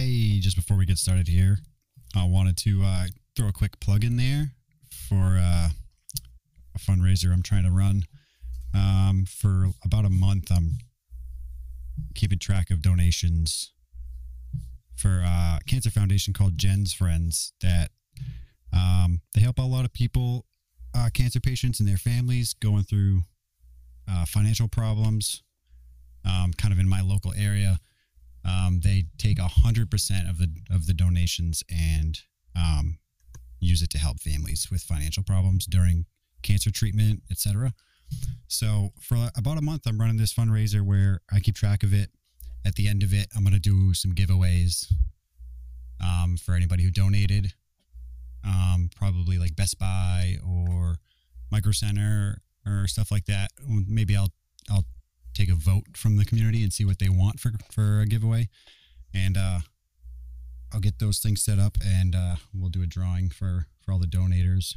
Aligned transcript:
Hey, 0.00 0.40
just 0.40 0.56
before 0.56 0.78
we 0.78 0.86
get 0.86 0.96
started 0.96 1.28
here, 1.28 1.58
I 2.16 2.24
wanted 2.24 2.56
to 2.56 2.80
uh, 2.82 3.04
throw 3.36 3.48
a 3.48 3.52
quick 3.52 3.78
plug 3.80 4.02
in 4.02 4.16
there 4.16 4.52
for 4.90 5.36
uh, 5.38 5.68
a 6.74 6.78
fundraiser 6.78 7.30
I'm 7.30 7.42
trying 7.42 7.64
to 7.64 7.70
run. 7.70 8.04
Um, 8.74 9.26
for 9.28 9.66
about 9.84 10.06
a 10.06 10.08
month, 10.08 10.50
I'm 10.50 10.78
keeping 12.14 12.38
track 12.38 12.70
of 12.70 12.80
donations 12.80 13.74
for 14.96 15.22
a 15.22 15.58
cancer 15.66 15.90
foundation 15.90 16.32
called 16.32 16.56
Jen's 16.56 16.94
Friends 16.94 17.52
that 17.60 17.90
um, 18.72 19.20
they 19.34 19.42
help 19.42 19.58
a 19.58 19.62
lot 19.62 19.84
of 19.84 19.92
people, 19.92 20.46
uh, 20.94 21.10
cancer 21.12 21.40
patients 21.40 21.78
and 21.78 21.86
their 21.86 21.98
families 21.98 22.54
going 22.54 22.84
through 22.84 23.24
uh, 24.10 24.24
financial 24.24 24.66
problems, 24.66 25.42
um, 26.24 26.54
kind 26.56 26.72
of 26.72 26.80
in 26.80 26.88
my 26.88 27.02
local 27.02 27.34
area. 27.36 27.78
Um, 28.44 28.80
they 28.82 29.04
take 29.18 29.38
hundred 29.38 29.90
percent 29.90 30.28
of 30.28 30.38
the 30.38 30.48
of 30.70 30.86
the 30.86 30.94
donations 30.94 31.62
and 31.70 32.18
um, 32.56 32.98
use 33.60 33.82
it 33.82 33.90
to 33.90 33.98
help 33.98 34.20
families 34.20 34.68
with 34.70 34.82
financial 34.82 35.22
problems 35.22 35.66
during 35.66 36.06
cancer 36.42 36.70
treatment, 36.70 37.22
etc. 37.30 37.72
So 38.48 38.90
for 39.00 39.16
about 39.36 39.58
a 39.58 39.62
month, 39.62 39.82
I'm 39.86 40.00
running 40.00 40.16
this 40.16 40.34
fundraiser 40.34 40.82
where 40.82 41.20
I 41.32 41.40
keep 41.40 41.54
track 41.54 41.82
of 41.82 41.94
it. 41.94 42.10
At 42.64 42.74
the 42.74 42.88
end 42.88 43.02
of 43.02 43.14
it, 43.14 43.28
I'm 43.34 43.42
going 43.42 43.54
to 43.54 43.60
do 43.60 43.94
some 43.94 44.12
giveaways 44.12 44.92
um, 46.02 46.36
for 46.36 46.54
anybody 46.54 46.82
who 46.82 46.90
donated. 46.90 47.54
Um, 48.44 48.90
probably 48.94 49.38
like 49.38 49.56
Best 49.56 49.78
Buy 49.78 50.36
or 50.46 50.96
Micro 51.50 51.72
Center 51.72 52.42
or 52.66 52.86
stuff 52.86 53.10
like 53.10 53.26
that. 53.26 53.50
Maybe 53.66 54.16
I'll 54.16 54.32
I'll 54.70 54.84
take 55.34 55.50
a 55.50 55.54
vote 55.54 55.96
from 55.96 56.16
the 56.16 56.24
community 56.24 56.62
and 56.62 56.72
see 56.72 56.84
what 56.84 56.98
they 56.98 57.08
want 57.08 57.40
for 57.40 57.52
for 57.70 58.00
a 58.00 58.06
giveaway, 58.06 58.48
and 59.14 59.36
uh, 59.36 59.60
I'll 60.72 60.80
get 60.80 60.98
those 60.98 61.18
things 61.18 61.42
set 61.42 61.58
up 61.58 61.76
and 61.84 62.14
uh, 62.14 62.36
we'll 62.54 62.70
do 62.70 62.82
a 62.82 62.86
drawing 62.86 63.30
for 63.30 63.66
for 63.84 63.92
all 63.92 63.98
the 63.98 64.06
donators. 64.06 64.76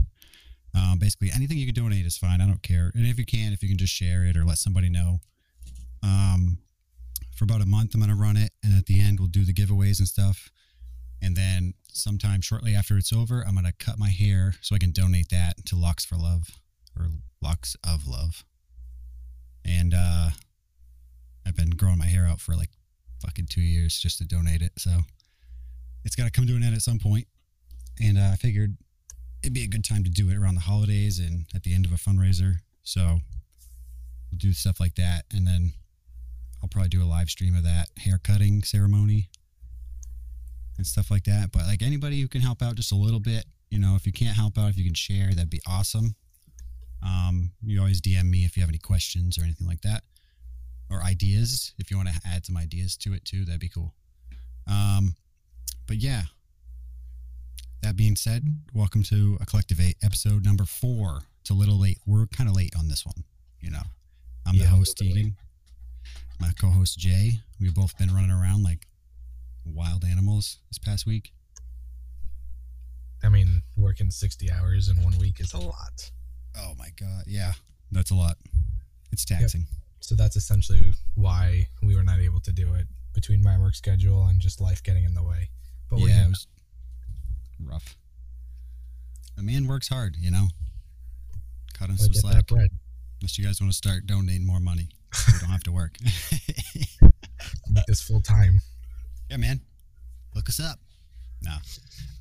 Um, 0.76 0.98
basically, 0.98 1.30
anything 1.34 1.58
you 1.58 1.66
can 1.72 1.76
donate 1.76 2.06
is 2.06 2.18
fine. 2.18 2.42
I 2.42 2.48
don't 2.48 2.64
care, 2.64 2.92
and 2.96 3.06
if 3.06 3.20
you 3.20 3.26
can, 3.26 3.54
if 3.54 3.62
you 3.62 3.70
can 3.70 3.78
just 3.78 3.94
share 3.94 4.24
it 4.26 4.38
or 4.38 4.46
let 4.46 4.58
somebody 4.58 4.90
know. 4.90 5.20
Um, 6.02 6.58
for 7.36 7.46
about 7.46 7.62
a 7.62 7.66
month, 7.66 7.94
I'm 7.94 8.02
gonna 8.02 8.16
run 8.16 8.38
it, 8.38 8.52
and 8.64 8.78
at 8.78 8.86
the 8.86 9.00
end, 9.00 9.20
we'll 9.20 9.30
do 9.30 9.46
the 9.46 9.54
giveaways 9.54 10.00
and 10.00 10.08
stuff. 10.08 10.50
And 11.22 11.38
then 11.38 11.74
sometime 11.92 12.42
shortly 12.42 12.76
after 12.76 12.98
it's 12.98 13.14
over, 13.14 13.46
I'm 13.48 13.56
gonna 13.56 13.72
cut 13.72 13.98
my 13.98 14.10
hair 14.10 14.56
so 14.62 14.76
I 14.76 14.80
can 14.80 14.92
donate 14.92 15.30
that 15.30 15.66
to 15.68 15.76
Locks 15.76 16.06
for 16.06 16.16
Love 16.16 16.60
or 17.00 17.08
Locks 17.42 17.78
of 17.84 18.08
Love. 18.08 18.44
And 19.66 19.94
uh, 19.94 20.30
I've 21.46 21.56
been 21.56 21.72
growing 21.72 21.98
my 21.98 22.06
hair 22.06 22.26
out 22.26 22.42
for 22.42 22.56
like 22.56 22.70
fucking 23.22 23.48
two 23.50 23.62
years 23.62 24.00
just 24.00 24.18
to 24.20 24.26
donate 24.26 24.62
it. 24.62 24.74
So 24.78 24.92
it's 26.04 26.16
got 26.16 26.26
to 26.26 26.32
come 26.32 26.48
to 26.48 26.56
an 26.56 26.64
end 26.64 26.76
at 26.76 26.82
some 26.82 27.00
point. 27.00 27.28
And 28.02 28.18
uh, 28.18 28.30
I 28.34 28.36
figured 28.36 28.76
it'd 29.42 29.54
be 29.54 29.64
a 29.64 29.68
good 29.68 29.86
time 29.86 30.04
to 30.04 30.10
do 30.10 30.30
it 30.30 30.38
around 30.38 30.56
the 30.56 30.62
holidays 30.62 31.20
and 31.20 31.46
at 31.56 31.64
the 31.64 31.74
end 31.74 31.86
of 31.86 31.92
a 31.92 31.96
fundraiser. 31.96 32.56
So 32.84 33.20
we'll 34.32 34.38
do 34.38 34.54
stuff 34.54 34.80
like 34.80 34.96
that. 34.96 35.26
And 35.34 35.46
then 35.48 35.74
I'll 36.62 36.70
probably 36.70 36.90
do 36.90 37.04
a 37.04 37.06
live 37.06 37.30
stream 37.30 37.56
of 37.56 37.64
that 37.64 37.90
hair 37.98 38.20
cutting 38.24 38.64
ceremony 38.64 39.30
and 40.78 40.88
stuff 40.88 41.12
like 41.12 41.26
that. 41.26 41.52
But 41.52 41.64
like 41.64 41.82
anybody 41.82 42.22
who 42.22 42.28
can 42.28 42.42
help 42.42 42.62
out 42.62 42.76
just 42.76 42.92
a 42.92 42.96
little 42.96 43.20
bit, 43.20 43.46
you 43.70 43.80
know, 43.80 43.96
if 43.96 44.06
you 44.06 44.12
can't 44.12 44.36
help 44.36 44.58
out, 44.58 44.70
if 44.70 44.78
you 44.78 44.86
can 44.86 44.94
share, 44.94 45.30
that'd 45.30 45.50
be 45.50 45.62
awesome. 45.68 46.16
Um, 47.06 47.52
you 47.64 47.80
always 47.80 48.02
DM 48.02 48.30
me 48.30 48.46
if 48.46 48.56
you 48.56 48.62
have 48.62 48.70
any 48.70 48.78
questions 48.78 49.38
or 49.38 49.44
anything 49.44 49.68
like 49.68 49.82
that, 49.82 50.04
or 50.90 51.02
ideas. 51.04 51.74
If 51.78 51.92
you 51.92 51.98
want 51.98 52.10
to 52.10 52.22
add 52.26 52.46
some 52.46 52.58
ideas 52.58 52.96
to 52.98 53.14
it 53.14 53.26
too, 53.26 53.46
that'd 53.46 53.60
be 53.60 53.70
cool. 53.70 53.94
Um, 54.68 55.16
but 55.88 55.98
yeah, 55.98 56.24
that 57.82 57.98
being 57.98 58.16
said, 58.16 58.46
welcome 58.74 59.04
to 59.04 59.38
a 59.42 59.46
collective 59.46 59.80
eight 59.82 59.98
episode 60.02 60.46
number 60.46 60.64
four. 60.64 61.24
It's 61.42 61.50
a 61.50 61.54
little 61.54 61.80
late. 61.80 62.00
We're 62.06 62.28
kind 62.28 62.50
of 62.50 62.56
late 62.56 62.74
on 62.78 62.88
this 62.88 63.06
one. 63.06 63.26
You 63.60 63.72
know, 63.72 63.84
I'm 64.46 64.56
Yeah, 64.56 64.64
the 64.64 64.70
host, 64.70 65.02
Egan. 65.02 65.36
My 66.40 66.52
co-host 66.60 66.98
Jay. 66.98 67.40
We've 67.60 67.76
both 67.76 67.98
been 67.98 68.14
running 68.14 68.32
around 68.32 68.64
like 68.64 68.88
wild 69.66 70.04
animals 70.04 70.60
this 70.70 70.78
past 70.78 71.06
week. 71.06 71.34
I 73.24 73.30
mean, 73.30 73.62
working 73.78 74.12
60 74.12 74.52
hours 74.52 74.90
in 74.90 75.02
one 75.02 75.18
week 75.18 75.40
is 75.40 75.54
a 75.54 75.60
lot. 75.60 76.12
Oh 76.58 76.74
my 76.78 76.90
god, 77.00 77.24
yeah, 77.28 77.54
that's 77.92 78.12
a 78.12 78.16
lot. 78.16 78.38
It's 79.12 79.26
taxing. 79.26 79.66
So 80.00 80.16
that's 80.16 80.36
essentially 80.36 80.82
why 81.16 81.68
we 81.82 81.96
were 81.96 82.04
not 82.04 82.20
able 82.20 82.40
to 82.42 82.52
do 82.52 82.74
it 82.74 82.88
between 83.14 83.42
my 83.42 83.58
work 83.58 83.76
schedule 83.76 84.26
and 84.28 84.40
just 84.40 84.60
life 84.60 84.84
getting 84.84 85.04
in 85.06 85.14
the 85.14 85.24
way. 85.24 85.50
But 85.90 86.00
yeah, 86.00 86.26
it 86.26 86.30
was 86.30 86.48
rough. 87.64 87.96
A 89.38 89.42
man 89.42 89.68
works 89.68 89.88
hard, 89.88 90.16
you 90.20 90.30
know. 90.32 90.48
Cut 91.74 91.90
him 91.90 91.98
some 91.98 92.14
slack. 92.14 92.52
Unless 92.52 93.38
you 93.38 93.46
guys 93.46 93.62
want 93.62 93.72
to 93.72 93.78
start 93.78 94.06
donating 94.06 94.46
more 94.46 94.60
money, 94.60 94.90
We 95.28 95.40
don't 95.40 95.50
have 95.50 95.64
to 95.64 95.72
work. 95.72 95.96
Make 97.70 97.86
this 97.88 98.02
full 98.02 98.22
time. 98.22 98.60
yeah, 99.30 99.38
man, 99.38 99.62
look 100.36 100.50
us 100.50 100.60
up. 100.60 100.80
No, 101.42 101.56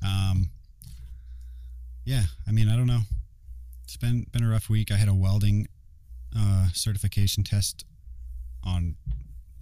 um, 0.05 0.49
yeah. 2.05 2.23
I 2.47 2.51
mean, 2.51 2.69
I 2.69 2.75
don't 2.75 2.87
know. 2.87 3.01
It's 3.83 3.97
been 3.97 4.25
been 4.31 4.43
a 4.43 4.49
rough 4.49 4.69
week. 4.69 4.91
I 4.91 4.95
had 4.95 5.07
a 5.07 5.13
welding 5.13 5.67
uh, 6.35 6.67
certification 6.73 7.43
test 7.43 7.85
on 8.63 8.95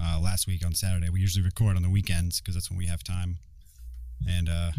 uh, 0.02 0.20
last 0.22 0.48
week 0.48 0.66
on 0.66 0.74
Saturday. 0.74 1.10
We 1.10 1.20
usually 1.20 1.44
record 1.44 1.76
on 1.76 1.84
the 1.84 1.90
weekends 1.90 2.40
because 2.40 2.56
that's 2.56 2.70
when 2.70 2.78
we 2.78 2.86
have 2.86 3.04
time. 3.04 3.38
And 4.28 4.50
uh, 4.50 4.72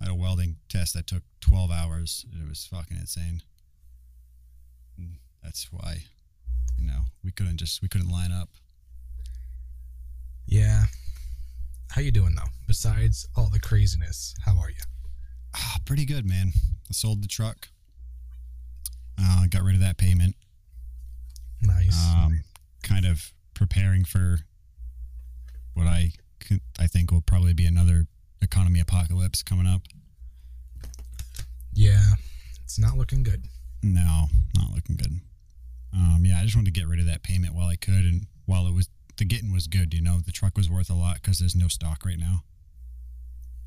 I 0.00 0.04
had 0.04 0.10
a 0.10 0.14
welding 0.14 0.56
test 0.68 0.94
that 0.94 1.06
took 1.06 1.22
12 1.40 1.70
hours. 1.70 2.26
It 2.32 2.48
was 2.48 2.66
fucking 2.66 2.96
insane. 2.96 3.42
And 4.98 5.16
that's 5.42 5.72
why, 5.72 5.98
you 6.78 6.86
know, 6.86 7.02
we 7.24 7.30
couldn't 7.32 7.58
just 7.58 7.82
we 7.82 7.88
couldn't 7.88 8.10
line 8.10 8.32
up. 8.32 8.48
Yeah. 10.46 10.84
How 11.90 12.00
you 12.00 12.10
doing 12.10 12.34
though? 12.34 12.50
Besides 12.66 13.26
all 13.36 13.48
the 13.48 13.60
craziness, 13.60 14.34
how 14.44 14.58
are 14.58 14.70
you? 14.70 14.76
Ah, 15.54 15.76
pretty 15.84 16.04
good, 16.04 16.26
man. 16.26 16.52
I 16.88 16.92
sold 16.92 17.22
the 17.22 17.28
truck. 17.28 17.68
Uh, 19.20 19.46
got 19.48 19.62
rid 19.62 19.74
of 19.74 19.80
that 19.80 19.96
payment. 19.96 20.34
Nice. 21.62 21.96
Um, 22.14 22.40
kind 22.82 23.06
of 23.06 23.32
preparing 23.54 24.04
for 24.04 24.38
what 25.74 25.86
I 25.86 26.12
I 26.78 26.86
think 26.86 27.10
will 27.10 27.22
probably 27.22 27.54
be 27.54 27.66
another 27.66 28.06
economy 28.40 28.78
apocalypse 28.80 29.42
coming 29.42 29.66
up. 29.66 29.82
yeah. 31.72 32.12
It's 32.64 32.78
not 32.78 32.96
looking 32.96 33.22
good. 33.22 33.44
No, 33.82 34.26
not 34.56 34.72
looking 34.74 34.96
good. 34.96 35.20
Um, 35.94 36.22
yeah, 36.24 36.40
I 36.40 36.42
just 36.42 36.56
wanted 36.56 36.74
to 36.74 36.78
get 36.80 36.88
rid 36.88 36.98
of 37.00 37.06
that 37.06 37.22
payment 37.22 37.54
while 37.54 37.68
I 37.68 37.76
could, 37.76 38.04
and 38.04 38.26
while 38.44 38.66
it 38.66 38.74
was 38.74 38.88
the 39.16 39.24
getting 39.24 39.52
was 39.52 39.66
good. 39.68 39.94
You 39.94 40.02
know, 40.02 40.18
the 40.18 40.32
truck 40.32 40.56
was 40.56 40.68
worth 40.68 40.90
a 40.90 40.94
lot 40.94 41.14
because 41.22 41.38
there's 41.38 41.54
no 41.54 41.68
stock 41.68 42.04
right 42.04 42.18
now. 42.18 42.42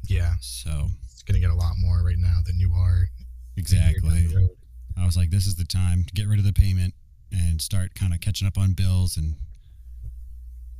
Yeah. 0.07 0.33
So 0.41 0.89
It's 1.11 1.23
going 1.23 1.35
to 1.35 1.39
get 1.39 1.49
a 1.49 1.55
lot 1.55 1.75
more 1.77 2.03
right 2.03 2.17
now 2.17 2.39
than 2.45 2.59
you 2.59 2.73
are. 2.73 2.97
a 3.57 3.61
year 3.61 3.79
down 3.79 3.89
exactly. 3.95 4.47
I 5.01 5.05
was 5.05 5.17
like, 5.17 5.29
this 5.29 5.45
is 5.45 5.55
the 5.55 5.65
time 5.65 6.03
to 6.03 6.13
get 6.13 6.27
rid 6.27 6.39
of 6.39 6.45
the 6.45 6.53
payment 6.53 6.93
and 7.31 7.61
start 7.61 7.95
kind 7.95 8.13
of 8.13 8.21
catching 8.21 8.47
up 8.47 8.57
on 8.57 8.73
bills 8.73 9.17
and 9.17 9.35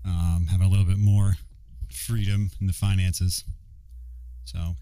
um, 0.06 0.48
having 0.50 0.66
a 0.66 0.70
little 0.70 0.86
bit 0.86 0.98
more 0.98 1.34
freedom 1.92 2.52
in 2.60 2.68
the 2.68 2.74
finances. 2.74 3.44
So 4.46 4.76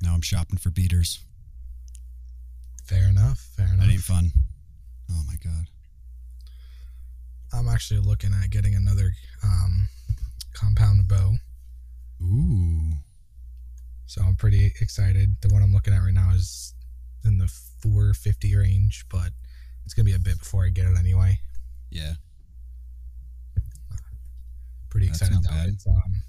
now 0.00 0.14
I'm 0.14 0.22
shopping 0.22 0.58
for 0.58 0.70
beaters. 0.70 1.20
Fair 2.84 3.08
enough. 3.08 3.38
Fair 3.56 3.66
enough. 3.66 3.86
That 3.86 3.92
ain't 3.92 4.00
fun. 4.00 4.30
Oh 5.10 5.22
my 5.26 5.36
god. 5.42 5.66
I'm 7.52 7.68
actually 7.68 8.00
looking 8.00 8.30
at 8.32 8.50
getting 8.50 8.74
another 8.74 9.12
um, 9.42 9.88
compound 10.54 11.06
bow. 11.08 11.34
Ooh. 12.22 12.92
So 14.06 14.22
I'm 14.22 14.36
pretty 14.36 14.66
excited. 14.80 15.36
The 15.40 15.48
one 15.48 15.62
I'm 15.62 15.72
looking 15.72 15.94
at 15.94 15.98
right 15.98 16.12
now 16.12 16.30
is 16.34 16.73
in 17.24 17.38
the 17.38 17.48
450 17.82 18.56
range, 18.56 19.04
but 19.10 19.30
it's 19.84 19.94
gonna 19.94 20.04
be 20.04 20.14
a 20.14 20.18
bit 20.18 20.38
before 20.38 20.64
I 20.64 20.68
get 20.70 20.86
it 20.86 20.96
anyway. 20.98 21.38
Yeah. 21.90 22.14
Pretty 24.90 25.06
That's 25.08 25.22
excited 25.22 25.42
not 25.42 25.44
though. 25.44 25.50
bad. 25.50 25.76
Um, 25.88 26.22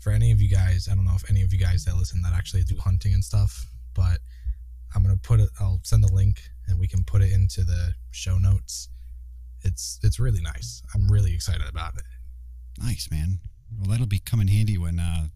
for 0.00 0.10
any 0.10 0.32
of 0.32 0.40
you 0.40 0.48
guys, 0.48 0.88
I 0.90 0.94
don't 0.94 1.04
know 1.04 1.14
if 1.14 1.28
any 1.30 1.42
of 1.42 1.52
you 1.52 1.58
guys 1.58 1.84
that 1.84 1.96
listen 1.96 2.20
that 2.22 2.32
actually 2.34 2.62
do 2.64 2.76
hunting 2.76 3.14
and 3.14 3.24
stuff, 3.24 3.66
but 3.94 4.18
I'm 4.94 5.02
gonna 5.02 5.16
put 5.16 5.40
it. 5.40 5.48
I'll 5.60 5.80
send 5.84 6.04
a 6.04 6.12
link 6.12 6.42
and 6.68 6.78
we 6.78 6.86
can 6.86 7.04
put 7.04 7.22
it 7.22 7.32
into 7.32 7.64
the 7.64 7.94
show 8.10 8.38
notes. 8.38 8.88
It's 9.62 9.98
it's 10.02 10.18
really 10.18 10.40
nice. 10.42 10.82
I'm 10.94 11.10
really 11.10 11.32
excited 11.32 11.66
about 11.68 11.94
it. 11.96 12.02
Nice, 12.78 13.08
man. 13.10 13.38
Well, 13.78 13.90
that'll 13.90 14.06
be 14.06 14.18
coming 14.18 14.48
handy 14.48 14.76
when 14.76 14.98
uh 14.98 15.28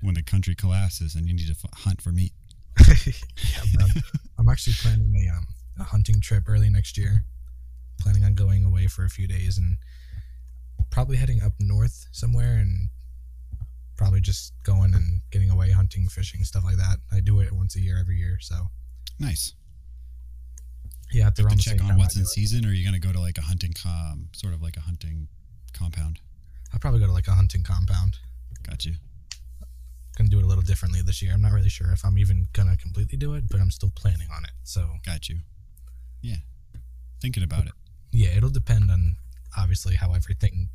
when 0.00 0.14
the 0.14 0.22
country 0.22 0.54
collapses 0.54 1.14
and 1.14 1.26
you 1.26 1.34
need 1.34 1.46
to 1.46 1.52
f- 1.52 1.80
hunt 1.80 2.00
for 2.00 2.10
meat. 2.12 2.32
yeah. 3.06 3.86
I'm 4.38 4.48
actually 4.48 4.74
planning 4.74 5.14
a 5.14 5.36
um 5.36 5.46
a 5.80 5.84
hunting 5.84 6.20
trip 6.20 6.44
early 6.48 6.70
next 6.70 6.96
year. 6.96 7.24
Planning 8.00 8.24
on 8.24 8.34
going 8.34 8.64
away 8.64 8.86
for 8.86 9.04
a 9.04 9.08
few 9.08 9.26
days 9.26 9.58
and 9.58 9.78
probably 10.90 11.16
heading 11.16 11.42
up 11.42 11.52
north 11.60 12.06
somewhere 12.12 12.56
and 12.56 12.88
probably 13.96 14.20
just 14.20 14.52
going 14.64 14.94
and 14.94 15.20
getting 15.30 15.50
away 15.50 15.70
hunting, 15.70 16.08
fishing, 16.08 16.42
stuff 16.44 16.64
like 16.64 16.76
that. 16.76 16.98
I 17.12 17.20
do 17.20 17.40
it 17.40 17.52
once 17.52 17.76
a 17.76 17.80
year, 17.80 17.98
every 17.98 18.16
year. 18.16 18.38
So 18.40 18.56
Nice. 19.18 19.54
yeah, 21.12 21.24
have 21.24 21.34
to 21.34 21.56
check 21.56 21.82
on 21.82 21.96
what's 21.96 22.16
in 22.16 22.26
season, 22.26 22.64
or 22.64 22.70
are 22.70 22.72
you 22.72 22.84
gonna 22.84 22.98
go 22.98 23.12
to 23.12 23.20
like 23.20 23.38
a 23.38 23.42
hunting 23.42 23.72
com, 23.72 24.28
sort 24.34 24.52
of 24.54 24.62
like 24.62 24.76
a 24.76 24.80
hunting 24.80 25.28
compound? 25.72 26.20
I'll 26.72 26.80
probably 26.80 27.00
go 27.00 27.06
to 27.06 27.12
like 27.12 27.28
a 27.28 27.32
hunting 27.32 27.62
compound. 27.62 28.18
Got 28.68 28.84
you. 28.84 28.94
Gonna 30.16 30.28
do 30.30 30.38
it 30.38 30.44
a 30.44 30.46
little 30.46 30.62
differently 30.62 31.02
this 31.02 31.20
year. 31.22 31.32
I'm 31.32 31.42
not 31.42 31.52
really 31.52 31.68
sure 31.68 31.90
if 31.92 32.04
I'm 32.04 32.18
even 32.18 32.46
gonna 32.52 32.76
completely 32.76 33.18
do 33.18 33.34
it, 33.34 33.44
but 33.48 33.60
I'm 33.60 33.70
still 33.70 33.90
planning 33.96 34.28
on 34.34 34.44
it. 34.44 34.52
So 34.62 34.88
Got 35.04 35.28
you. 35.28 35.38
Yeah. 36.22 36.36
Thinking 37.20 37.42
about 37.42 37.66
it. 37.66 37.72
yeah, 38.12 38.28
it'll 38.36 38.50
depend 38.50 38.90
on 38.90 39.16
obviously 39.58 39.96
how 39.96 40.12
everything 40.14 40.68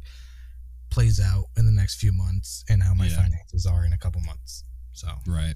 plays 0.89 1.19
out 1.19 1.45
in 1.57 1.65
the 1.65 1.71
next 1.71 1.95
few 1.99 2.11
months 2.11 2.63
and 2.69 2.81
how 2.83 2.93
my 2.93 3.05
Yeah. 3.07 3.15
finances 3.17 3.65
are 3.65 3.85
in 3.85 3.93
a 3.93 3.97
couple 3.97 4.19
months. 4.21 4.63
So 4.93 5.07
Right. 5.25 5.55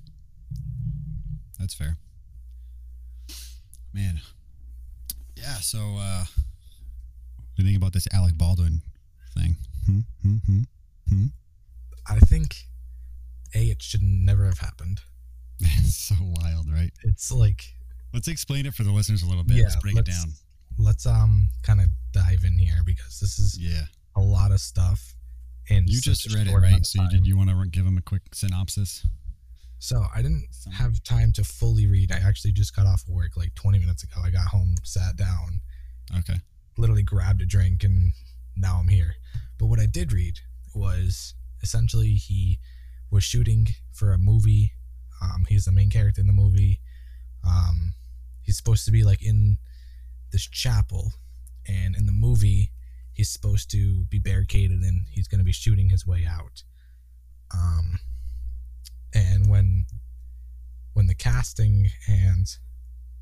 That's 1.59 1.73
fair. 1.73 1.97
Man. 3.93 4.21
Yeah, 5.35 5.55
so 5.55 5.97
uh 5.97 6.25
what 6.25 7.57
do 7.57 7.63
you 7.63 7.65
think 7.65 7.77
about 7.77 7.93
this 7.93 8.07
Alec 8.13 8.35
Baldwin 8.37 8.81
thing? 9.35 9.57
Hmm, 9.85 9.99
hmm, 10.21 10.37
hmm, 10.45 10.61
hmm. 11.09 11.25
I 12.07 12.19
think 12.19 12.65
a 13.55 13.59
it 13.69 13.81
should 13.81 14.01
never 14.03 14.45
have 14.45 14.59
happened. 14.59 15.01
it's 15.59 15.95
so 15.97 16.15
wild, 16.19 16.71
right? 16.71 16.91
It's 17.03 17.31
like 17.31 17.63
Let's 18.13 18.27
explain 18.27 18.65
it 18.67 18.73
for 18.75 18.83
the 18.83 18.91
listeners 18.91 19.23
a 19.23 19.27
little 19.27 19.43
bit. 19.43 19.57
Yeah, 19.57 19.63
let's 19.63 19.75
break 19.77 19.93
it 19.95 20.07
let's- 20.07 20.23
down. 20.23 20.33
let's 20.77 21.05
um 21.05 21.49
kind 21.63 21.81
of 21.81 21.87
dive 22.11 22.43
in 22.45 22.57
here 22.57 22.81
because 22.85 23.19
this 23.19 23.39
is 23.39 23.57
Yeah. 23.57 23.85
a 24.15 24.21
lot 24.21 24.51
of 24.51 24.59
stuff. 24.59 25.15
And 25.69 25.89
You 25.89 26.01
just 26.01 26.31
read 26.33 26.47
it, 26.47 26.53
right? 26.55 26.85
So 26.85 27.01
you 27.01 27.09
did 27.09 27.25
you 27.25 27.37
want 27.37 27.49
to 27.49 27.65
give 27.69 27.85
him 27.85 27.97
a 27.97 28.01
quick 28.01 28.23
synopsis? 28.33 29.05
So 29.79 30.05
I 30.15 30.21
didn't 30.21 30.47
have 30.73 31.01
time 31.03 31.31
to 31.33 31.43
fully 31.43 31.87
read. 31.87 32.11
I 32.11 32.17
actually 32.17 32.51
just 32.53 32.75
got 32.75 32.85
off 32.85 33.03
work 33.07 33.35
like 33.35 33.53
20 33.55 33.79
minutes 33.79 34.03
ago. 34.03 34.21
I 34.23 34.29
got 34.29 34.47
home, 34.47 34.75
sat 34.83 35.15
down, 35.17 35.59
Okay. 36.17 36.39
literally 36.77 37.03
grabbed 37.03 37.41
a 37.41 37.45
drink, 37.45 37.83
and 37.83 38.13
now 38.55 38.77
I'm 38.79 38.87
here. 38.87 39.15
But 39.57 39.65
what 39.67 39.79
I 39.79 39.85
did 39.85 40.13
read 40.13 40.39
was 40.73 41.33
essentially 41.61 42.13
he 42.15 42.59
was 43.13 43.23
shooting 43.23 43.67
for 43.91 44.11
a 44.11 44.17
movie. 44.17 44.73
Um, 45.21 45.45
he's 45.47 45.65
the 45.65 45.71
main 45.71 45.89
character 45.89 46.19
in 46.19 46.27
the 46.27 46.33
movie. 46.33 46.81
Um, 47.47 47.93
he's 48.41 48.57
supposed 48.57 48.85
to 48.85 48.91
be 48.91 49.03
like 49.03 49.21
in 49.21 49.57
this 50.31 50.47
chapel, 50.47 51.13
and 51.67 51.95
in 51.95 52.07
the 52.07 52.11
movie, 52.11 52.71
he's 53.13 53.29
supposed 53.29 53.69
to 53.71 54.03
be 54.05 54.17
barricaded 54.17 54.81
and 54.81 55.05
he's 55.11 55.27
going 55.27 55.39
to 55.39 55.45
be 55.45 55.51
shooting 55.51 55.89
his 55.89 56.05
way 56.05 56.25
out. 56.27 56.63
Um, 57.53 57.99
and 59.13 59.47
when 59.47 59.85
when 60.93 61.07
the 61.07 61.15
casting 61.15 61.89
and 62.07 62.47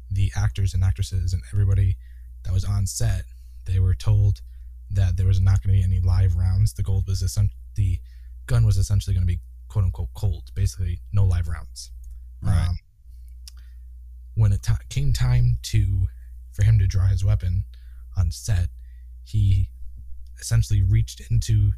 the 0.10 0.32
actors 0.36 0.74
and 0.74 0.84
actresses 0.84 1.34
and 1.34 1.42
everybody 1.54 1.98
that 2.44 2.54
was 2.54 2.64
on 2.66 2.88
set, 2.88 3.24
they 3.66 3.80
were 3.80 3.94
told 3.94 4.42
that 4.90 5.18
there 5.18 5.28
was 5.28 5.40
not 5.40 5.62
going 5.62 5.76
to 5.76 5.82
be 5.82 5.84
any 5.84 6.00
live 6.00 6.36
rounds. 6.36 6.74
The 6.74 6.84
gold 6.84 7.08
was 7.08 7.20
the 7.76 8.00
gun 8.48 8.66
was 8.66 8.78
essentially 8.78 9.14
going 9.14 9.26
to 9.26 9.34
be 9.34 9.40
quote 9.72 9.86
unquote 9.86 10.10
cold, 10.14 10.50
basically 10.54 11.00
no 11.14 11.24
live 11.24 11.48
rounds. 11.48 11.92
Right. 12.44 12.68
Um, 12.68 12.78
when 14.36 14.52
it 14.52 14.62
ti 14.64 14.74
came 14.90 15.14
time 15.14 15.58
to 15.64 16.08
for 16.52 16.64
him 16.64 16.78
to 16.80 16.88
draw 16.88 17.08
his 17.08 17.24
weapon 17.24 17.64
on 18.18 18.32
set, 18.32 18.68
he 19.24 19.70
essentially 20.40 20.82
reached 20.82 21.22
into 21.32 21.72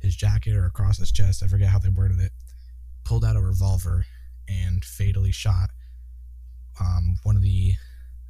his 0.00 0.14
jacket 0.14 0.54
or 0.54 0.66
across 0.66 0.98
his 0.98 1.10
chest. 1.10 1.42
I 1.42 1.46
forget 1.46 1.68
how 1.68 1.78
they 1.78 1.88
worded 1.88 2.20
it. 2.20 2.32
Pulled 3.04 3.24
out 3.24 3.36
a 3.36 3.40
revolver 3.40 4.04
and 4.48 4.84
fatally 4.84 5.32
shot 5.32 5.70
um, 6.80 7.18
one 7.22 7.36
of 7.36 7.42
the, 7.42 7.72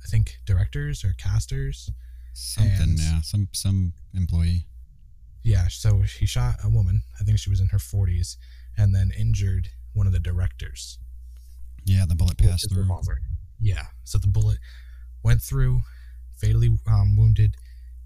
I 0.02 0.06
think, 0.08 0.38
directors 0.46 1.04
or 1.04 1.14
casters. 1.18 1.90
Something, 2.34 2.80
And- 2.80 2.98
yeah. 2.98 3.20
Some 3.22 3.48
some 3.52 3.92
employee. 4.14 4.66
Yeah, 5.42 5.66
so 5.68 6.02
he 6.02 6.26
shot 6.26 6.56
a 6.62 6.68
woman. 6.68 7.02
I 7.20 7.24
think 7.24 7.38
she 7.38 7.48
was 7.48 7.60
in 7.60 7.68
her 7.68 7.78
40s, 7.78 8.36
and 8.78 8.94
then 8.94 9.10
injured 9.18 9.68
one 9.92 10.06
of 10.06 10.12
the 10.12 10.20
directors. 10.20 10.98
Yeah, 11.84 12.04
the 12.06 12.14
bullet 12.14 12.38
passed 12.38 12.70
through. 12.70 12.82
revolver. 12.82 13.18
Yeah, 13.60 13.86
so 14.04 14.18
the 14.18 14.28
bullet 14.28 14.58
went 15.24 15.42
through, 15.42 15.80
fatally 16.40 16.78
um, 16.86 17.16
wounded 17.16 17.56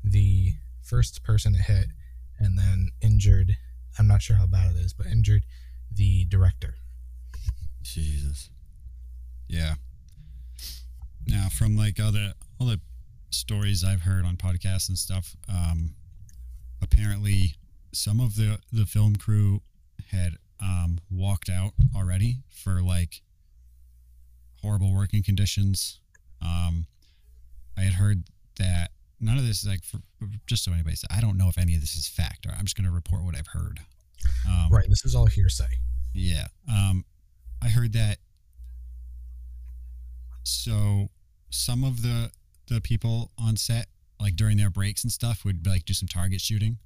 the 0.03 0.53
first 0.83 1.23
person 1.23 1.55
it 1.55 1.63
hit, 1.63 1.87
and 2.39 2.59
then 2.59 2.91
injured. 3.03 3.57
I'm 3.99 4.07
not 4.07 4.23
sure 4.23 4.37
how 4.37 4.47
bad 4.47 4.75
it 4.75 4.79
is, 4.79 4.95
but 4.95 5.07
injured 5.07 5.45
the 5.95 6.25
director. 6.25 6.77
Jesus. 7.83 8.49
Yeah. 9.49 9.75
Now, 11.27 11.49
from 11.49 11.77
like 11.77 12.01
other 12.01 12.33
all 12.59 12.67
the 12.67 12.81
stories 13.31 13.85
I've 13.85 14.03
heard 14.03 14.25
on 14.25 14.37
podcasts 14.37 14.89
and 14.89 14.99
stuff, 14.99 15.37
um, 15.49 15.95
apparently 16.81 17.57
some 17.93 18.21
of 18.21 18.37
the 18.37 18.59
the 18.73 18.87
film 18.87 19.17
crew 19.17 19.61
had 20.11 20.37
um, 20.63 20.99
walked 21.11 21.49
out 21.51 21.73
already 21.97 22.39
for 22.51 22.81
like 22.83 23.23
horrible 24.63 24.95
working 24.95 25.23
conditions. 25.23 25.99
Um, 26.41 26.87
I 27.77 27.81
had 27.83 27.95
heard 27.95 28.25
that 28.59 28.91
none 29.21 29.39
of 29.39 29.47
this 29.47 29.63
is 29.63 29.69
like 29.69 29.83
for, 29.85 29.99
just 30.47 30.65
so 30.65 30.73
anybody 30.73 30.95
says, 30.97 31.09
I 31.11 31.21
don't 31.21 31.37
know 31.37 31.49
if 31.49 31.59
any 31.59 31.75
of 31.75 31.81
this 31.81 31.97
is 31.97 32.07
fact. 32.07 32.47
Or 32.47 32.53
I'm 32.53 32.65
just 32.65 32.77
going 32.77 32.89
to 32.89 32.95
report 32.95 33.25
what 33.25 33.37
I've 33.37 33.49
heard. 33.49 33.81
Um, 34.49 34.69
Right, 34.71 34.89
this 34.89 35.05
is 35.05 35.15
all 35.15 35.27
hearsay. 35.27 35.67
yeah. 36.15 36.47
Um, 36.71 37.05
I 37.61 37.69
heard 37.69 37.93
that. 37.95 38.19
So 40.45 41.09
some 41.51 41.85
of 41.85 42.03
the 42.03 42.31
the 42.69 42.81
people 42.81 43.31
on 43.39 43.57
set, 43.57 43.87
like 44.21 44.37
during 44.37 44.57
their 44.57 44.71
breaks 44.71 45.03
and 45.05 45.13
stuff, 45.13 45.45
would 45.45 45.67
like 45.67 45.85
do 45.85 45.93
some 45.93 46.09
target 46.09 46.41
shooting. 46.41 46.79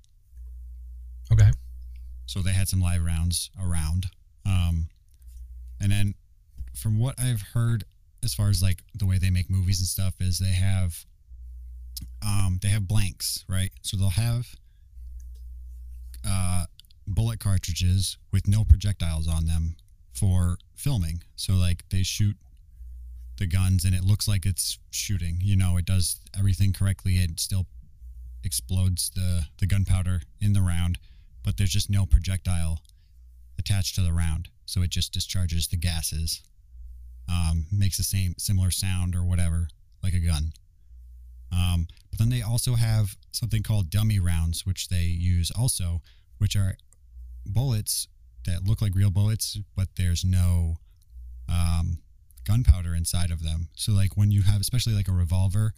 Okay. 1.32 1.50
So 2.26 2.40
they 2.40 2.52
had 2.52 2.68
some 2.68 2.80
live 2.80 3.04
rounds 3.04 3.50
around. 3.62 4.06
Um, 4.44 4.88
and 5.80 5.90
then 5.92 6.14
from 6.74 6.98
what 6.98 7.18
I've 7.18 7.42
heard, 7.54 7.84
as 8.22 8.34
far 8.34 8.48
as 8.48 8.62
like 8.62 8.82
the 8.94 9.06
way 9.06 9.18
they 9.18 9.30
make 9.30 9.48
movies 9.50 9.78
and 9.78 9.86
stuff, 9.86 10.14
is 10.20 10.38
they 10.38 10.46
have 10.54 11.04
um, 12.22 12.58
they 12.62 12.68
have 12.68 12.86
blanks, 12.86 13.44
right? 13.48 13.70
So 13.82 13.96
they'll 13.96 14.10
have 14.10 14.46
uh, 16.28 16.66
bullet 17.06 17.40
cartridges 17.40 18.18
with 18.32 18.48
no 18.48 18.64
projectiles 18.64 19.28
on 19.28 19.46
them 19.46 19.76
for 20.12 20.58
filming. 20.74 21.22
So 21.36 21.54
like 21.54 21.88
they 21.90 22.02
shoot 22.02 22.36
the 23.38 23.46
guns 23.46 23.84
and 23.84 23.94
it 23.94 24.04
looks 24.04 24.26
like 24.26 24.46
it's 24.46 24.78
shooting. 24.90 25.38
You 25.40 25.56
know, 25.56 25.76
it 25.76 25.84
does 25.84 26.20
everything 26.36 26.72
correctly. 26.72 27.14
It 27.16 27.38
still 27.38 27.66
explodes 28.44 29.10
the 29.14 29.46
the 29.58 29.66
gunpowder 29.66 30.22
in 30.40 30.52
the 30.52 30.62
round, 30.62 30.98
but 31.46 31.56
there's 31.56 31.70
just 31.70 31.88
no 31.88 32.04
projectile 32.04 32.80
attached 33.58 33.94
to 33.94 34.02
the 34.02 34.12
round. 34.12 34.48
So 34.66 34.82
it 34.82 34.90
just 34.90 35.12
discharges 35.12 35.68
the 35.68 35.76
gases. 35.76 36.42
Um, 37.30 37.66
makes 37.72 37.96
the 37.96 38.02
same 38.02 38.34
similar 38.36 38.70
sound 38.70 39.14
or 39.14 39.24
whatever, 39.24 39.68
like 40.02 40.12
a 40.12 40.18
gun. 40.18 40.52
Um, 41.52 41.86
but 42.10 42.18
then 42.18 42.28
they 42.28 42.42
also 42.42 42.74
have 42.74 43.16
something 43.30 43.62
called 43.62 43.90
dummy 43.90 44.18
rounds, 44.18 44.66
which 44.66 44.88
they 44.88 45.04
use 45.04 45.52
also, 45.52 46.02
which 46.38 46.56
are 46.56 46.76
bullets 47.46 48.08
that 48.44 48.64
look 48.64 48.82
like 48.82 48.94
real 48.94 49.10
bullets, 49.10 49.58
but 49.76 49.88
there's 49.96 50.24
no 50.24 50.76
um, 51.48 51.98
gunpowder 52.44 52.94
inside 52.94 53.30
of 53.30 53.42
them. 53.42 53.68
So, 53.74 53.92
like 53.92 54.16
when 54.16 54.30
you 54.32 54.42
have, 54.42 54.60
especially 54.60 54.94
like 54.94 55.08
a 55.08 55.12
revolver, 55.12 55.74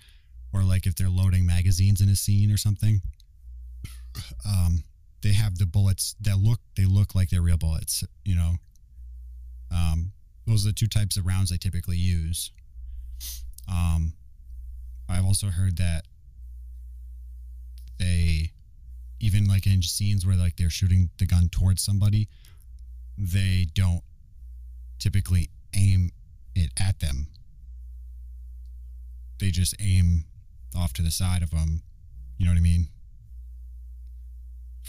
or 0.53 0.63
like 0.63 0.87
if 0.87 0.95
they're 0.95 1.11
loading 1.11 1.47
magazines 1.47 2.01
in 2.01 2.09
a 2.09 2.17
scene 2.17 2.51
or 2.51 2.57
something, 2.57 3.01
um, 4.47 4.83
they 5.23 5.33
have 5.33 5.59
the 5.59 5.67
bullets 5.67 6.15
that 6.21 6.39
look 6.39 6.61
they 6.77 6.85
look 6.85 7.15
like 7.15 7.31
they're 7.31 7.43
real 7.43 7.57
bullets. 7.57 8.05
You 8.25 8.37
know, 8.37 8.53
um, 9.71 10.13
those 10.47 10.65
are 10.65 10.71
the 10.71 10.75
two 10.75 10.87
types 10.87 11.17
of 11.17 11.27
rounds 11.27 11.51
they 11.51 11.57
typically 11.57 11.97
use. 11.97 12.53
Um, 13.71 14.13
I've 15.09 15.25
also 15.25 15.49
heard 15.49 15.77
that 15.79 16.05
they 17.99 18.53
even 19.21 19.47
like 19.47 19.67
in 19.67 19.83
scenes 19.83 20.25
where 20.25 20.37
like 20.37 20.57
they're 20.57 20.71
shooting 20.71 21.11
the 21.19 21.27
gun 21.27 21.49
towards 21.49 21.83
somebody, 21.83 22.29
they 23.17 23.67
don't 23.75 24.03
typically 24.99 25.51
aim 25.75 26.11
it 26.55 26.71
at 26.81 27.01
them. 27.01 27.27
They 29.41 29.51
just 29.51 29.75
aim 29.81 30.25
off 30.77 30.93
to 30.95 31.03
the 31.03 31.11
side 31.11 31.43
of 31.43 31.51
them. 31.51 31.83
You 32.39 32.47
know 32.47 32.53
what 32.53 32.59
I 32.59 32.63
mean? 32.63 32.89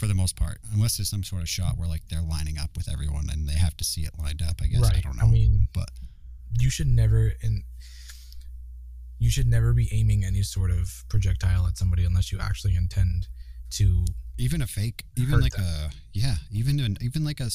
For 0.00 0.06
the 0.06 0.14
most 0.14 0.34
part, 0.34 0.56
unless 0.72 0.96
there's 0.96 1.10
some 1.10 1.22
sort 1.22 1.42
of 1.42 1.48
shot 1.50 1.76
where 1.76 1.86
like 1.86 2.00
they're 2.08 2.22
lining 2.22 2.56
up 2.56 2.70
with 2.74 2.88
everyone 2.90 3.28
and 3.30 3.46
they 3.46 3.52
have 3.52 3.76
to 3.76 3.84
see 3.84 4.00
it 4.00 4.12
lined 4.18 4.40
up. 4.40 4.62
I 4.62 4.66
guess 4.66 4.80
right. 4.80 4.96
I 4.96 5.00
don't 5.00 5.18
know. 5.18 5.26
I 5.26 5.30
mean, 5.30 5.68
but- 5.74 5.90
you 6.58 6.70
should 6.70 6.86
never 6.86 7.34
and 7.42 7.62
you 9.18 9.30
should 9.30 9.46
never 9.46 9.74
be 9.74 9.90
aiming 9.92 10.24
any 10.24 10.42
sort 10.42 10.70
of 10.70 11.04
projectile 11.10 11.66
at 11.66 11.76
somebody 11.76 12.06
unless 12.06 12.32
you 12.32 12.38
actually 12.40 12.74
intend 12.76 13.28
to 13.72 14.06
even 14.38 14.62
a 14.62 14.66
fake, 14.66 15.04
even 15.18 15.38
like 15.38 15.52
them. 15.52 15.64
a 15.66 15.90
yeah, 16.14 16.36
even 16.50 16.80
an, 16.80 16.96
even 17.02 17.22
like 17.22 17.40
a 17.40 17.50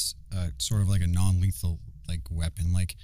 sort 0.60 0.82
of 0.84 0.88
like 0.88 1.02
a 1.02 1.08
non-lethal 1.08 1.80
like 2.08 2.22
weapon, 2.30 2.72
like 2.72 2.96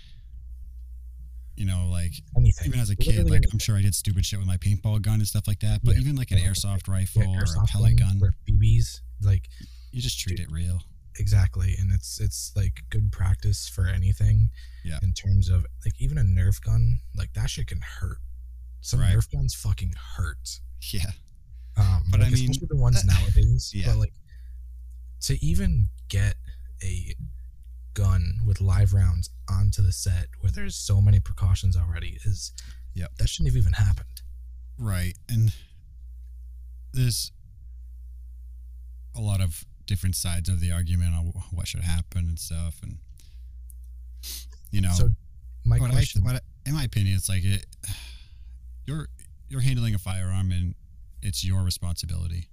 you 1.56 1.66
know, 1.66 1.88
like 1.92 2.14
anything. 2.38 2.68
even 2.68 2.80
as 2.80 2.90
a 2.90 2.96
kid, 2.96 3.08
Literally 3.18 3.32
like 3.32 3.46
I'm 3.54 3.60
sure 3.60 3.78
I 3.78 3.82
did 3.82 3.94
stupid 3.96 4.26
shit 4.26 4.40
with 4.40 4.48
my 4.48 4.58
paintball 4.58 5.02
gun 5.02 5.16
and 5.16 5.28
stuff 5.28 5.48
like 5.48 5.60
that. 5.60 5.82
But 5.84 5.96
Yeah. 5.96 6.02
even 6.02 6.16
like 6.16 6.32
an 6.32 6.38
airsoft 6.40 6.88
rifle 6.88 7.24
Yeah, 7.24 7.40
or 7.40 7.44
a 7.44 7.68
pellet 7.68 7.98
gun, 7.98 8.20
or 8.22 8.34
BBs, 8.50 9.02
like 9.22 9.50
you 9.92 10.02
just 10.02 10.20
treat 10.20 10.40
it 10.40 10.50
real. 10.52 10.82
exactly, 11.20 11.76
and 11.78 11.92
it's 11.92 12.20
it's 12.22 12.52
like 12.56 12.84
good 12.90 13.12
practice 13.12 13.68
for 13.68 13.88
anything. 13.88 14.50
Yeah. 14.84 15.00
In 15.04 15.14
terms 15.14 15.50
of 15.50 15.66
like 15.86 15.94
even 16.00 16.18
a 16.18 16.24
Nerf 16.24 16.62
gun, 16.62 17.02
like 17.16 17.34
that 17.34 17.50
shit 17.50 17.68
can 17.68 17.82
hurt. 17.82 18.18
Some 18.82 19.00
Right. 19.02 19.16
Nerf 19.16 19.30
guns 19.32 19.54
fucking 19.54 19.94
hurt. 20.16 20.60
Yeah, 20.92 21.12
Um, 21.76 22.04
But 22.10 22.22
like, 22.22 22.28
I 22.28 22.32
mean, 22.32 22.50
especially 22.50 22.68
the 22.72 22.76
ones 22.78 23.04
that- 23.04 23.08
nowadays. 23.36 23.72
yeah. 23.74 23.88
But 23.88 23.98
like 23.98 24.14
to 25.22 25.46
even 25.46 25.90
get 26.08 26.36
a 26.84 27.14
gun 27.94 28.40
with 28.46 28.62
live 28.62 28.94
rounds 28.94 29.30
onto 29.50 29.82
the 29.82 29.92
set 29.92 30.28
where 30.40 30.52
there's 30.52 30.76
so 30.76 31.02
many 31.02 31.20
precautions 31.20 31.76
already 31.78 32.18
is 32.26 32.52
Yep. 32.94 33.16
that 33.18 33.30
shouldn't 33.30 33.50
have 33.54 33.58
even 33.58 33.74
happened. 33.74 34.22
right. 34.78 35.16
And 35.30 35.54
there's 36.94 37.32
a 39.16 39.22
lot 39.22 39.40
of 39.42 39.64
different 39.86 40.16
sides 40.16 40.50
of 40.50 40.60
the 40.60 40.72
argument 40.72 41.14
on 41.16 41.34
what 41.52 41.68
should 41.68 41.82
happen 41.82 42.26
and 42.28 42.40
stuff, 42.40 42.76
and 42.82 42.98
you 44.72 44.82
know, 44.82 44.92
So 44.94 45.10
my 45.66 45.78
what 45.80 45.92
I, 45.92 46.00
I, 46.00 46.40
in 46.66 46.74
my 46.74 46.84
opinion, 46.84 47.16
it's 47.16 47.28
like 47.30 47.44
it. 47.46 47.66
You're 48.86 49.08
you're 49.50 49.62
handling 49.62 49.96
a 49.96 50.00
firearm, 50.00 50.52
and 50.52 50.76
it's 51.22 51.44
your 51.46 51.62
responsibility 51.64 52.48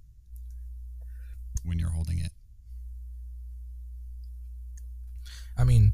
when 1.64 1.78
you're 1.78 1.90
holding 1.90 2.18
it. 2.18 2.32
I 5.58 5.64
mean, 5.64 5.92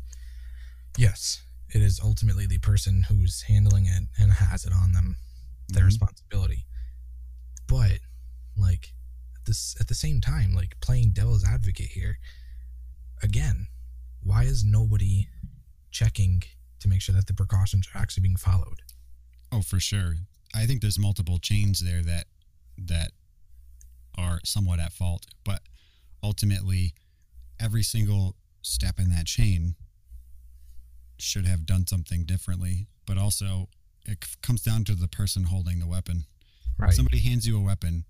yes, 0.97 1.42
it 1.75 1.83
is 1.83 1.99
ultimately 1.99 2.47
the 2.47 2.59
person 2.59 3.02
who's 3.09 3.42
handling 3.42 3.87
it 3.87 4.04
and 4.18 4.33
has 4.33 4.64
it 4.64 4.73
on 4.73 4.92
them, 4.92 5.16
their 5.68 5.85
Mhm. 5.85 5.87
responsibility. 5.87 6.66
But 7.66 8.00
like 8.56 8.94
at 9.35 9.47
this 9.47 9.75
at 9.80 9.88
the 9.88 9.94
same 9.94 10.21
time, 10.21 10.52
like 10.54 10.78
playing 10.80 11.11
devil's 11.12 11.44
advocate 11.44 11.90
here, 11.92 12.18
again, 13.23 13.68
why 14.21 14.44
is 14.44 14.62
nobody 14.62 15.28
checking 15.90 16.42
to 16.80 16.88
make 16.88 17.00
sure 17.00 17.14
that 17.14 17.26
the 17.26 17.35
precautions 17.35 17.88
are 17.94 17.99
actually 17.99 18.23
being 18.23 18.37
followed? 18.37 18.83
Oh, 19.50 19.62
for 19.62 19.80
sure. 19.80 20.16
I 20.54 20.66
think 20.66 20.83
there's 20.83 20.99
multiple 20.99 21.38
chains 21.38 21.80
there 21.80 22.02
that 22.02 22.26
that 22.76 23.12
are 24.16 24.40
somewhat 24.44 24.78
at 24.78 24.92
fault, 24.92 25.26
but 25.44 25.62
ultimately, 26.23 26.94
every 27.59 27.83
single 27.83 28.37
step 28.64 28.99
in 28.99 29.11
that 29.11 29.26
chain 29.26 29.75
should 31.18 31.47
have 31.47 31.66
done 31.66 31.87
something 31.87 32.25
differently. 32.25 32.87
But 33.06 33.18
also, 33.18 33.68
it 34.06 34.25
comes 34.42 34.62
down 34.62 34.85
to 34.85 34.94
the 34.94 35.09
person 35.09 35.44
holding 35.44 35.78
the 35.78 35.87
weapon. 35.87 36.25
Right. 36.76 36.92
somebody 36.92 37.21
hands 37.21 37.47
you 37.47 37.56
a 37.56 37.61
weapon 37.61 38.04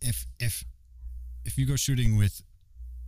if 0.00 0.26
if 0.38 0.64
if 1.44 1.58
you 1.58 1.66
go 1.66 1.76
shooting 1.76 2.16
with 2.16 2.42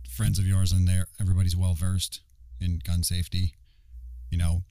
friends 0.09 0.37
of 0.39 0.45
yours 0.45 0.71
and 0.71 0.87
they're 0.87 1.07
everybody's 1.19 1.55
well 1.55 1.73
versed 1.73 2.21
in 2.61 2.79
gun 2.85 3.03
safety 3.03 3.55
you 4.29 4.37
know 4.37 4.63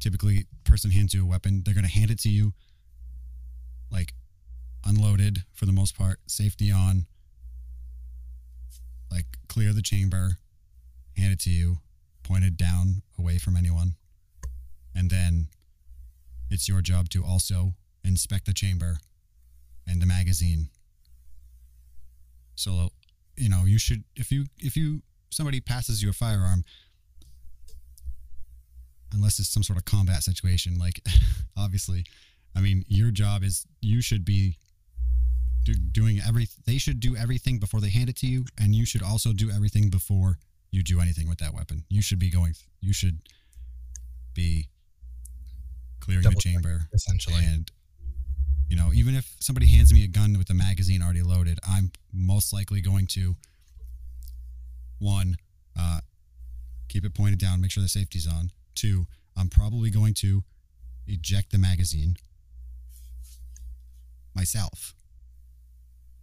typically 0.00 0.46
person 0.64 0.90
hands 0.90 1.14
you 1.14 1.22
a 1.22 1.26
weapon 1.26 1.62
they're 1.64 1.74
going 1.74 1.86
to 1.86 1.90
hand 1.90 2.10
it 2.10 2.18
to 2.18 2.28
you 2.28 2.52
like 3.90 4.12
unloaded 4.84 5.44
for 5.54 5.66
the 5.66 5.72
most 5.72 5.96
part 5.96 6.20
safety 6.26 6.70
on 6.70 7.06
like 9.10 9.26
clear 9.48 9.72
the 9.72 9.82
chamber 9.82 10.38
hand 11.16 11.32
it 11.32 11.40
to 11.40 11.50
you 11.50 11.78
pointed 12.22 12.56
down 12.56 13.02
away 13.18 13.38
from 13.38 13.56
anyone 13.56 13.94
and 14.94 15.10
then 15.10 15.48
it's 16.50 16.68
your 16.68 16.80
job 16.80 17.08
to 17.10 17.24
also 17.24 17.74
inspect 18.04 18.46
the 18.46 18.54
chamber 18.54 18.98
and 19.86 20.00
the 20.00 20.06
magazine. 20.06 20.68
So, 22.54 22.90
you 23.36 23.48
know, 23.48 23.64
you 23.66 23.78
should 23.78 24.04
if 24.16 24.32
you 24.32 24.46
if 24.58 24.76
you 24.76 25.02
somebody 25.30 25.60
passes 25.60 26.02
you 26.02 26.08
a 26.08 26.12
firearm, 26.12 26.64
unless 29.12 29.38
it's 29.38 29.48
some 29.48 29.62
sort 29.62 29.78
of 29.78 29.84
combat 29.84 30.22
situation, 30.22 30.78
like 30.78 31.00
obviously, 31.56 32.04
I 32.54 32.60
mean, 32.60 32.84
your 32.88 33.10
job 33.10 33.42
is 33.42 33.66
you 33.82 34.00
should 34.00 34.24
be 34.24 34.56
do, 35.66 35.74
doing 35.74 36.20
every 36.26 36.48
they 36.66 36.78
should 36.78 37.00
do 37.00 37.16
everything 37.16 37.58
before 37.58 37.80
they 37.80 37.90
hand 37.90 38.08
it 38.08 38.16
to 38.16 38.26
you, 38.26 38.44
and 38.58 38.74
you 38.74 38.86
should 38.86 39.02
also 39.02 39.32
do 39.32 39.50
everything 39.50 39.90
before 39.90 40.38
you 40.70 40.82
do 40.82 41.00
anything 41.00 41.28
with 41.28 41.38
that 41.38 41.54
weapon. 41.54 41.84
You 41.88 42.02
should 42.02 42.18
be 42.18 42.30
going. 42.30 42.54
You 42.80 42.92
should 42.92 43.18
be 44.34 44.68
clearing 46.00 46.22
Double 46.22 46.34
the 46.36 46.40
check. 46.40 46.52
chamber 46.52 46.88
essentially. 46.92 47.42
and 47.44 47.70
you 48.68 48.76
know 48.76 48.92
even 48.92 49.14
if 49.14 49.34
somebody 49.40 49.66
hands 49.66 49.92
me 49.92 50.04
a 50.04 50.08
gun 50.08 50.36
with 50.38 50.46
the 50.48 50.54
magazine 50.54 51.02
already 51.02 51.22
loaded 51.22 51.58
i'm 51.68 51.90
most 52.12 52.52
likely 52.52 52.80
going 52.80 53.06
to 53.06 53.34
one 54.98 55.36
uh, 55.78 56.00
keep 56.88 57.04
it 57.04 57.14
pointed 57.14 57.38
down 57.38 57.60
make 57.60 57.70
sure 57.70 57.82
the 57.82 57.88
safety's 57.88 58.26
on 58.26 58.50
two 58.74 59.06
i'm 59.36 59.48
probably 59.48 59.88
going 59.90 60.12
to 60.14 60.42
eject 61.06 61.50
the 61.50 61.58
magazine 61.58 62.16
myself 64.34 64.94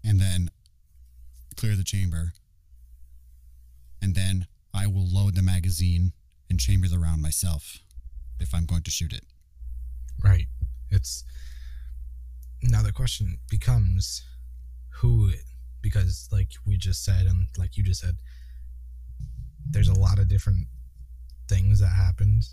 and 0.04 0.20
then 0.20 0.50
clear 1.56 1.76
the 1.76 1.84
chamber 1.84 2.34
and 4.02 4.16
then 4.16 4.48
i 4.74 4.86
will 4.88 5.08
load 5.08 5.36
the 5.36 5.42
magazine 5.42 6.14
and 6.50 6.60
chamber 6.60 6.88
the 6.88 7.00
round 7.00 7.22
myself 7.22 7.80
if 8.40 8.54
i'm 8.54 8.66
going 8.66 8.84
to 8.84 8.92
shoot 8.92 9.14
it 9.14 9.24
Right. 10.24 10.48
It's 10.90 11.26
now 12.62 12.82
the 12.82 12.94
question 12.94 13.40
becomes 13.50 14.24
who 14.90 15.32
because 15.82 16.30
like 16.32 16.48
we 16.66 16.78
just 16.78 17.04
said 17.04 17.26
and 17.26 17.48
like 17.58 17.76
you 17.76 17.84
just 17.84 18.00
said 18.00 18.16
there's 19.70 19.90
a 19.90 20.00
lot 20.00 20.20
of 20.20 20.30
different 20.30 20.68
things 21.50 21.80
that 21.82 21.88
happened 21.90 22.44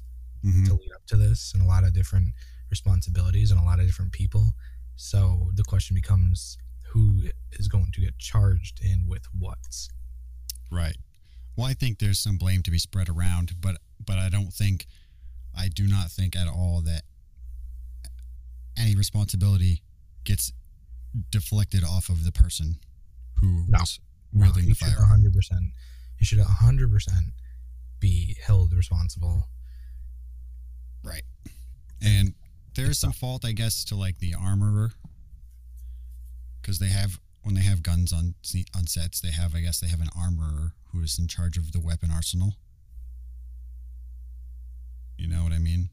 Mhm. 0.44 0.66
to 0.66 0.74
lead 0.74 0.90
up 0.96 1.06
to 1.08 1.16
this 1.16 1.52
and 1.54 1.62
a 1.62 1.66
lot 1.66 1.84
of 1.84 1.92
different 1.92 2.34
responsibilities 2.70 3.52
and 3.52 3.60
a 3.60 3.64
lot 3.64 3.78
of 3.78 3.86
different 3.86 4.10
people. 4.12 4.52
So 4.96 5.52
the 5.54 5.62
question 5.62 5.94
becomes 5.94 6.56
who 6.92 7.22
is 7.52 7.68
going 7.68 7.90
to 7.92 8.00
get 8.00 8.18
charged 8.18 8.80
and 8.84 9.08
with 9.08 9.24
what? 9.38 9.58
Right. 10.70 10.96
Well, 11.56 11.66
I 11.66 11.74
think 11.74 11.98
there's 11.98 12.18
some 12.18 12.36
blame 12.36 12.62
to 12.62 12.70
be 12.70 12.78
spread 12.78 13.08
around, 13.08 13.52
but 13.60 13.76
but 14.04 14.18
I 14.18 14.28
don't 14.28 14.52
think 14.52 14.86
I 15.56 15.68
do 15.68 15.86
not 15.86 16.10
think 16.10 16.36
at 16.36 16.48
all 16.48 16.80
that 16.82 17.02
any 18.78 18.94
responsibility 18.94 19.82
gets 20.24 20.52
deflected 21.30 21.82
off 21.84 22.08
of 22.08 22.24
the 22.24 22.32
person 22.32 22.76
who 23.40 23.64
No. 23.68 23.78
was 23.80 23.98
wielding 24.32 24.64
he 24.64 24.68
the 24.70 24.74
fire. 24.76 24.90
firearm. 24.94 25.22
100% 25.22 25.72
he 26.16 26.24
should 26.24 26.38
100% 26.38 27.32
be 27.98 28.36
held 28.44 28.72
responsible. 28.72 29.48
Right. 31.02 31.22
And 32.00 32.34
there 32.74 32.86
is 32.90 32.98
some 32.98 33.12
fault, 33.12 33.44
I 33.44 33.52
guess, 33.52 33.84
to 33.86 33.96
like 33.96 34.18
the 34.18 34.34
armorer 34.34 34.92
because 36.60 36.78
they 36.78 36.88
have 36.88 37.20
when 37.42 37.54
they 37.54 37.62
have 37.62 37.82
guns 37.82 38.12
on 38.12 38.34
on 38.76 38.86
sets, 38.86 39.20
they 39.20 39.30
have 39.30 39.54
I 39.54 39.60
guess 39.60 39.80
they 39.80 39.88
have 39.88 40.00
an 40.00 40.10
armorer 40.16 40.74
who 40.92 41.02
is 41.02 41.18
in 41.18 41.28
charge 41.28 41.56
of 41.56 41.72
the 41.72 41.80
weapon 41.80 42.10
arsenal. 42.12 42.54
You 45.16 45.28
know 45.28 45.42
what 45.42 45.52
I 45.52 45.58
mean? 45.58 45.90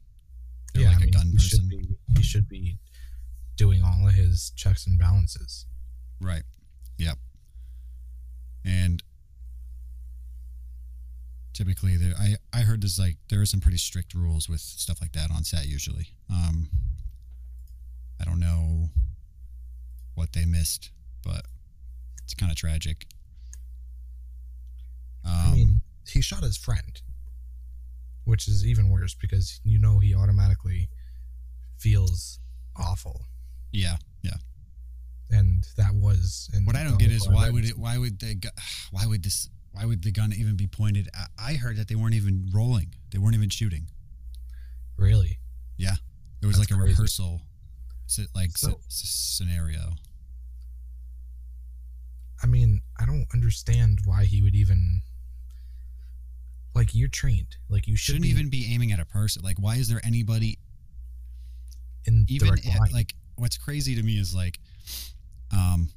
They're 0.74 0.86
like 0.86 0.94
I 0.94 0.96
a 0.96 1.00
mean, 1.00 1.10
gun 1.10 1.26
he 1.26 1.32
person. 1.36 1.48
Should 1.48 1.68
be, 1.68 1.96
he 2.16 2.22
should 2.22 2.48
be 2.48 2.78
doing 3.56 3.82
all 3.82 4.06
of 4.06 4.14
his 4.14 4.52
checks 4.56 4.86
and 4.86 4.98
balances. 4.98 5.66
Right. 6.20 6.44
Yep. 6.98 7.18
And 8.64 9.02
typically 11.52 11.96
there 11.96 12.14
I, 12.18 12.36
I 12.52 12.60
heard 12.60 12.82
there's 12.82 12.98
like 12.98 13.16
there 13.30 13.40
are 13.40 13.46
some 13.46 13.60
pretty 13.60 13.78
strict 13.78 14.14
rules 14.14 14.48
with 14.48 14.60
stuff 14.60 15.00
like 15.00 15.12
that 15.12 15.30
on 15.30 15.44
set 15.44 15.66
usually. 15.66 16.08
Um 16.30 16.68
I 18.20 18.24
don't 18.24 18.40
know 18.40 18.90
what 20.18 20.32
they 20.32 20.44
missed, 20.44 20.90
but 21.24 21.42
it's 22.24 22.34
kind 22.34 22.50
of 22.50 22.58
tragic. 22.58 23.06
Um, 25.24 25.32
I 25.32 25.52
mean, 25.54 25.80
he 26.08 26.20
shot 26.20 26.42
his 26.42 26.56
friend, 26.56 27.00
which 28.24 28.48
is 28.48 28.66
even 28.66 28.90
worse 28.90 29.14
because 29.14 29.60
you 29.64 29.78
know 29.78 29.98
he 29.98 30.14
automatically 30.14 30.88
feels 31.78 32.40
awful, 32.76 33.26
yeah, 33.72 33.96
yeah. 34.22 34.36
and 35.30 35.64
that 35.76 35.94
was. 35.94 36.48
And 36.52 36.66
What 36.66 36.76
I 36.76 36.84
don't 36.84 36.98
get 36.98 37.10
is 37.10 37.28
why 37.28 37.50
would 37.50 37.64
it? 37.64 37.78
Why 37.78 37.98
would 37.98 38.18
the? 38.20 38.50
Why 38.90 39.06
would 39.06 39.22
this? 39.22 39.48
Why 39.72 39.84
would 39.84 40.02
the 40.02 40.10
gun 40.10 40.32
even 40.32 40.56
be 40.56 40.66
pointed? 40.66 41.08
At, 41.14 41.28
I 41.38 41.54
heard 41.54 41.76
that 41.76 41.88
they 41.88 41.94
weren't 41.94 42.14
even 42.14 42.48
rolling. 42.52 42.94
They 43.12 43.18
weren't 43.18 43.36
even 43.36 43.50
shooting. 43.50 43.86
really? 44.96 45.38
Yeah. 45.76 45.94
It 46.42 46.46
was 46.46 46.56
That's 46.58 46.70
like 46.70 46.76
a 46.76 46.80
crazy. 46.80 46.94
rehearsal, 46.94 47.42
like 48.34 48.56
So- 48.56 48.80
scenario. 48.88 49.92
I 52.42 52.46
mean, 52.46 52.80
I 52.98 53.04
don't 53.04 53.26
understand 53.34 54.00
why 54.04 54.24
he 54.24 54.42
would 54.42 54.54
even 54.54 55.02
like 56.74 56.94
you're 56.94 57.08
trained. 57.08 57.56
Like 57.68 57.88
you 57.88 57.96
should 57.96 58.14
Shouldn't 58.14 58.22
be 58.22 58.30
even 58.30 58.50
be 58.50 58.70
aiming 58.72 58.92
at 58.92 59.00
a 59.00 59.04
person. 59.04 59.42
Like, 59.42 59.56
why 59.58 59.76
is 59.76 59.88
there 59.88 60.00
anybody 60.04 60.58
in 62.08 62.24
even 62.28 62.48
at- 62.48 62.64
line. 62.64 62.90
like 62.92 63.14
what's 63.36 63.58
crazy 63.58 63.94
to 63.94 64.02
me 64.02 64.18
is 64.18 64.34
like 64.34 64.58
um 65.52 65.88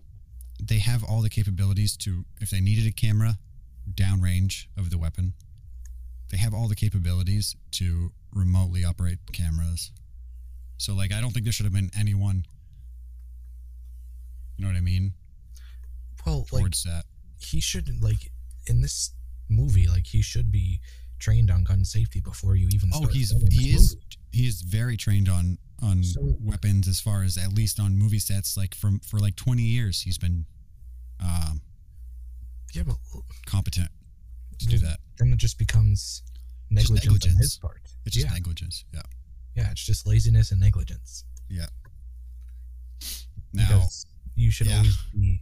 they 0.62 0.78
have 0.78 1.04
all 1.04 1.22
the 1.22 1.30
capabilities 1.30 1.98
to 1.98 2.24
if 2.40 2.50
they 2.50 2.60
needed 2.60 2.86
a 2.86 2.92
camera 2.92 3.38
downrange 3.94 4.66
of 4.78 4.90
the 4.90 4.98
weapon 4.98 5.34
they 6.30 6.38
have 6.38 6.54
all 6.54 6.68
the 6.68 6.76
capabilities 6.76 7.56
to 7.72 8.12
remotely 8.34 8.84
operate 8.86 9.18
cameras 9.34 9.92
so 10.78 10.94
like 10.94 11.12
i 11.12 11.20
don't 11.20 11.32
think 11.32 11.46
there 11.46 11.54
should 11.54 11.66
have 11.66 11.74
been 11.74 11.90
anyone 11.98 12.46
you 14.58 14.64
know 14.64 14.70
what 14.72 14.78
i 14.78 14.82
mean 14.82 15.14
well, 16.26 16.46
like 16.52 16.72
that 16.86 17.04
he 17.40 17.60
should 17.60 18.02
like 18.02 18.32
in 18.68 18.82
this 18.82 19.12
movie, 19.50 19.88
like 19.88 20.08
he 20.08 20.22
should 20.22 20.52
be 20.52 20.80
trained 21.20 21.52
on 21.52 21.64
gun 21.64 21.86
safety 21.86 22.20
before 22.20 22.56
you 22.56 22.68
even 22.74 22.90
oh 22.94 23.06
he's 23.06 23.32
he 23.52 23.74
is 23.76 23.96
movie. 23.96 24.06
he 24.32 24.48
is 24.48 24.62
very 24.62 24.98
trained 24.98 25.30
on 25.30 25.58
on 25.82 26.04
So- 26.04 26.36
weapons 26.40 26.88
as 26.88 27.00
far 27.00 27.24
as 27.24 27.38
at 27.38 27.54
least 27.54 27.80
on 27.80 27.96
movie 27.98 28.20
sets 28.20 28.58
like 28.58 28.74
from 28.74 29.00
for 29.00 29.20
like 29.20 29.36
20 29.36 29.62
years 29.62 30.02
he's 30.02 30.18
been 30.18 30.46
um 31.20 31.62
Yeah, 32.74 32.84
but 32.84 32.96
competent 33.46 33.90
to 34.60 34.66
do 34.68 34.78
that 34.80 34.98
then 35.18 35.32
it 35.34 35.38
just 35.38 35.60
becomes 35.60 36.24
Just 36.74 36.92
negligence 36.92 37.36
on 37.36 37.38
his 37.38 37.58
part. 37.58 37.82
It's 38.06 38.16
just 38.16 38.28
yeah, 38.28 38.34
negligence. 38.34 38.86
Yeah. 38.94 39.02
yeah, 39.56 39.72
it's 39.72 39.86
just 39.86 40.08
laziness 40.08 40.52
and 40.52 40.60
negligence. 40.60 41.26
Yeah. 41.50 41.68
Now, 43.54 43.68
because 43.68 44.06
you 44.36 44.50
should 44.52 44.68
yeah. 44.68 44.78
always 44.78 44.98
be. 45.14 45.42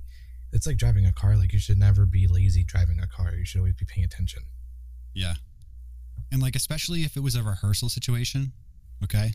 It's 0.51 0.65
like 0.65 0.77
driving 0.77 1.06
a 1.06 1.13
car. 1.13 1.36
Like 1.38 1.53
you 1.53 1.60
should 1.60 1.77
never 1.77 2.06
be 2.06 2.27
lazy 2.27 2.63
driving 2.63 3.00
a 3.00 3.08
car. 3.08 3.34
You 3.34 3.46
should 3.46 3.60
always 3.60 3.75
be 3.75 3.86
paying 3.86 4.06
attention. 4.06 4.44
yeah. 5.13 5.36
And 6.32 6.41
like, 6.41 6.56
especially 6.56 7.01
if 7.01 7.18
it 7.18 7.22
was 7.22 7.34
a 7.36 7.41
rehearsal 7.41 7.89
situation, 7.89 8.53
okay? 9.03 9.32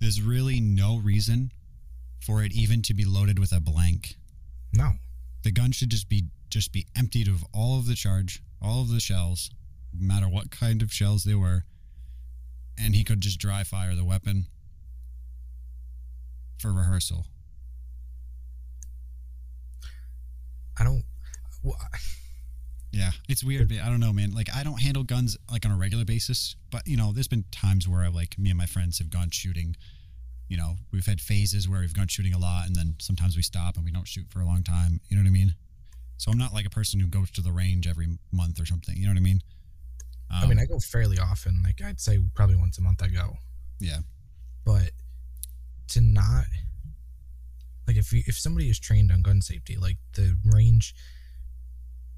There's 0.00 0.22
really 0.22 0.58
no 0.58 0.96
reason 0.98 1.52
for 2.18 2.42
it 2.42 2.52
even 2.52 2.80
to 2.82 2.94
be 2.94 3.04
loaded 3.04 3.38
with 3.38 3.52
a 3.52 3.60
blank. 3.60 4.16
No, 4.72 4.92
The 5.44 5.50
gun 5.52 5.72
should 5.72 5.90
just 5.90 6.08
be 6.08 6.24
just 6.48 6.72
be 6.72 6.86
emptied 6.96 7.28
of 7.28 7.44
all 7.52 7.78
of 7.78 7.86
the 7.86 7.94
charge, 7.94 8.42
all 8.62 8.80
of 8.82 8.88
the 8.88 9.00
shells, 9.00 9.50
no 9.92 10.06
matter 10.06 10.28
what 10.28 10.50
kind 10.50 10.80
of 10.80 10.92
shells 10.92 11.24
they 11.24 11.34
were, 11.34 11.64
and 12.78 12.94
he 12.94 13.04
could 13.04 13.20
just 13.20 13.38
dry 13.38 13.62
fire 13.62 13.94
the 13.94 14.04
weapon 14.04 14.46
for 16.58 16.72
rehearsal. 16.72 17.26
I 20.78 20.84
don't. 20.84 21.04
Well, 21.62 21.76
Yeah, 22.92 23.10
it's 23.28 23.42
weird. 23.44 23.68
but 23.68 23.78
I 23.80 23.86
don't 23.88 24.00
know, 24.00 24.12
man. 24.12 24.32
Like, 24.32 24.48
I 24.54 24.62
don't 24.62 24.80
handle 24.80 25.02
guns 25.04 25.36
like 25.50 25.66
on 25.66 25.72
a 25.72 25.76
regular 25.76 26.04
basis, 26.04 26.56
but 26.70 26.86
you 26.86 26.96
know, 26.96 27.12
there's 27.12 27.28
been 27.28 27.44
times 27.50 27.88
where 27.88 28.02
I 28.02 28.08
like 28.08 28.38
me 28.38 28.50
and 28.50 28.58
my 28.58 28.66
friends 28.66 28.98
have 28.98 29.10
gone 29.10 29.30
shooting. 29.30 29.76
You 30.48 30.56
know, 30.56 30.76
we've 30.92 31.04
had 31.06 31.20
phases 31.20 31.68
where 31.68 31.80
we've 31.80 31.92
gone 31.94 32.06
shooting 32.08 32.32
a 32.32 32.38
lot, 32.38 32.66
and 32.66 32.76
then 32.76 32.94
sometimes 33.00 33.36
we 33.36 33.42
stop 33.42 33.76
and 33.76 33.84
we 33.84 33.90
don't 33.90 34.06
shoot 34.06 34.26
for 34.30 34.40
a 34.40 34.46
long 34.46 34.62
time. 34.62 35.00
You 35.08 35.16
know 35.16 35.22
what 35.22 35.28
I 35.28 35.32
mean? 35.32 35.54
So 36.18 36.30
I'm 36.30 36.38
not 36.38 36.54
like 36.54 36.64
a 36.66 36.70
person 36.70 37.00
who 37.00 37.08
goes 37.08 37.30
to 37.32 37.42
the 37.42 37.52
range 37.52 37.86
every 37.86 38.06
month 38.32 38.60
or 38.60 38.64
something. 38.64 38.96
You 38.96 39.04
know 39.06 39.10
what 39.12 39.18
I 39.18 39.22
mean? 39.22 39.40
I 40.30 40.42
mean, 40.46 40.58
Um, 40.58 40.62
I 40.62 40.66
go 40.66 40.78
fairly 40.78 41.18
often. 41.18 41.62
Like 41.62 41.82
I'd 41.82 42.00
say 42.00 42.18
probably 42.34 42.56
once 42.56 42.78
a 42.78 42.80
month 42.82 43.02
I 43.02 43.08
go. 43.08 43.36
yeah, 43.80 43.98
But 44.64 44.92
to 45.88 46.00
not 46.00 46.44
like 47.86 47.96
if 47.96 48.12
you, 48.12 48.22
if 48.26 48.38
somebody 48.38 48.68
is 48.68 48.78
trained 48.78 49.12
on 49.12 49.22
gun 49.22 49.40
safety, 49.42 49.76
like 49.76 49.96
the 50.14 50.36
range 50.44 50.94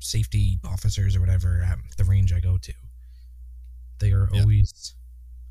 safety 0.01 0.61
officers 0.65 1.17
or 1.17 1.21
whatever 1.21 1.63
at 1.63 1.79
the 1.97 2.05
range 2.05 2.33
I 2.33 2.41
go 2.41 2.57
to, 2.59 2.73
they 3.99 4.13
are 4.13 4.29
Yeah. 4.33 4.41
always 4.43 4.95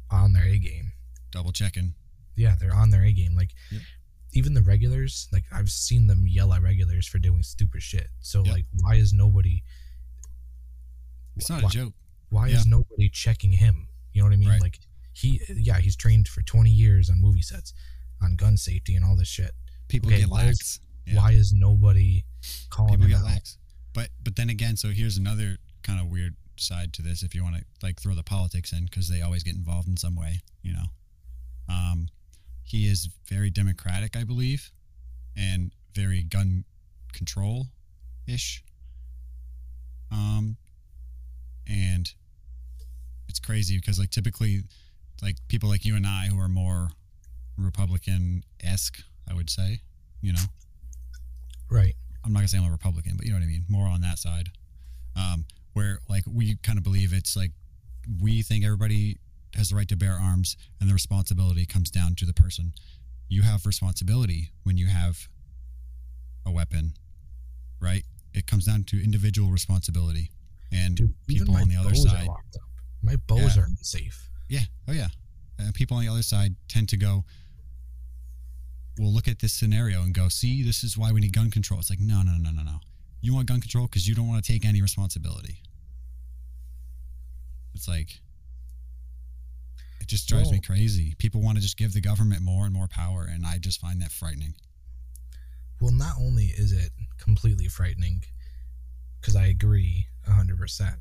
on 0.09 0.33
their 0.33 0.45
A 0.45 0.57
game. 0.57 0.93
double 1.31 1.51
checking. 1.51 1.93
Yeah, 2.35 2.55
they're 2.55 2.73
on 2.73 2.89
their 2.91 3.03
A 3.03 3.11
game. 3.11 3.35
Like 3.35 3.53
Yep. 3.71 3.81
even 4.33 4.53
the 4.53 4.61
regulars, 4.61 5.27
like 5.31 5.43
I've 5.51 5.69
seen 5.69 6.07
them 6.07 6.27
yell 6.27 6.53
at 6.53 6.61
regulars 6.61 7.05
for 7.07 7.19
doing 7.19 7.43
stupid 7.43 7.83
shit. 7.83 8.09
So 8.21 8.43
Yep. 8.45 8.53
like, 8.53 8.65
why 8.79 8.95
is 8.95 9.11
nobody? 9.13 9.63
It's 11.35 11.49
not 11.49 11.63
why, 11.63 11.69
a 11.69 11.71
joke. 11.71 11.93
Why 12.29 12.47
Yeah. 12.47 12.57
is 12.57 12.65
nobody 12.65 13.09
checking 13.09 13.53
him? 13.53 13.89
You 14.13 14.21
know 14.21 14.27
what 14.27 14.33
I 14.33 14.37
mean? 14.37 14.49
Right. 14.49 14.61
Like 14.61 14.79
he, 15.13 15.41
yeah, 15.49 15.79
he's 15.79 15.95
trained 15.95 16.27
for 16.27 16.41
twenty 16.43 16.71
years 16.71 17.09
on 17.09 17.19
movie 17.21 17.41
sets, 17.41 17.73
on 18.21 18.35
gun 18.35 18.57
safety 18.57 18.95
and 18.95 19.03
all 19.05 19.15
this 19.15 19.27
shit. 19.27 19.53
People 19.87 20.09
Okay, 20.09 20.21
get 20.21 20.29
why 20.29 20.41
is- 20.43 20.47
lax. 20.47 20.79
Yeah. 21.05 21.15
Why 21.15 21.31
is 21.31 21.53
nobody 21.53 22.25
calling 22.69 22.91
people 22.91 23.05
him 23.05 23.11
get 23.11 23.19
out? 23.19 23.25
lax. 23.25 23.57
But 23.93 24.09
but 24.23 24.35
then 24.35 24.49
again, 24.49 24.75
so 24.75 24.89
here's 24.89 25.15
another 25.17 25.57
kind 25.83 26.01
of 26.01 26.07
weird 26.07 26.35
side 26.57 26.91
to 26.93 27.01
this. 27.01 27.23
If 27.23 27.33
you 27.33 27.43
want 27.43 27.55
to 27.55 27.63
like 27.81 27.99
throw 28.01 28.13
the 28.13 28.23
politics 28.23 28.73
in, 28.73 28.85
because 28.85 29.07
they 29.07 29.21
always 29.21 29.43
get 29.43 29.55
involved 29.55 29.87
in 29.87 29.95
some 29.97 30.15
way, 30.15 30.41
you 30.61 30.73
know. 30.73 30.85
Um, 31.69 32.09
he 32.63 32.87
is 32.87 33.07
very 33.29 33.49
democratic, 33.49 34.17
I 34.17 34.23
believe, 34.25 34.71
and 35.37 35.71
very 35.95 36.23
gun 36.23 36.65
control 37.13 37.67
ish. 38.27 38.63
Um, 40.11 40.57
and 41.67 42.11
it's 43.29 43.39
crazy 43.39 43.77
because 43.77 43.99
like 43.99 44.09
typically, 44.11 44.63
like 45.21 45.37
people 45.47 45.69
like 45.69 45.85
you 45.85 45.95
and 45.95 46.05
I 46.05 46.27
who 46.27 46.39
are 46.39 46.49
more 46.49 46.89
Republican 47.57 48.43
esque, 48.63 49.01
I 49.29 49.33
would 49.33 49.49
say, 49.49 49.81
you 50.21 50.33
know. 50.33 50.43
Right. 51.69 51.93
I'm 52.23 52.33
not 52.33 52.39
gonna 52.39 52.47
say 52.47 52.57
I'm 52.57 52.65
a 52.65 52.71
Republican, 52.71 53.13
but 53.17 53.25
you 53.25 53.31
know 53.31 53.37
what 53.39 53.43
I 53.43 53.47
mean. 53.47 53.65
More 53.69 53.87
on 53.87 54.01
that 54.01 54.19
side, 54.19 54.49
um, 55.15 55.45
where 55.73 55.99
like 56.09 56.23
we 56.31 56.55
kind 56.63 56.77
of 56.77 56.83
believe 56.83 57.13
it's 57.13 57.35
like 57.35 57.51
we 58.21 58.41
think 58.41 58.65
everybody 58.65 59.17
has 59.55 59.69
the 59.69 59.75
right 59.75 59.87
to 59.89 59.95
bear 59.97 60.13
arms, 60.13 60.57
and 60.79 60.89
the 60.89 60.93
responsibility 60.93 61.65
comes 61.65 61.89
down 61.89 62.15
to 62.15 62.25
the 62.25 62.33
person. 62.33 62.73
You 63.29 63.41
have 63.43 63.65
responsibility 63.65 64.51
when 64.63 64.77
you 64.77 64.87
have 64.87 65.27
a 66.45 66.51
weapon, 66.51 66.93
right? 67.81 68.03
It 68.33 68.45
comes 68.47 68.65
down 68.65 68.83
to 68.85 69.03
individual 69.03 69.49
responsibility, 69.51 70.31
and 70.71 70.95
Dude, 70.95 71.13
people 71.27 71.55
on 71.55 71.69
the 71.69 71.75
other 71.75 71.95
side. 71.95 72.27
My 73.01 73.15
bows 73.15 73.55
Yeah. 73.55 73.61
are 73.61 73.65
unsafe. 73.65 74.29
Yeah. 74.49 74.63
Oh, 74.87 74.91
yeah. 74.93 75.07
Uh, 75.59 75.71
people 75.73 75.97
on 75.97 76.03
the 76.05 76.11
other 76.11 76.23
side 76.23 76.55
tend 76.67 76.89
to 76.89 76.97
go, 76.97 77.25
we'll 78.97 79.13
look 79.13 79.27
at 79.27 79.39
this 79.39 79.53
scenario 79.53 80.01
and 80.01 80.13
go, 80.13 80.29
see, 80.29 80.63
this 80.63 80.83
is 80.83 80.97
why 80.97 81.11
we 81.11 81.19
need 81.19 81.33
gun 81.33 81.51
control. 81.51 81.79
It's 81.79 81.89
like, 81.89 81.99
no, 81.99 82.21
no, 82.21 82.33
no, 82.37 82.51
no, 82.51 82.63
no. 82.63 82.79
You 83.21 83.33
want 83.35 83.47
gun 83.47 83.61
control 83.61 83.87
because 83.87 84.07
you 84.07 84.15
don't 84.15 84.27
want 84.27 84.43
to 84.43 84.51
take 84.51 84.65
any 84.65 84.81
responsibility. 84.81 85.61
It's 87.73 87.87
like, 87.87 88.19
it 89.99 90.07
just 90.07 90.27
drives 90.27 90.51
me 90.51 90.59
crazy. 90.59 91.15
People 91.17 91.41
want 91.41 91.57
to 91.57 91.61
just 91.61 91.77
give 91.77 91.93
the 91.93 92.01
government 92.01 92.41
more 92.41 92.65
and 92.65 92.73
more 92.73 92.87
power, 92.87 93.27
and 93.29 93.45
I 93.45 93.57
just 93.57 93.81
find 93.81 94.01
that 94.01 94.11
frightening. 94.11 94.53
Well, 95.81 95.91
not 95.91 96.15
only 96.19 96.45
is 96.45 96.71
it 96.71 96.91
completely 97.19 97.67
frightening, 97.67 98.23
because 99.19 99.35
I 99.35 99.47
agree 99.47 100.07
100%, 100.27 100.95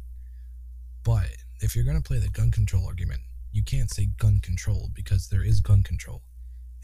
but 1.05 1.29
if 1.61 1.75
you're 1.75 1.85
going 1.85 1.97
to 1.97 2.03
play 2.03 2.19
the 2.19 2.29
gun 2.29 2.51
control 2.51 2.87
argument, 2.87 3.21
you 3.53 3.63
can't 3.63 3.91
say 3.91 4.09
gun 4.19 4.41
control 4.41 4.91
because 4.93 5.29
there 5.29 5.45
is 5.45 5.61
gun 5.61 5.83
control. 5.83 6.23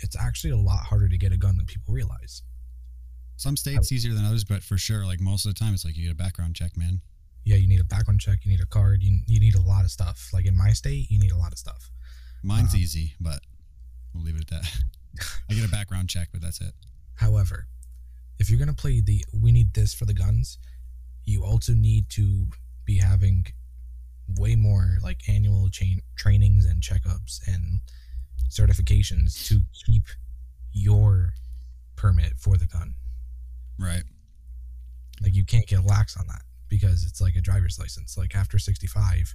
It's 0.03 0.17
actually 0.17 0.51
a 0.51 0.57
lot 0.57 0.81
harder 0.85 1.09
to 1.09 1.17
get 1.17 1.33
a 1.33 1.37
gun 1.37 1.57
than 1.57 1.67
people 1.67 1.95
realize. 1.95 2.43
Some 3.37 3.57
states 3.57 3.91
easier 3.91 4.12
than 4.15 4.25
others, 4.25 4.45
but 4.45 4.62
for 4.62 4.77
sure, 4.79 5.05
like 5.05 5.21
most 5.21 5.47
of 5.47 5.55
the 5.55 5.59
time, 5.59 5.75
it's 5.75 5.85
like 5.85 5.97
you 5.97 6.05
get 6.05 6.12
a 6.12 6.17
background 6.17 6.55
check, 6.55 6.77
man. 6.77 7.01
Yeah, 7.45 7.57
you 7.57 7.67
need 7.67 7.81
a 7.81 7.85
background 7.85 8.21
check, 8.21 8.45
you 8.45 8.51
need 8.53 8.61
a 8.61 8.67
card, 8.67 9.03
you, 9.03 9.21
you 9.27 9.41
need 9.41 9.55
a 9.57 9.61
lot 9.61 9.85
of 9.85 9.91
stuff. 9.91 10.29
Like 10.33 10.47
in 10.47 10.57
my 10.57 10.71
state, 10.71 11.11
you 11.11 11.19
need 11.19 11.33
a 11.33 11.37
lot 11.37 11.51
of 11.53 11.59
stuff. 11.59 11.91
Mine's 12.43 12.75
Uh, 12.75 12.79
easy, 12.79 13.15
but 13.21 13.41
we'll 14.15 14.23
leave 14.23 14.37
it 14.37 14.43
at 14.43 14.49
that. 14.62 14.83
I 15.51 15.55
get 15.55 15.65
a 15.65 15.69
background 15.71 16.09
check, 16.09 16.29
but 16.33 16.41
that's 16.41 16.61
it. 16.61 16.73
However, 17.15 17.67
if 18.38 18.49
you're 18.49 18.59
going 18.59 18.69
to 18.69 18.75
play 18.75 19.01
the 19.01 19.25
we 19.33 19.51
need 19.53 19.75
this 19.75 19.93
for 19.95 20.05
the 20.05 20.15
guns, 20.15 20.59
you 21.25 21.45
also 21.45 21.73
need 21.75 22.09
to 22.11 22.47
be 22.85 22.99
having 22.99 23.47
way 24.38 24.55
more 24.57 24.99
like 25.03 25.29
annual 25.29 25.69
chain 25.69 26.01
trainings 26.17 26.65
and 26.65 26.81
checkups 26.83 27.41
and 27.47 27.81
certifications 28.53 29.49
to 29.49 29.62
keep 29.87 30.05
your 30.73 31.35
permit 31.97 32.35
for 32.38 32.57
the 32.57 32.67
gun. 32.67 32.95
Right. 33.79 34.05
Like 35.23 35.35
you 35.35 35.45
can't 35.45 35.67
get 35.67 35.85
lax 35.85 36.17
on 36.17 36.27
that 36.29 36.43
because 36.69 37.05
it's 37.05 37.21
like 37.21 37.37
a 37.37 37.41
driver's 37.41 37.79
license. 37.79 38.17
Like 38.19 38.35
after 38.35 38.59
65 38.59 39.35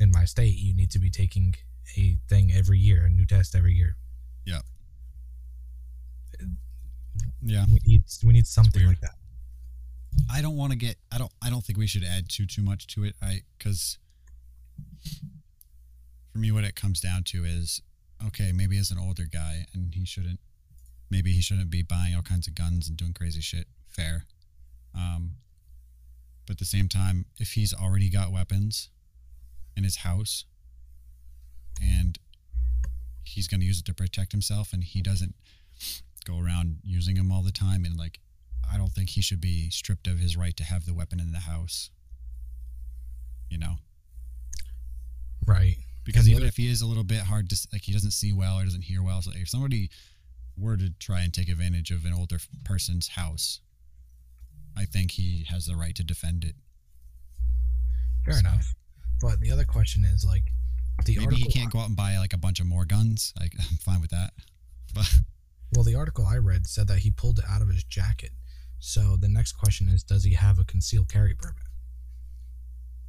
in 0.00 0.10
my 0.12 0.24
state, 0.24 0.56
you 0.56 0.74
need 0.74 0.90
to 0.92 0.98
be 0.98 1.10
taking 1.10 1.54
a 1.96 2.16
thing 2.28 2.52
every 2.54 2.78
year, 2.78 3.06
a 3.06 3.10
new 3.10 3.26
test 3.26 3.54
every 3.54 3.72
year. 3.74 3.96
Yeah. 4.44 4.60
Uh, 6.40 6.46
yeah. 7.42 7.64
We 7.66 7.80
need 7.86 8.02
we 8.24 8.32
need 8.32 8.46
something 8.46 8.86
like 8.86 9.00
that. 9.00 9.14
I 10.30 10.42
don't 10.42 10.56
want 10.56 10.72
to 10.72 10.78
get. 10.78 10.96
I 11.12 11.18
don't. 11.18 11.32
I 11.42 11.50
don't 11.50 11.64
think 11.64 11.78
we 11.78 11.86
should 11.86 12.04
add 12.04 12.28
too 12.28 12.46
too 12.46 12.62
much 12.62 12.86
to 12.88 13.04
it. 13.04 13.14
I 13.20 13.40
because 13.58 13.98
for 16.32 16.38
me, 16.38 16.52
what 16.52 16.64
it 16.64 16.74
comes 16.74 17.00
down 17.00 17.22
to 17.24 17.44
is 17.44 17.82
okay. 18.26 18.52
Maybe 18.52 18.78
as 18.78 18.90
an 18.90 18.98
older 18.98 19.24
guy, 19.30 19.66
and 19.72 19.94
he 19.94 20.04
shouldn't. 20.04 20.40
Maybe 21.10 21.32
he 21.32 21.40
shouldn't 21.40 21.70
be 21.70 21.82
buying 21.82 22.14
all 22.14 22.22
kinds 22.22 22.48
of 22.48 22.54
guns 22.54 22.88
and 22.88 22.96
doing 22.96 23.12
crazy 23.12 23.40
shit. 23.40 23.66
Fair. 23.88 24.24
Um, 24.94 25.32
but 26.46 26.54
at 26.54 26.58
the 26.58 26.64
same 26.64 26.88
time, 26.88 27.26
if 27.38 27.52
he's 27.52 27.72
already 27.72 28.10
got 28.10 28.32
weapons 28.32 28.90
in 29.76 29.84
his 29.84 29.98
house 29.98 30.44
and 31.82 32.18
he's 33.24 33.48
going 33.48 33.60
to 33.60 33.66
use 33.66 33.80
it 33.80 33.86
to 33.86 33.94
protect 33.94 34.32
himself 34.32 34.72
and 34.72 34.84
he 34.84 35.02
doesn't 35.02 35.34
go 36.24 36.38
around 36.38 36.78
using 36.84 37.16
them 37.16 37.32
all 37.32 37.42
the 37.42 37.52
time 37.52 37.84
and 37.84 37.96
like 37.96 38.20
I 38.70 38.76
don't 38.76 38.92
think 38.92 39.10
he 39.10 39.22
should 39.22 39.40
be 39.40 39.68
stripped 39.70 40.06
of 40.06 40.18
his 40.18 40.36
right 40.36 40.56
to 40.56 40.64
have 40.64 40.86
the 40.86 40.94
weapon 40.94 41.20
in 41.20 41.32
the 41.32 41.40
house. 41.40 41.90
You 43.50 43.58
know, 43.58 43.76
Right. 45.46 45.76
Because 46.04 46.28
even 46.28 46.42
if 46.44 46.56
he 46.56 46.68
is 46.70 46.82
a 46.82 46.86
little 46.86 47.04
bit 47.04 47.20
hard 47.20 47.48
to 47.50 47.68
like 47.72 47.82
he 47.82 47.92
doesn't 47.92 48.10
see 48.12 48.32
well 48.32 48.58
or 48.58 48.64
doesn't 48.64 48.82
hear 48.84 49.02
well, 49.02 49.22
so 49.22 49.30
if 49.34 49.48
somebody 49.48 49.90
were 50.56 50.76
to 50.76 50.90
try 51.00 51.22
and 51.22 51.32
take 51.34 51.48
advantage 51.48 51.90
of 51.90 52.04
an 52.04 52.12
older 52.12 52.38
person's 52.64 53.08
house, 53.08 53.60
I 54.76 54.84
think 54.84 55.12
he 55.12 55.44
has 55.48 55.66
the 55.66 55.76
right 55.76 55.94
to 55.96 56.04
defend 56.04 56.44
it. 56.44 56.54
Fair 58.24 58.34
So- 58.34 58.40
enough. 58.40 58.74
But 59.20 59.40
the 59.40 59.50
other 59.50 59.64
question 59.64 60.04
is 60.04 60.24
like 60.24 60.52
the 61.06 61.14
Maybe 61.16 61.24
article 61.24 61.46
he 61.46 61.52
can't 61.52 61.72
go 61.72 61.78
out 61.80 61.88
and 61.88 61.96
buy 61.96 62.18
like 62.18 62.32
a 62.34 62.38
bunch 62.38 62.60
of 62.60 62.66
more 62.66 62.84
guns. 62.84 63.32
Like 63.40 63.54
I'm 63.58 63.76
fine 63.78 64.00
with 64.00 64.10
that. 64.10 64.32
But 64.94 65.12
Well, 65.72 65.84
the 65.84 65.94
article 65.94 66.26
I 66.26 66.36
read 66.36 66.66
said 66.66 66.88
that 66.88 66.98
he 66.98 67.10
pulled 67.10 67.38
it 67.38 67.44
out 67.48 67.62
of 67.62 67.68
his 67.68 67.84
jacket. 67.84 68.30
So 68.78 69.16
the 69.16 69.28
next 69.28 69.52
question 69.52 69.88
is 69.88 70.02
does 70.02 70.24
he 70.24 70.34
have 70.34 70.58
a 70.58 70.64
concealed 70.64 71.08
carry 71.08 71.34
permit? 71.34 71.62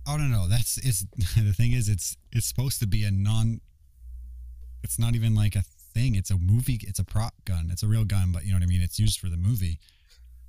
Oh 0.08 0.18
no 0.18 0.26
no 0.26 0.48
that's 0.48 0.78
it's 0.80 1.02
the 1.36 1.54
thing 1.54 1.72
is 1.74 1.90
it's 1.90 2.18
it's 2.32 2.46
supposed 2.48 2.80
to 2.80 2.88
be 2.88 3.04
a 3.04 3.12
non. 3.12 3.62
It's 4.84 5.00
not 5.00 5.16
even 5.16 5.34
like 5.34 5.56
a 5.56 5.64
thing. 5.94 6.16
It's 6.16 6.30
a 6.30 6.38
movie. 6.38 6.80
It's 6.84 7.00
a 7.00 7.04
prop 7.04 7.34
gun. 7.46 7.70
It's 7.72 7.82
a 7.82 7.88
real 7.88 8.06
gun, 8.06 8.32
but 8.32 8.46
you 8.46 8.52
know 8.52 8.58
what 8.58 8.64
I 8.64 8.68
mean. 8.68 8.82
It's 8.82 9.00
used 9.00 9.20
for 9.20 9.30
the 9.30 9.38
movie. 9.38 9.80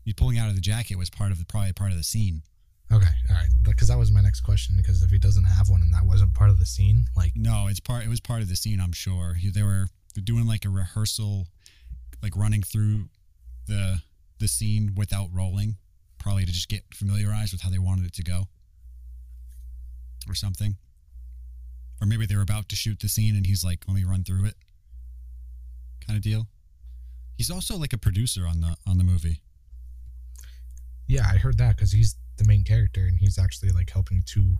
You 0.04 0.14
pulling 0.14 0.38
out 0.38 0.48
of 0.50 0.54
the 0.54 0.60
jacket 0.60 0.96
was 0.98 1.08
part 1.10 1.32
of 1.32 1.38
the 1.38 1.46
probably 1.46 1.72
part 1.72 1.90
of 1.90 1.96
the 1.96 2.04
scene. 2.04 2.42
Okay, 2.92 3.06
all 3.30 3.34
right. 3.34 3.48
Because 3.62 3.88
that 3.88 3.98
was 3.98 4.12
my 4.12 4.20
next 4.20 4.42
question. 4.42 4.76
Because 4.76 5.02
if 5.02 5.10
he 5.10 5.18
doesn't 5.18 5.44
have 5.44 5.68
one 5.70 5.80
and 5.80 5.92
that 5.94 6.04
wasn't 6.04 6.34
part 6.34 6.50
of 6.50 6.58
the 6.58 6.66
scene, 6.66 7.06
like 7.16 7.32
No, 7.34 7.66
it's 7.68 7.80
part. 7.80 8.04
It 8.04 8.08
was 8.08 8.20
part 8.20 8.42
of 8.42 8.48
the 8.48 8.56
scene. 8.56 8.78
I'm 8.80 8.92
sure 8.92 9.34
He- 9.34 9.48
they 9.50 9.62
were 9.62 9.88
doing 10.22 10.46
like 10.46 10.64
a 10.64 10.68
rehearsal, 10.70 11.46
like 12.22 12.36
running 12.36 12.62
through 12.62 13.08
the 13.66 14.02
the 14.38 14.48
scene 14.48 14.92
without 14.94 15.28
rolling, 15.32 15.76
probably 16.18 16.44
to 16.44 16.52
just 16.52 16.68
get 16.68 16.82
familiarized 16.94 17.52
with 17.52 17.62
how 17.62 17.70
they 17.70 17.78
wanted 17.78 18.04
it 18.04 18.12
to 18.14 18.22
go, 18.22 18.48
or 20.28 20.34
something. 20.34 20.76
Or 22.00 22.06
maybe 22.06 22.26
they 22.26 22.36
were 22.36 22.42
about 22.42 22.68
to 22.70 22.76
shoot 22.76 23.00
the 23.00 23.08
scene, 23.08 23.36
and 23.36 23.46
he's 23.46 23.64
like, 23.64 23.84
"Let 23.88 23.94
me 23.94 24.04
run 24.04 24.22
through 24.24 24.44
it," 24.46 24.54
kind 26.06 26.16
of 26.16 26.22
deal. 26.22 26.46
He's 27.38 27.50
also 27.50 27.76
like 27.76 27.92
a 27.92 27.98
producer 27.98 28.46
on 28.46 28.60
the 28.60 28.76
on 28.86 28.98
the 28.98 29.04
movie. 29.04 29.40
yeah, 31.06 31.26
I 31.30 31.36
heard 31.38 31.58
that 31.58 31.76
because 31.76 31.92
he's 31.92 32.16
the 32.36 32.44
main 32.44 32.64
character 32.64 33.06
and 33.06 33.18
he's 33.18 33.38
actually 33.38 33.70
like 33.70 33.88
helping 33.90 34.22
to, 34.26 34.56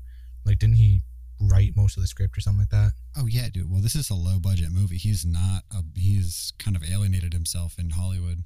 like, 0.47 0.59
didn't 0.59 0.77
he 0.77 1.03
write 1.41 1.77
most 1.77 1.97
of 1.97 2.03
the 2.03 2.07
script 2.07 2.37
or 2.39 2.41
something 2.41 2.61
like 2.61 2.71
that? 2.71 2.93
Oh 3.17 3.27
yeah, 3.27 3.49
dude. 3.53 3.71
Well, 3.71 3.83
this 3.83 3.95
is 3.95 4.09
a 4.11 4.15
low 4.15 4.39
budget 4.39 4.71
movie. 4.73 4.97
He's 4.97 5.25
not. 5.25 5.63
A, 5.75 5.83
he's 5.95 6.53
kind 6.59 6.77
of 6.77 6.83
alienated 6.91 7.33
himself 7.35 7.79
in 7.79 7.91
Hollywood. 7.91 8.45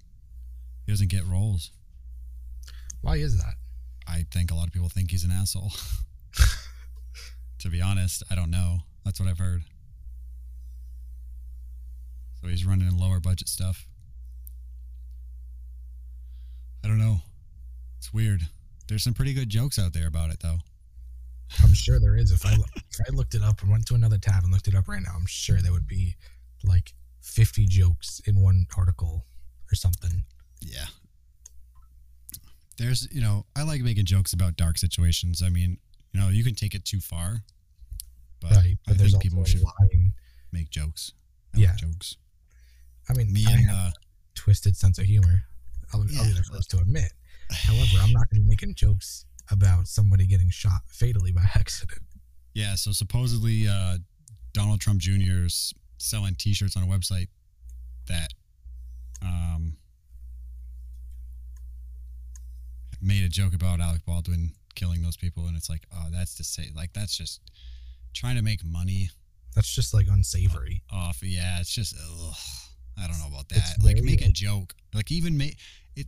He 0.86 0.92
doesn't 0.92 1.10
get 1.10 1.26
roles. 1.26 1.70
Why 3.02 3.16
is 3.16 3.38
that? 3.38 3.54
I 4.08 4.26
think 4.32 4.50
a 4.50 4.54
lot 4.54 4.66
of 4.66 4.72
people 4.72 4.88
think 4.88 5.10
he's 5.10 5.24
an 5.24 5.30
asshole. 5.30 5.72
to 7.60 7.68
be 7.68 7.80
honest, 7.80 8.22
I 8.30 8.34
don't 8.34 8.50
know. 8.50 8.78
That's 9.04 9.20
what 9.20 9.28
I've 9.28 9.38
heard. 9.38 9.62
So 12.40 12.48
he's 12.48 12.64
running 12.64 12.88
in 12.88 12.98
lower 12.98 13.20
budget 13.20 13.48
stuff. 13.48 13.86
I 16.84 16.88
don't 16.88 16.98
know. 16.98 17.18
It's 17.98 18.12
weird. 18.12 18.42
There's 18.88 19.04
some 19.04 19.14
pretty 19.14 19.34
good 19.34 19.50
jokes 19.50 19.78
out 19.78 19.92
there 19.92 20.06
about 20.06 20.30
it, 20.30 20.40
though. 20.42 20.58
I'm 21.62 21.74
sure 21.74 22.00
there 22.00 22.16
is. 22.16 22.30
If 22.30 22.46
I 22.46 22.52
if 22.52 23.00
I 23.06 23.14
looked 23.14 23.34
it 23.34 23.42
up 23.42 23.60
and 23.60 23.70
went 23.70 23.86
to 23.86 23.94
another 23.94 24.18
tab 24.18 24.44
and 24.44 24.52
looked 24.52 24.68
it 24.68 24.74
up 24.74 24.88
right 24.88 25.02
now, 25.02 25.12
I'm 25.14 25.26
sure 25.26 25.60
there 25.60 25.72
would 25.72 25.88
be 25.88 26.16
like 26.64 26.94
50 27.22 27.66
jokes 27.66 28.20
in 28.26 28.40
one 28.40 28.66
article 28.76 29.26
or 29.70 29.74
something. 29.74 30.24
Yeah. 30.60 30.86
There's, 32.78 33.06
you 33.12 33.20
know, 33.20 33.44
I 33.54 33.62
like 33.62 33.82
making 33.82 34.06
jokes 34.06 34.32
about 34.32 34.56
dark 34.56 34.78
situations. 34.78 35.42
I 35.44 35.50
mean, 35.50 35.78
you 36.12 36.20
know, 36.20 36.28
you 36.28 36.42
can 36.44 36.54
take 36.54 36.74
it 36.74 36.84
too 36.84 37.00
far, 37.00 37.42
but 38.40 38.52
right. 38.52 38.76
But 38.86 38.94
I 38.94 38.96
there's 38.98 39.12
think 39.12 39.22
people 39.22 39.44
should 39.44 39.62
line. 39.62 40.12
make 40.52 40.70
jokes. 40.70 41.12
I 41.54 41.58
Yeah. 41.58 41.68
like 41.70 41.78
jokes. 41.78 42.16
I 43.08 43.14
mean, 43.14 43.32
Me 43.32 43.44
I 43.48 43.52
and 43.52 43.66
have 43.66 43.76
uh, 43.76 43.88
a 43.88 43.92
twisted 44.34 44.76
sense 44.76 44.98
of 44.98 45.04
humor. 45.06 45.42
I'll, 45.92 46.00
I'll 46.00 46.06
be 46.24 46.32
the 46.32 46.44
first 46.44 46.70
to 46.70 46.78
admit. 46.78 47.12
However, 47.50 47.98
I'm 48.00 48.12
not 48.12 48.30
going 48.30 48.42
to 48.42 48.44
be 48.44 48.48
making 48.48 48.74
jokes 48.74 49.24
about 49.50 49.88
somebody 49.88 50.26
getting 50.26 50.50
shot 50.50 50.82
fatally 50.86 51.32
by 51.32 51.42
accident. 51.56 52.02
Yeah, 52.54 52.74
so 52.76 52.92
supposedly 52.92 53.66
uh, 53.68 53.98
Donald 54.52 54.80
Trump 54.80 55.00
Jr. 55.00 55.44
is 55.46 55.72
selling 55.98 56.34
T-shirts 56.36 56.76
on 56.76 56.82
a 56.84 56.86
website 56.86 57.28
that 58.06 58.28
um, 59.22 59.76
made 63.00 63.24
a 63.24 63.28
joke 63.28 63.54
about 63.54 63.80
Alec 63.80 64.04
Baldwin 64.04 64.52
killing 64.74 65.02
those 65.02 65.16
people, 65.16 65.46
and 65.46 65.56
it's 65.56 65.68
like, 65.70 65.82
oh, 65.94 66.06
that's 66.12 66.34
to 66.36 66.44
say, 66.44 66.68
like 66.74 66.92
that's 66.92 67.16
just 67.16 67.40
trying 68.14 68.36
to 68.36 68.42
make 68.42 68.64
money 68.64 69.08
That's 69.54 69.72
just 69.74 69.92
like 69.94 70.06
unsavory. 70.08 70.82
Uh, 70.92 70.96
off. 70.96 71.22
Yeah, 71.22 71.60
it's 71.60 71.70
just, 71.74 71.94
ugh, 71.96 72.34
I 72.98 73.06
don't 73.06 73.18
know 73.18 73.28
about 73.28 73.46
It's 73.50 73.76
that. 73.76 73.84
Like 73.84 73.96
very, 73.96 74.06
make 74.06 74.22
a 74.22 74.28
uh, 74.28 74.32
joke, 74.32 74.74
like 74.94 75.10
even 75.12 75.36
make 75.36 75.56
it. 75.96 76.06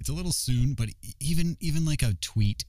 It's 0.00 0.08
a 0.08 0.12
little 0.12 0.32
soon, 0.32 0.74
but 0.74 0.88
even 1.20 1.56
even 1.60 1.84
like 1.84 2.02
a 2.02 2.14
tweet 2.20 2.64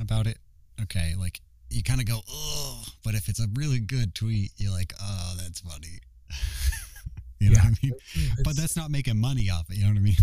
about 0.00 0.26
it. 0.26 0.38
Okay, 0.82 1.14
like 1.18 1.40
you 1.70 1.82
kind 1.82 2.00
of 2.00 2.06
go, 2.06 2.20
oh, 2.30 2.82
but 3.04 3.14
if 3.14 3.28
it's 3.28 3.40
a 3.40 3.46
really 3.54 3.80
good 3.80 4.14
tweet, 4.14 4.52
you're 4.56 4.72
like, 4.72 4.92
oh, 5.00 5.34
that's 5.38 5.60
funny. 5.60 5.98
you 7.40 7.50
know 7.50 7.56
Yeah. 7.56 7.64
what 7.68 7.78
I 7.82 7.86
mean? 7.86 8.30
But 8.44 8.56
that's 8.56 8.76
not 8.76 8.90
making 8.90 9.18
money 9.20 9.50
off 9.50 9.68
it. 9.70 9.76
You 9.76 9.84
know 9.84 9.90
what 9.90 9.98
I 9.98 10.00
mean? 10.02 10.16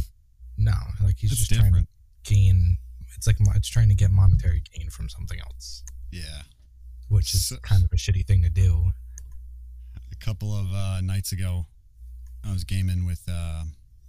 no, 0.58 0.74
like 1.04 1.18
he's 1.18 1.32
It's 1.32 1.42
just 1.48 1.52
trying 1.52 1.72
different. 1.72 1.90
to 2.26 2.34
gain. 2.34 2.78
It's 3.16 3.28
like 3.28 3.38
it's 3.56 3.68
trying 3.70 3.90
to 3.90 3.96
get 3.96 4.12
monetary 4.12 4.62
gain 4.76 4.90
from 4.90 5.10
something 5.10 5.40
else, 5.40 5.84
Yeah. 6.12 6.44
which 7.08 7.34
is 7.34 7.46
So- 7.46 7.58
kind 7.58 7.84
of 7.84 7.92
a 7.92 7.96
shitty 7.98 8.26
thing 8.26 8.42
to 8.44 8.50
do. 8.50 8.94
A 10.12 10.16
couple 10.16 10.54
of 10.56 10.74
uh, 10.74 11.02
nights 11.02 11.32
ago, 11.32 11.68
I 12.44 12.52
was 12.52 12.64
gaming 12.64 13.06
with, 13.06 13.24
uh, 13.28 13.66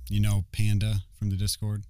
you 0.09 0.21
know, 0.21 0.45
Panda 0.53 1.05
from 1.19 1.31
the 1.31 1.37
Discord. 1.37 1.85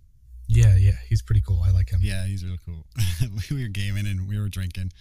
Yeah, 0.49 0.77
yeah, 0.77 0.97
he's 1.09 1.23
pretty 1.23 1.41
cool. 1.41 1.61
I 1.63 1.71
like 1.71 1.91
him. 1.91 2.01
Yeah, 2.03 2.27
he's 2.27 2.45
real 2.45 2.59
cool. 2.67 2.85
we 3.51 3.63
were 3.63 3.69
gaming 3.69 4.07
and 4.07 4.29
we 4.29 4.39
were 4.39 4.49
drinking, 4.49 4.93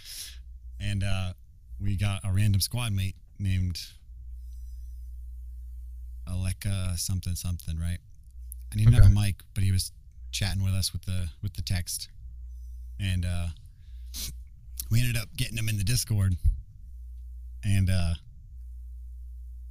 and 0.79 1.03
uh, 1.03 1.33
we 1.79 1.97
got 1.97 2.21
a 2.23 2.31
random 2.31 2.61
squad 2.61 2.93
mate 2.93 3.15
named 3.39 3.79
Aleka 6.27 6.97
something 6.97 7.35
something, 7.35 7.77
right? 7.77 7.99
And 8.71 8.79
he 8.79 8.85
didn't 8.85 9.03
have 9.03 9.11
a 9.11 9.15
mic, 9.15 9.41
but 9.53 9.63
he 9.63 9.71
was 9.71 9.91
chatting 10.31 10.63
with 10.63 10.73
us 10.73 10.93
with 10.93 11.05
the 11.05 11.29
with 11.41 11.53
the 11.53 11.61
text, 11.61 12.09
and 12.99 13.25
uh, 13.25 13.47
we 14.89 14.99
ended 14.99 15.17
up 15.17 15.29
getting 15.35 15.57
him 15.57 15.69
in 15.69 15.77
the 15.77 15.83
Discord, 15.83 16.35
and 17.63 17.89
uh, 17.89 18.13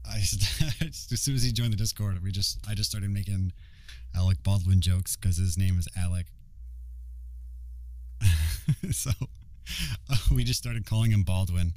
I 0.08 0.18
just, 0.20 1.12
as 1.12 1.20
soon 1.20 1.34
as 1.34 1.42
he 1.42 1.52
joined 1.52 1.72
the 1.72 1.76
Discord, 1.76 2.22
we 2.22 2.32
just 2.32 2.58
I 2.68 2.74
just 2.74 2.90
started 2.90 3.10
making 3.10 3.52
Alec 4.14 4.42
Baldwin 4.42 4.80
jokes 4.80 5.16
because 5.16 5.36
his 5.36 5.56
name 5.56 5.78
is 5.78 5.88
Alec. 5.96 6.26
so 8.90 9.10
uh, 10.10 10.16
we 10.34 10.44
just 10.44 10.58
started 10.58 10.86
calling 10.86 11.10
him 11.10 11.22
Baldwin. 11.22 11.72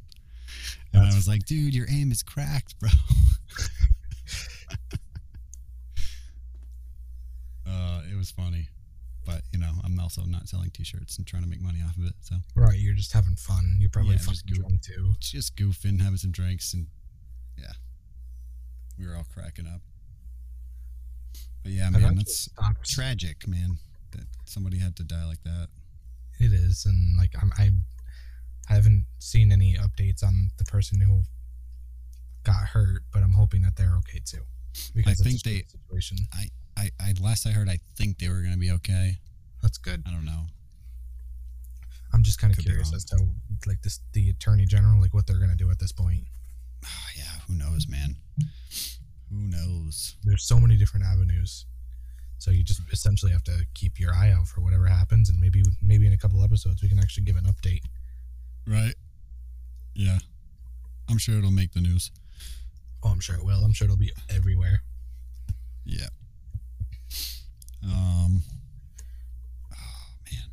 And 0.93 1.01
I 1.01 1.05
That's 1.05 1.15
was 1.15 1.27
like, 1.27 1.45
dude, 1.45 1.73
your 1.73 1.87
aim 1.89 2.11
is 2.11 2.21
cracked, 2.23 2.79
bro. 2.79 2.89
uh, 7.67 8.01
it 8.11 8.12
was 8.23 8.31
funny. 8.31 8.69
But, 9.25 9.41
you 9.53 9.59
know, 9.59 9.71
I'm 9.85 9.97
also 9.99 10.23
not 10.23 10.49
selling 10.49 10.69
t 10.71 10.83
shirts 10.83 11.17
and 11.17 11.25
trying 11.25 11.43
to 11.43 11.49
make 11.49 11.61
money 11.61 11.79
off 11.85 11.95
of 11.97 12.03
it. 12.05 12.13
So 12.21 12.35
Right, 12.55 12.77
you're 12.77 12.93
just 12.93 13.13
having 13.13 13.35
fun. 13.37 13.77
You're 13.79 13.89
probably 13.89 14.15
Yeah, 14.15 14.21
just 14.29 14.45
go- 14.47 14.55
drunk 14.55 14.81
too. 14.81 15.13
just 15.19 15.55
goofing, 15.55 16.01
having 16.01 16.17
some 16.17 16.31
drinks, 16.31 16.73
and 16.73 16.87
yeah, 17.57 17.71
we 18.97 19.07
were 19.07 19.15
all 19.15 19.23
cracking 19.33 19.65
up. 19.67 19.81
But 21.63 21.71
yeah, 21.71 21.89
man, 21.89 22.15
that's 22.17 22.49
tragic, 22.83 23.47
man, 23.47 23.77
that 24.11 24.25
somebody 24.45 24.77
had 24.77 24.95
to 24.97 25.03
die 25.05 25.23
like 25.25 25.41
that. 25.43 25.69
It 26.39 26.51
is, 26.51 26.85
and 26.85 27.15
like 27.17 27.31
I'm, 27.41 27.51
I, 27.57 27.69
I 28.69 28.73
haven't 28.75 29.05
seen 29.19 29.51
any 29.53 29.75
updates 29.77 30.21
on 30.23 30.51
the 30.57 30.65
person 30.65 30.99
who 30.99 31.23
got 32.43 32.65
hurt, 32.67 33.03
but 33.13 33.23
I'm 33.23 33.31
hoping 33.31 33.61
that 33.61 33.77
they're 33.77 33.95
okay 33.99 34.19
too. 34.25 34.43
Because 34.93 35.21
I 35.21 35.23
think 35.23 35.41
they- 35.43 35.63
situation. 35.67 36.17
I, 36.33 36.49
I 36.77 36.89
I 36.99 37.13
last 37.21 37.47
I 37.47 37.51
heard, 37.51 37.69
I 37.69 37.79
think 37.95 38.19
they 38.19 38.29
were 38.29 38.41
gonna 38.41 38.57
be 38.57 38.71
okay. 38.71 39.17
That's 39.61 39.77
good. 39.77 40.03
I 40.07 40.11
don't 40.11 40.25
know. 40.25 40.43
I'm 42.13 42.23
just 42.23 42.39
kind 42.39 42.53
of 42.53 42.59
curious 42.59 42.93
as 42.93 43.05
to 43.05 43.17
like 43.65 43.81
this, 43.81 43.99
the 44.13 44.29
attorney 44.29 44.65
general, 44.65 45.01
like 45.01 45.13
what 45.13 45.25
they're 45.25 45.39
gonna 45.39 45.55
do 45.55 45.71
at 45.71 45.79
this 45.79 45.91
point. 45.91 46.21
Ah, 46.85 47.07
yeah, 47.17 47.41
who 47.47 47.55
knows, 47.55 47.87
man? 47.87 48.15
Who 49.29 49.37
knows? 49.37 50.15
There's 50.23 50.43
so 50.43 50.59
many 50.59 50.77
different 50.77 51.05
avenues, 51.05 51.65
so 52.37 52.51
you 52.51 52.63
just 52.63 52.81
essentially 52.91 53.31
have 53.31 53.43
to 53.45 53.65
keep 53.73 53.99
your 53.99 54.13
eye 54.13 54.31
out 54.31 54.47
for 54.47 54.61
whatever 54.61 54.85
happens 54.85 55.29
and 55.29 55.39
maybe 55.39 55.63
maybe 55.81 56.05
in 56.05 56.13
a 56.13 56.17
couple 56.17 56.43
episodes 56.43 56.83
we 56.83 56.89
can 56.89 56.99
actually 56.99 57.23
give 57.23 57.37
an 57.37 57.45
update. 57.45 57.81
Right. 58.67 58.95
Yeah. 59.95 60.19
I'm 61.09 61.17
sure 61.17 61.37
it'll 61.37 61.51
make 61.51 61.73
the 61.73 61.81
news. 61.81 62.11
Oh, 63.03 63.09
I'm 63.09 63.19
sure 63.19 63.35
it 63.35 63.43
will. 63.43 63.63
I'm 63.63 63.73
sure 63.73 63.85
it'll 63.85 63.97
be 63.97 64.11
everywhere. 64.29 64.81
Yeah. 65.85 66.07
Um. 67.83 68.41
Oh 69.73 70.05
man. 70.31 70.49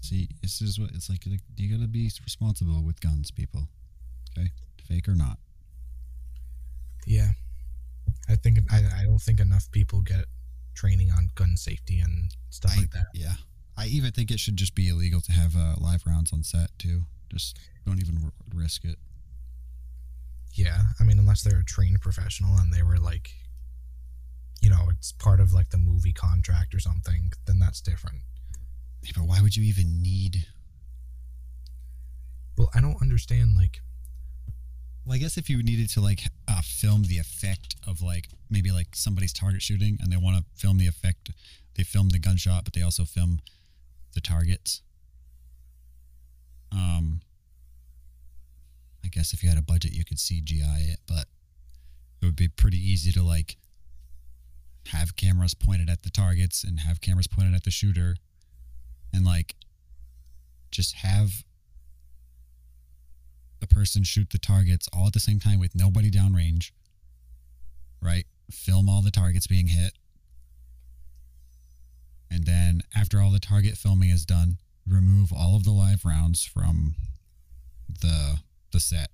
See, 0.00 0.28
this 0.44 0.60
is 0.60 0.78
what 0.78 0.90
it's 0.94 1.08
like. 1.08 1.24
You 1.56 1.76
gotta 1.76 1.88
be 1.88 2.10
responsible 2.22 2.82
with 2.82 3.00
guns, 3.00 3.30
people. 3.30 3.62
Okay, 4.38 4.48
fake 4.88 5.08
or 5.08 5.14
not. 5.14 5.38
Yeah, 7.06 7.30
I 8.28 8.36
think 8.36 8.58
I, 8.70 8.78
I 9.00 9.04
don't 9.04 9.18
think 9.20 9.40
enough 9.40 9.70
people 9.70 10.00
get 10.00 10.24
training 10.74 11.10
on 11.10 11.30
gun 11.34 11.56
safety 11.56 12.00
and 12.00 12.30
stuff 12.50 12.72
I- 12.76 12.80
like 12.80 12.90
that. 12.92 13.06
Yeah. 13.14 13.34
I 13.76 13.86
even 13.86 14.12
think 14.12 14.30
it 14.30 14.38
should 14.38 14.56
just 14.56 14.76
be 14.76 14.88
illegal 14.88 15.20
to 15.22 15.32
have 15.32 15.56
uh, 15.56 15.74
live 15.80 16.04
rounds 16.06 16.32
on 16.32 16.44
set 16.44 16.70
too. 16.78 17.02
Just 17.28 17.58
don't 17.84 18.00
even 18.00 18.30
risk 18.54 18.84
it. 18.84 18.96
Yeah, 20.52 20.78
I 21.00 21.02
mean, 21.02 21.18
unless 21.18 21.42
they're 21.42 21.58
a 21.58 21.64
trained 21.64 22.00
professional 22.00 22.56
and 22.58 22.72
they 22.72 22.82
were 22.82 22.98
like, 22.98 23.30
you 24.62 24.70
know, 24.70 24.86
it's 24.90 25.10
part 25.10 25.40
of 25.40 25.52
like 25.52 25.70
the 25.70 25.78
movie 25.78 26.12
contract 26.12 26.72
or 26.72 26.78
something, 26.78 27.32
then 27.46 27.58
that's 27.58 27.80
different. 27.80 28.20
But 29.14 29.24
why 29.24 29.40
would 29.42 29.56
you 29.56 29.64
even 29.64 30.02
need? 30.02 30.46
Well, 32.56 32.70
I 32.74 32.80
don't 32.80 33.00
understand 33.02 33.56
like 33.56 33.80
Well, 35.04 35.14
I 35.14 35.18
guess 35.18 35.36
if 35.36 35.50
you 35.50 35.62
needed 35.62 35.90
to 35.90 36.00
like 36.00 36.22
uh, 36.48 36.62
film 36.62 37.04
the 37.04 37.18
effect 37.18 37.76
of 37.86 38.02
like 38.02 38.28
maybe 38.50 38.70
like 38.70 38.88
somebody's 38.94 39.32
target 39.32 39.62
shooting 39.62 39.98
and 40.00 40.12
they 40.12 40.16
want 40.16 40.36
to 40.38 40.44
film 40.60 40.78
the 40.78 40.86
effect, 40.86 41.30
they 41.76 41.82
film 41.82 42.10
the 42.10 42.18
gunshot, 42.18 42.64
but 42.64 42.72
they 42.72 42.82
also 42.82 43.04
film 43.04 43.40
the 44.14 44.20
targets. 44.20 44.82
Um, 46.72 47.20
I 49.04 49.08
guess 49.08 49.32
if 49.32 49.42
you 49.42 49.48
had 49.48 49.58
a 49.58 49.62
budget, 49.62 49.92
you 49.92 50.04
could 50.04 50.16
CGI 50.18 50.92
it, 50.92 51.00
but 51.06 51.26
it 52.20 52.24
would 52.26 52.36
be 52.36 52.48
pretty 52.48 52.78
easy 52.78 53.12
to 53.12 53.22
like 53.22 53.56
have 54.88 55.16
cameras 55.16 55.54
pointed 55.54 55.88
at 55.90 56.02
the 56.02 56.10
targets 56.10 56.64
and 56.64 56.80
have 56.80 57.00
cameras 57.00 57.26
pointed 57.26 57.54
at 57.54 57.64
the 57.64 57.70
shooter, 57.70 58.16
and 59.14 59.24
like 59.24 59.54
just 60.70 60.96
have 60.96 61.44
the 63.60 63.66
person 63.66 64.02
shoot 64.02 64.28
the 64.30 64.38
targets 64.38 64.88
all 64.92 65.06
at 65.06 65.12
the 65.12 65.20
same 65.20 65.38
time 65.38 65.60
with 65.60 65.74
nobody 65.74 66.10
downrange. 66.10 66.72
Right? 68.02 68.26
Film 68.50 68.88
all 68.88 69.00
the 69.00 69.10
targets 69.10 69.46
being 69.46 69.68
hit. 69.68 69.92
And 72.30 72.44
then 72.44 72.82
after 72.94 73.20
all 73.20 73.30
the 73.30 73.38
target 73.38 73.78
filming 73.78 74.10
is 74.10 74.26
done, 74.26 74.58
remove 74.86 75.32
all 75.32 75.54
of 75.54 75.64
the 75.64 75.70
live 75.70 76.04
rounds 76.04 76.44
from 76.44 76.96
the 78.00 78.40
the 78.72 78.80
set. 78.80 79.10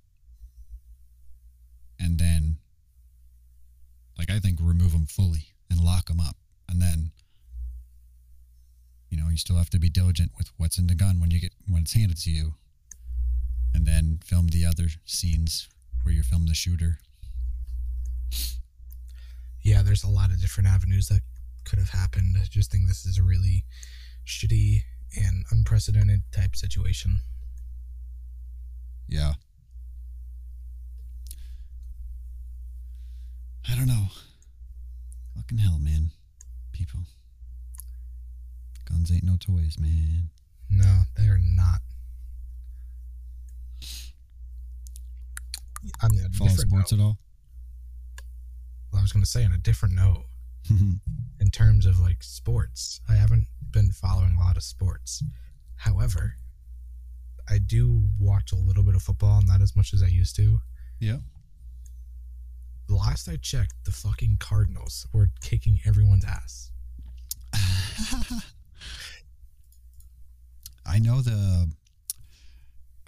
And 1.99 2.17
then 2.17 2.57
like 4.17 4.31
I 4.31 4.39
think 4.39 4.59
remove 4.59 4.93
them 4.93 5.05
fully 5.05 5.53
and 5.69 5.79
lock 5.79 6.07
them 6.07 6.19
up. 6.19 6.35
And 6.67 6.81
then 6.81 7.11
you 9.11 9.17
know, 9.17 9.29
you 9.29 9.37
still 9.37 9.57
have 9.57 9.69
to 9.69 9.79
be 9.79 9.89
diligent 9.89 10.31
with 10.37 10.49
what's 10.57 10.79
in 10.79 10.87
the 10.87 10.95
gun 10.95 11.19
when 11.19 11.29
you 11.29 11.39
get 11.39 11.53
when 11.69 11.83
it's 11.83 11.93
handed 11.93 12.17
to 12.17 12.31
you 12.31 12.53
and 13.73 13.85
then 13.85 14.19
film 14.23 14.47
the 14.47 14.65
other 14.65 14.87
scenes 15.05 15.67
where 16.03 16.13
you're 16.13 16.23
filming 16.23 16.47
the 16.47 16.55
shooter. 16.55 16.97
yeah, 19.61 19.83
there's 19.83 20.03
a 20.03 20.09
lot 20.09 20.31
of 20.31 20.41
different 20.41 20.67
avenues 20.69 21.07
that 21.09 21.21
could 21.65 21.77
have 21.77 21.89
happened. 21.89 22.37
I 22.39 22.45
just 22.49 22.71
think 22.71 22.87
this 22.87 23.05
is 23.05 23.19
a 23.19 23.23
really 23.23 23.65
shitty 24.25 24.83
and 25.15 25.45
unprecedented 25.51 26.21
type 26.31 26.55
situation. 26.55 27.19
Yeah. 29.07 29.33
I 33.69 33.75
don't 33.75 33.87
know. 33.87 34.05
Fucking 35.35 35.57
hell, 35.57 35.79
man. 35.79 36.11
People. 36.71 37.01
Guns 38.91 39.11
ain't 39.11 39.23
no 39.23 39.37
toys, 39.39 39.77
man. 39.79 40.29
No, 40.69 41.01
they 41.17 41.25
are 41.27 41.39
not. 41.41 41.79
On 46.03 46.11
a 46.11 46.29
Follow 46.37 46.49
different 46.49 46.69
sports 46.69 46.91
note, 46.91 46.99
at 46.99 47.03
all? 47.03 47.17
well, 48.91 48.99
I 48.99 49.01
was 49.01 49.11
going 49.11 49.23
to 49.23 49.29
say 49.29 49.43
on 49.43 49.51
a 49.51 49.57
different 49.57 49.95
note, 49.95 50.25
in 51.39 51.49
terms 51.51 51.85
of 51.85 51.99
like 51.99 52.21
sports, 52.21 53.01
I 53.09 53.13
haven't 53.15 53.47
been 53.71 53.91
following 53.91 54.35
a 54.35 54.39
lot 54.39 54.57
of 54.57 54.63
sports. 54.63 55.23
However, 55.77 56.35
I 57.49 57.57
do 57.57 58.09
watch 58.19 58.51
a 58.51 58.55
little 58.55 58.83
bit 58.83 58.95
of 58.95 59.01
football, 59.01 59.41
not 59.43 59.61
as 59.61 59.75
much 59.75 59.93
as 59.93 60.03
I 60.03 60.07
used 60.07 60.35
to. 60.37 60.59
yeah. 60.99 61.17
The 62.87 62.95
last 62.97 63.29
I 63.29 63.37
checked, 63.37 63.73
the 63.85 63.91
fucking 63.91 64.37
Cardinals 64.41 65.07
were 65.13 65.29
kicking 65.41 65.79
everyone's 65.85 66.25
ass. 66.25 66.71
I 70.91 70.99
know 70.99 71.21
the 71.21 71.69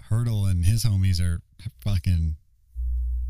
Hurdle 0.08 0.46
and 0.46 0.64
his 0.64 0.84
homies 0.84 1.20
are 1.20 1.42
fucking 1.82 2.36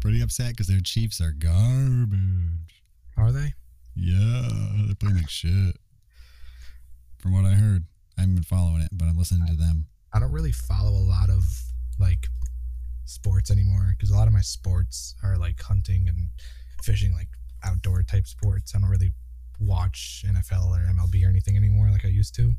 pretty 0.01 0.21
upset 0.21 0.51
because 0.51 0.69
their 0.69 0.79
Chiefs 0.79 1.21
are 1.21 1.33
garbage. 1.33 2.85
Are 3.17 3.33
they? 3.33 3.55
Yeah, 3.97 4.49
they're 4.87 4.95
playing 4.95 5.17
like 5.17 5.29
shit. 5.29 5.77
From 7.19 7.33
what 7.33 7.45
I 7.45 7.55
heard, 7.55 7.85
I 8.17 8.21
haven't 8.21 8.37
been 8.37 8.45
following 8.45 8.83
it, 8.83 8.91
but 8.93 9.07
I'm 9.07 9.19
listening 9.19 9.45
to 9.49 9.55
them. 9.55 9.87
I 10.13 10.21
don't 10.21 10.31
really 10.31 10.53
follow 10.53 10.91
a 10.93 11.03
lot 11.03 11.31
of 11.31 11.43
like 11.99 12.29
sports 13.07 13.51
anymore 13.51 13.95
because 13.97 14.11
a 14.11 14.17
lot 14.17 14.29
of 14.29 14.33
my 14.33 14.41
sports 14.41 15.17
are 15.25 15.37
like 15.37 15.61
hunting 15.61 16.07
and 16.09 16.31
fishing, 16.85 17.13
like 17.13 17.29
outdoor 17.65 18.05
type 18.05 18.29
sports. 18.29 18.73
I 18.77 18.79
don't 18.79 18.91
really 18.91 19.15
watch 19.59 20.25
NFL 20.25 20.69
or 20.71 20.87
MLB 20.93 21.27
or 21.27 21.29
anything 21.29 21.57
anymore 21.57 21.91
like 21.91 22.05
I 22.05 22.09
used 22.09 22.37
to. 22.37 22.55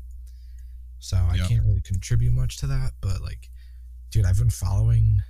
So 1.06 1.16
I 1.18 1.36
Yep. 1.36 1.48
can't 1.48 1.64
really 1.64 1.80
contribute 1.82 2.32
much 2.32 2.56
to 2.58 2.66
that. 2.66 2.92
But 3.00 3.22
like, 3.22 3.48
dude, 4.10 4.24
I've 4.24 4.38
been 4.38 4.50
following 4.50 5.22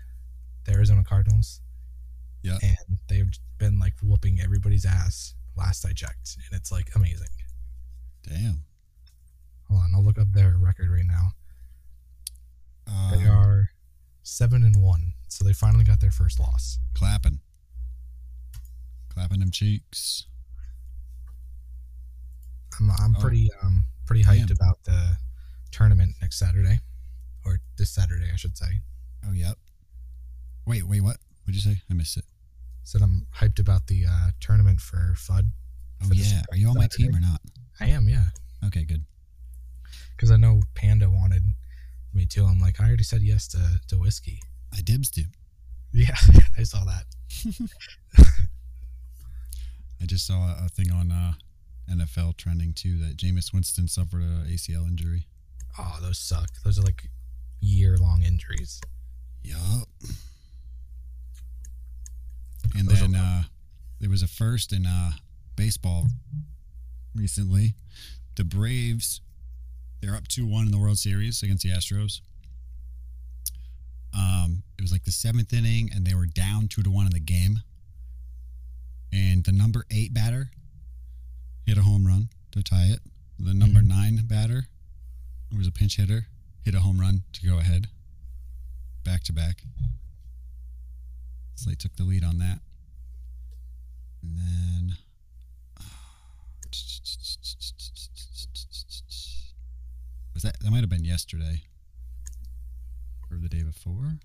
the 0.64 0.72
Arizona 0.72 1.04
Cardinals. 1.04 1.60
Yeah. 2.42 2.58
And 2.62 2.98
they've 3.08 3.30
been 3.58 3.78
like 3.78 3.94
whooping 4.02 4.40
everybody's 4.40 4.86
ass 4.86 5.34
last 5.54 5.84
I 5.84 5.92
checked. 5.92 6.36
And 6.50 6.58
it's 6.58 6.72
like 6.72 6.94
amazing. 6.94 7.28
Damn. 8.22 8.64
Hold 9.68 9.82
on, 9.82 9.94
I'll 9.94 10.02
look 10.02 10.18
up 10.18 10.32
their 10.32 10.56
record 10.56 10.90
right 10.90 11.04
now. 11.04 11.32
They 13.10 13.24
Um, 13.26 13.30
are 13.36 13.70
seven 14.22 14.62
and 14.62 14.76
one, 14.80 15.12
so 15.28 15.44
they 15.44 15.52
finally 15.52 15.84
got 15.84 16.00
their 16.00 16.10
first 16.12 16.38
loss. 16.38 16.78
clapping, 16.94 17.40
clapping 19.10 19.40
them 19.40 19.50
cheeks. 19.50 20.26
I'm 22.78 22.90
I'm 22.92 23.16
Oh. 23.16 23.20
pretty 23.20 23.50
um 23.62 23.86
pretty 24.06 24.22
hyped 24.22 24.46
Damn. 24.48 24.56
about 24.56 24.82
the 24.84 25.18
tournament 25.76 26.14
next 26.22 26.38
Saturday, 26.38 26.80
or 27.44 27.60
this 27.76 27.90
Saturday, 27.90 28.30
I 28.32 28.36
should 28.36 28.56
say. 28.56 28.80
Oh, 29.28 29.32
yep. 29.32 29.56
Wait, 30.66 30.84
wait, 30.84 31.02
what? 31.02 31.18
What'd 31.44 31.54
you 31.54 31.60
say? 31.60 31.82
I 31.90 31.94
missed 31.94 32.16
it. 32.16 32.24
Said 32.84 33.02
I'm 33.02 33.26
hyped 33.36 33.58
about 33.58 33.86
the 33.86 34.04
uh, 34.08 34.30
tournament 34.40 34.80
for 34.80 35.14
FUD. 35.16 35.50
Oh 36.02 36.08
For 36.08 36.14
this 36.14 36.32
yeah. 36.32 36.42
Are 36.50 36.56
you 36.56 36.68
on 36.68 36.74
my 36.76 36.88
team 36.90 37.14
or 37.14 37.20
not? 37.20 37.40
I 37.78 37.86
am, 37.88 38.08
yeah, 38.08 38.24
Okay, 38.64 38.84
good. 38.84 39.04
because 40.16 40.30
I 40.30 40.36
know 40.36 40.62
Panda 40.74 41.10
wanted 41.10 41.42
me 42.14 42.24
too. 42.24 42.46
I'm 42.46 42.58
like, 42.58 42.80
I 42.80 42.86
already 42.86 43.04
said 43.04 43.20
yes 43.22 43.46
to 43.48 43.58
to 43.88 43.96
whiskey. 43.96 44.40
I 44.76 44.80
dibs 44.80 45.10
do. 45.10 45.22
Yeah, 45.92 46.16
I 46.58 46.62
saw 46.62 46.84
that. 46.84 47.04
I 50.00 50.06
just 50.06 50.26
saw 50.26 50.56
a 50.64 50.68
thing 50.68 50.90
on 50.92 51.10
uh, 51.12 51.32
NFL 51.90 52.36
trending 52.38 52.72
too 52.72 52.98
that 52.98 53.16
Jameis 53.16 53.52
Winston 53.52 53.88
suffered 53.88 54.22
a 54.22 54.44
ACL 54.50 54.86
injury. 54.86 55.26
Oh, 55.78 55.98
those 56.00 56.18
suck. 56.18 56.48
Those 56.64 56.78
are 56.78 56.82
like 56.82 57.08
year 57.60 57.96
long 57.98 58.22
injuries. 58.22 58.80
Yup. 59.42 59.88
And 62.76 62.88
Those 62.88 63.00
then 63.00 63.14
uh, 63.14 63.42
there 64.00 64.10
was 64.10 64.22
a 64.22 64.28
first 64.28 64.72
in 64.72 64.86
uh, 64.86 65.12
baseball 65.56 66.06
recently. 67.14 67.74
The 68.36 68.44
Braves, 68.44 69.20
they're 70.00 70.14
up 70.14 70.28
2 70.28 70.46
1 70.46 70.66
in 70.66 70.72
the 70.72 70.78
World 70.78 70.98
Series 70.98 71.42
against 71.42 71.62
the 71.62 71.70
Astros. 71.70 72.20
Um, 74.14 74.62
it 74.78 74.82
was 74.82 74.92
like 74.92 75.04
the 75.04 75.10
seventh 75.12 75.52
inning, 75.52 75.90
and 75.94 76.06
they 76.06 76.14
were 76.14 76.26
down 76.26 76.68
2 76.68 76.82
to 76.82 76.90
1 76.90 77.06
in 77.06 77.12
the 77.12 77.20
game. 77.20 77.60
And 79.12 79.44
the 79.44 79.52
number 79.52 79.84
eight 79.90 80.12
batter 80.12 80.50
hit 81.66 81.78
a 81.78 81.82
home 81.82 82.06
run 82.06 82.28
to 82.52 82.62
tie 82.62 82.86
it. 82.86 83.00
The 83.38 83.54
number 83.54 83.80
Mhm. 83.80 83.86
nine 83.86 84.16
batter, 84.26 84.68
was 85.54 85.66
a 85.66 85.72
pinch 85.72 85.96
hitter, 85.96 86.26
hit 86.64 86.74
a 86.74 86.80
home 86.80 87.00
run 87.00 87.22
to 87.34 87.46
go 87.46 87.58
ahead. 87.58 87.88
Back 89.04 89.22
to 89.24 89.32
back. 89.32 89.62
They 91.66 91.74
took 91.74 91.96
the 91.96 92.04
lead 92.04 92.22
on 92.22 92.38
that. 92.38 92.60
And 94.22 94.38
then. 94.38 94.96
Was 100.34 100.42
that 100.42 100.60
that 100.60 100.70
might 100.70 100.80
have 100.80 100.88
been 100.90 101.04
yesterday 101.04 101.62
or 103.30 103.38
the 103.38 103.48
day 103.48 103.62
before? 103.62 104.18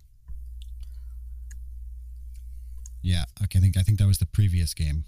Yeah, 3.02 3.26
okay, 3.44 3.58
I 3.58 3.62
think 3.62 3.78
I 3.78 3.82
think 3.82 3.98
that 3.98 4.08
was 4.08 4.20
the 4.20 4.26
previous 4.28 4.74
game. 4.74 5.06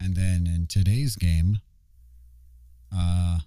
And 0.00 0.14
then 0.14 0.46
in 0.46 0.66
today's 0.68 1.16
game, 1.16 1.60
uh 2.94 3.40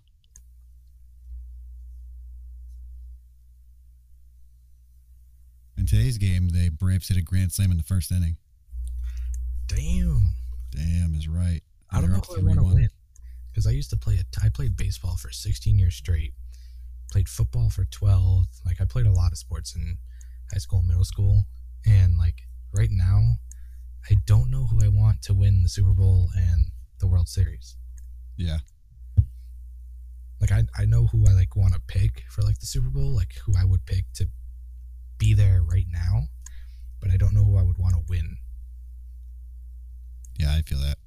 In 5.82 5.88
today's 5.88 6.20
game, 6.20 6.50
the 6.50 6.70
Braves 6.70 7.08
hit 7.08 7.17
a 7.17 7.24
grand 7.24 7.52
slam 7.52 7.72
in 7.72 7.78
the 7.78 7.84
first 7.84 8.12
inning. 8.12 8.38
Damn. 9.65 10.36
Damn 10.70 11.15
is 11.15 11.28
right. 11.28 11.62
I 11.89 12.00
don't 12.00 12.12
know 12.12 12.20
who 12.20 12.38
I 12.39 12.44
want 12.44 12.60
to 12.60 12.65
3-1. 12.65 12.76
win 12.76 12.89
because 13.52 13.65
I 13.65 13.72
used 13.72 13.89
to 13.89 13.98
play 13.98 14.13
it. 14.13 14.28
I 14.44 14.50
played 14.50 14.78
baseball 14.78 15.17
for 15.17 15.32
16 15.32 15.80
years 15.80 15.96
straight. 15.96 16.36
Played 17.12 17.28
football 17.28 17.72
for 17.72 17.86
12. 17.86 18.46
Like 18.63 18.80
I 18.80 18.86
played 18.86 19.08
a 19.08 19.12
lot 19.12 19.32
of 19.32 19.39
sports 19.39 19.76
in 19.76 19.98
high 20.54 20.60
school 20.60 20.82
and 20.82 20.88
middle 20.88 21.04
school. 21.04 21.46
And 21.88 22.15
like 22.15 22.44
right 22.72 22.91
now, 22.91 23.38
I 24.08 24.17
don't 24.28 24.52
know 24.52 24.67
who 24.67 24.86
I 24.86 24.88
want 24.88 25.24
to 25.24 25.34
win 25.34 25.63
the 25.63 25.70
Super 25.70 25.94
Bowl 25.94 26.30
and 26.38 26.65
the 27.00 27.08
World 27.08 27.28
Series. 27.28 27.76
Yeah. 28.38 28.60
Like 30.39 30.52
I, 30.52 30.62
I 30.78 30.86
know 30.86 31.08
who 31.08 31.26
I 31.28 31.34
like 31.34 31.56
want 31.56 31.74
to 31.74 31.82
pick 31.88 32.22
for 32.30 32.44
like 32.44 32.60
the 32.60 32.67
Super 32.67 32.89
Bowl, 32.89 33.15
like 33.15 33.34
who 33.44 33.54
I 33.58 33.65
would 33.65 33.88
pick 33.88 34.06
to 34.17 34.28
be 35.22 35.34
there 35.36 35.62
right 35.62 35.86
now, 35.92 36.24
but 37.00 37.12
I 37.12 37.18
don't 37.18 37.36
know 37.36 37.44
who 37.44 37.56
I 37.56 37.62
would 37.62 37.78
want 37.78 37.94
to 37.94 38.02
win. 38.10 38.38
Yeah, 40.40 40.52
I 40.58 40.64
feel 40.64 40.80
that. 40.80 40.98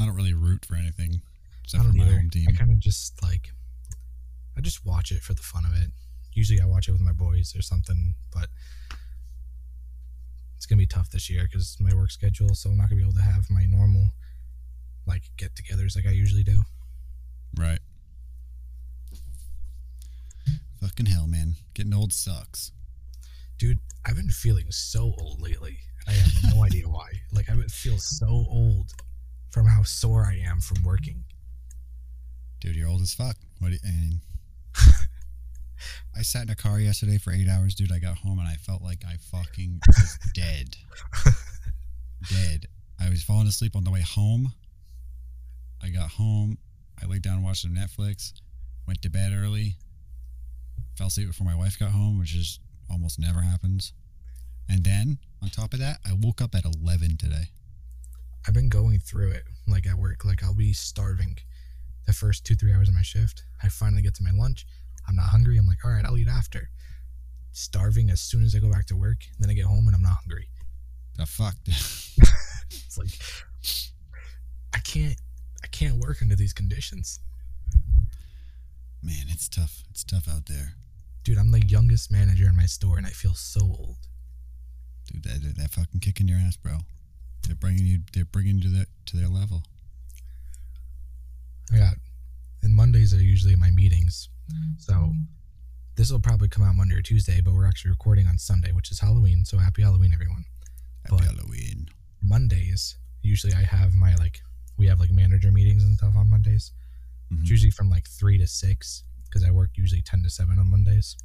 I 0.00 0.06
don't 0.06 0.14
really 0.14 0.34
root 0.34 0.64
for 0.64 0.76
anything 0.76 1.20
except 1.64 1.82
for 1.82 1.92
my 1.92 2.04
either. 2.04 2.12
home 2.14 2.30
team. 2.30 2.46
I 2.48 2.52
kind 2.52 2.70
of 2.70 2.78
just 2.78 3.20
like, 3.20 3.48
I 4.56 4.60
just 4.60 4.86
watch 4.86 5.10
it 5.10 5.20
for 5.20 5.34
the 5.34 5.42
fun 5.42 5.64
of 5.64 5.74
it. 5.74 5.90
Usually 6.32 6.60
I 6.60 6.64
watch 6.64 6.88
it 6.88 6.92
with 6.92 7.00
my 7.00 7.12
boys 7.12 7.56
or 7.56 7.62
something, 7.62 8.14
but 8.32 8.46
it's 10.56 10.66
gonna 10.66 10.78
be 10.78 10.86
tough 10.86 11.10
this 11.10 11.28
year 11.28 11.42
because 11.42 11.76
my 11.80 11.92
work 11.94 12.12
schedule. 12.12 12.54
So 12.54 12.70
I'm 12.70 12.76
not 12.76 12.88
gonna 12.88 13.00
be 13.00 13.02
able 13.02 13.14
to 13.14 13.22
have 13.22 13.50
my 13.50 13.64
normal 13.64 14.10
like 15.06 15.24
get-togethers 15.36 15.96
like 15.96 16.06
I 16.06 16.12
usually 16.12 16.44
do. 16.44 16.62
Right. 17.58 17.80
Fucking 20.80 21.06
hell, 21.06 21.26
man. 21.26 21.56
Getting 21.74 21.94
old 21.94 22.12
sucks. 22.12 22.70
Dude, 23.62 23.78
I've 24.04 24.16
been 24.16 24.28
feeling 24.28 24.66
so 24.70 25.14
old 25.20 25.40
lately. 25.40 25.78
and 26.08 26.16
I 26.16 26.18
have 26.18 26.52
no 26.56 26.64
idea 26.64 26.88
why. 26.88 27.06
Like 27.32 27.48
I 27.48 27.54
feel 27.68 27.96
so 27.96 28.26
old 28.26 28.90
from 29.50 29.66
how 29.66 29.84
sore 29.84 30.26
I 30.26 30.34
am 30.44 30.58
from 30.58 30.82
working. 30.82 31.22
Dude, 32.60 32.74
you're 32.74 32.88
old 32.88 33.02
as 33.02 33.14
fuck. 33.14 33.36
What 33.60 33.68
do 33.68 33.74
you, 33.74 33.78
I 33.86 33.90
mean, 33.92 34.20
I 36.16 36.22
sat 36.22 36.42
in 36.42 36.50
a 36.50 36.56
car 36.56 36.80
yesterday 36.80 37.18
for 37.18 37.32
eight 37.32 37.46
hours, 37.48 37.76
dude. 37.76 37.92
I 37.92 38.00
got 38.00 38.16
home 38.18 38.40
and 38.40 38.48
I 38.48 38.54
felt 38.54 38.82
like 38.82 39.04
I 39.06 39.14
fucking 39.30 39.78
was 39.86 40.18
dead. 40.34 40.76
dead. 42.28 42.66
I 43.00 43.10
was 43.10 43.22
falling 43.22 43.46
asleep 43.46 43.76
on 43.76 43.84
the 43.84 43.92
way 43.92 44.00
home. 44.00 44.52
I 45.80 45.90
got 45.90 46.10
home. 46.10 46.58
I 47.00 47.06
laid 47.06 47.22
down 47.22 47.34
and 47.34 47.44
watched 47.44 47.62
some 47.62 47.76
Netflix. 47.76 48.32
Went 48.88 49.02
to 49.02 49.08
bed 49.08 49.30
early. 49.32 49.76
Fell 50.98 51.06
asleep 51.06 51.28
before 51.28 51.46
my 51.46 51.54
wife 51.54 51.78
got 51.78 51.92
home, 51.92 52.18
which 52.18 52.34
is 52.34 52.58
almost 52.90 53.18
never 53.18 53.40
happens. 53.40 53.92
And 54.68 54.84
then, 54.84 55.18
on 55.42 55.50
top 55.50 55.72
of 55.72 55.80
that, 55.80 55.98
I 56.06 56.12
woke 56.12 56.40
up 56.40 56.54
at 56.54 56.64
11 56.64 57.16
today. 57.18 57.50
I've 58.46 58.54
been 58.54 58.68
going 58.68 58.98
through 58.98 59.30
it 59.30 59.44
like 59.68 59.86
at 59.86 59.98
work. 59.98 60.24
Like 60.24 60.42
I'll 60.42 60.54
be 60.54 60.72
starving 60.72 61.38
the 62.06 62.12
first 62.12 62.44
two, 62.44 62.54
three 62.54 62.72
hours 62.72 62.88
of 62.88 62.94
my 62.94 63.02
shift. 63.02 63.44
I 63.62 63.68
finally 63.68 64.02
get 64.02 64.14
to 64.16 64.24
my 64.24 64.32
lunch. 64.32 64.66
I'm 65.08 65.16
not 65.16 65.26
hungry. 65.26 65.58
I'm 65.58 65.66
like, 65.66 65.84
all 65.84 65.90
right, 65.92 66.04
I'll 66.04 66.18
eat 66.18 66.28
after. 66.28 66.68
Starving 67.52 68.10
as 68.10 68.20
soon 68.20 68.42
as 68.42 68.54
I 68.54 68.58
go 68.58 68.70
back 68.70 68.86
to 68.86 68.96
work. 68.96 69.18
Then 69.38 69.50
I 69.50 69.54
get 69.54 69.66
home 69.66 69.86
and 69.86 69.94
I'm 69.94 70.02
not 70.02 70.18
hungry. 70.22 70.48
The 71.16 71.26
fuck? 71.26 71.56
It's 72.74 72.96
like 72.96 73.10
I 74.74 74.78
can't 74.78 75.16
I 75.62 75.66
can't 75.68 75.98
work 75.98 76.18
under 76.22 76.34
these 76.34 76.52
conditions. 76.52 77.20
Man, 79.02 79.26
it's 79.28 79.48
tough. 79.48 79.82
It's 79.90 80.04
tough 80.04 80.28
out 80.28 80.46
there. 80.46 80.74
Dude, 81.24 81.38
I'm 81.38 81.50
the 81.52 81.64
youngest 81.66 82.10
manager 82.10 82.46
in 82.48 82.56
my 82.56 82.66
store 82.66 82.98
and 82.98 83.06
I 83.06 83.10
feel 83.10 83.34
so 83.34 83.60
old. 83.60 83.96
Dude, 85.12 85.22
that, 85.24 85.42
that, 85.42 85.56
that 85.56 85.70
fucking 85.70 86.00
kicking 86.00 86.26
your 86.28 86.38
ass, 86.38 86.56
bro. 86.56 86.78
They're 87.46 87.56
bringing 87.56 87.86
you. 87.86 87.98
They're 88.12 88.24
bringing 88.24 88.56
you 88.58 88.62
to 88.64 88.68
their 88.68 88.86
to 89.06 89.16
their 89.16 89.28
level. 89.28 89.62
I 91.72 91.78
got 91.78 91.94
and 92.62 92.74
Mondays 92.74 93.12
are 93.12 93.22
usually 93.22 93.56
my 93.56 93.70
meetings. 93.70 94.28
So 94.78 95.12
this 95.96 96.10
will 96.12 96.20
probably 96.20 96.48
come 96.48 96.62
out 96.64 96.74
Monday 96.76 96.94
or 96.94 97.02
Tuesday, 97.02 97.40
but 97.40 97.54
we're 97.54 97.66
actually 97.66 97.90
recording 97.90 98.26
on 98.26 98.38
Sunday, 98.38 98.70
which 98.72 98.90
is 98.90 99.00
Halloween. 99.00 99.44
So 99.44 99.58
happy 99.58 99.82
Halloween, 99.82 100.12
everyone. 100.12 100.44
Happy 101.04 101.16
But- 101.16 101.24
Halloween. 101.36 101.88
Mondays, 102.22 102.96
usually 103.22 103.52
I 103.54 103.62
have 103.62 103.94
my 103.94 104.14
like 104.16 104.40
we 104.78 104.86
have 104.86 105.00
like 105.00 105.10
manager 105.10 105.50
meetings 105.50 105.82
and 105.82 105.96
stuff 105.96 106.14
on 106.16 106.30
Mondays. 106.30 106.70
Mhm. 107.32 107.40
It's 107.40 107.50
usually 107.50 107.70
from 107.72 107.90
like 107.90 108.06
three 108.08 108.38
to 108.38 108.46
six 108.46 109.02
because 109.32 109.46
I 109.46 109.50
work 109.50 109.70
usually 109.74 110.02
ten 110.02 110.22
to 110.22 110.30
seven 110.30 110.58
on 110.58 110.70
Mondays. 110.70 111.16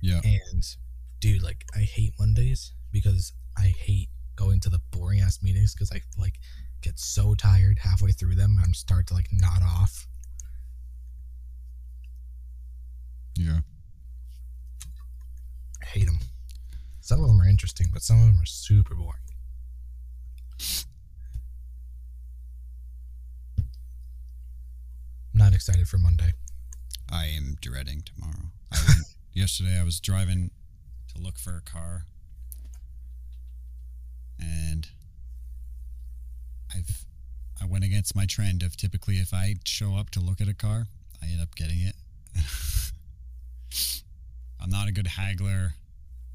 Yeah. 0.00 0.20
And 0.24 0.64
dude, 1.20 1.42
like 1.42 1.64
I 1.74 1.80
hate 1.80 2.12
Mondays 2.18 2.72
because 2.90 3.32
I 3.56 3.68
hate 3.68 4.08
going 4.36 4.60
to 4.60 4.70
the 4.70 4.80
boring 4.90 5.20
ass 5.20 5.42
meetings 5.42 5.74
because 5.74 5.90
I 5.92 6.00
like 6.18 6.34
get 6.82 6.98
so 6.98 7.34
tired 7.34 7.78
halfway 7.78 8.10
through 8.12 8.34
them 8.34 8.58
and 8.62 8.74
start 8.74 9.06
to 9.08 9.14
like 9.14 9.28
nod 9.32 9.62
off. 9.62 10.06
Yeah. 13.36 13.60
I 15.82 15.86
hate 15.86 16.06
them. 16.06 16.18
Some 17.00 17.20
of 17.20 17.28
them 17.28 17.40
are 17.40 17.48
interesting, 17.48 17.88
but 17.92 18.02
some 18.02 18.20
of 18.20 18.26
them 18.26 18.40
are 18.40 18.46
super 18.46 18.94
boring. 18.94 19.18
I'm 25.34 25.38
not 25.38 25.54
excited 25.54 25.88
for 25.88 25.98
Monday. 25.98 26.32
I 27.12 27.26
am 27.26 27.56
dreading 27.60 28.02
tomorrow. 28.02 28.50
I 28.72 28.78
yesterday 29.34 29.78
I 29.78 29.84
was 29.84 30.00
driving 30.00 30.50
to 31.14 31.22
look 31.22 31.38
for 31.38 31.54
a 31.56 31.60
car, 31.60 32.06
and 34.40 34.88
I've 36.74 37.04
I 37.60 37.66
went 37.66 37.84
against 37.84 38.16
my 38.16 38.24
trend 38.24 38.62
of 38.62 38.76
typically 38.78 39.16
if 39.16 39.34
I 39.34 39.56
show 39.64 39.94
up 39.94 40.08
to 40.10 40.20
look 40.20 40.40
at 40.40 40.48
a 40.48 40.54
car, 40.54 40.86
I 41.22 41.26
end 41.26 41.42
up 41.42 41.54
getting 41.54 41.80
it. 41.80 41.94
I'm 44.60 44.70
not 44.70 44.88
a 44.88 44.92
good 44.92 45.06
haggler. 45.06 45.74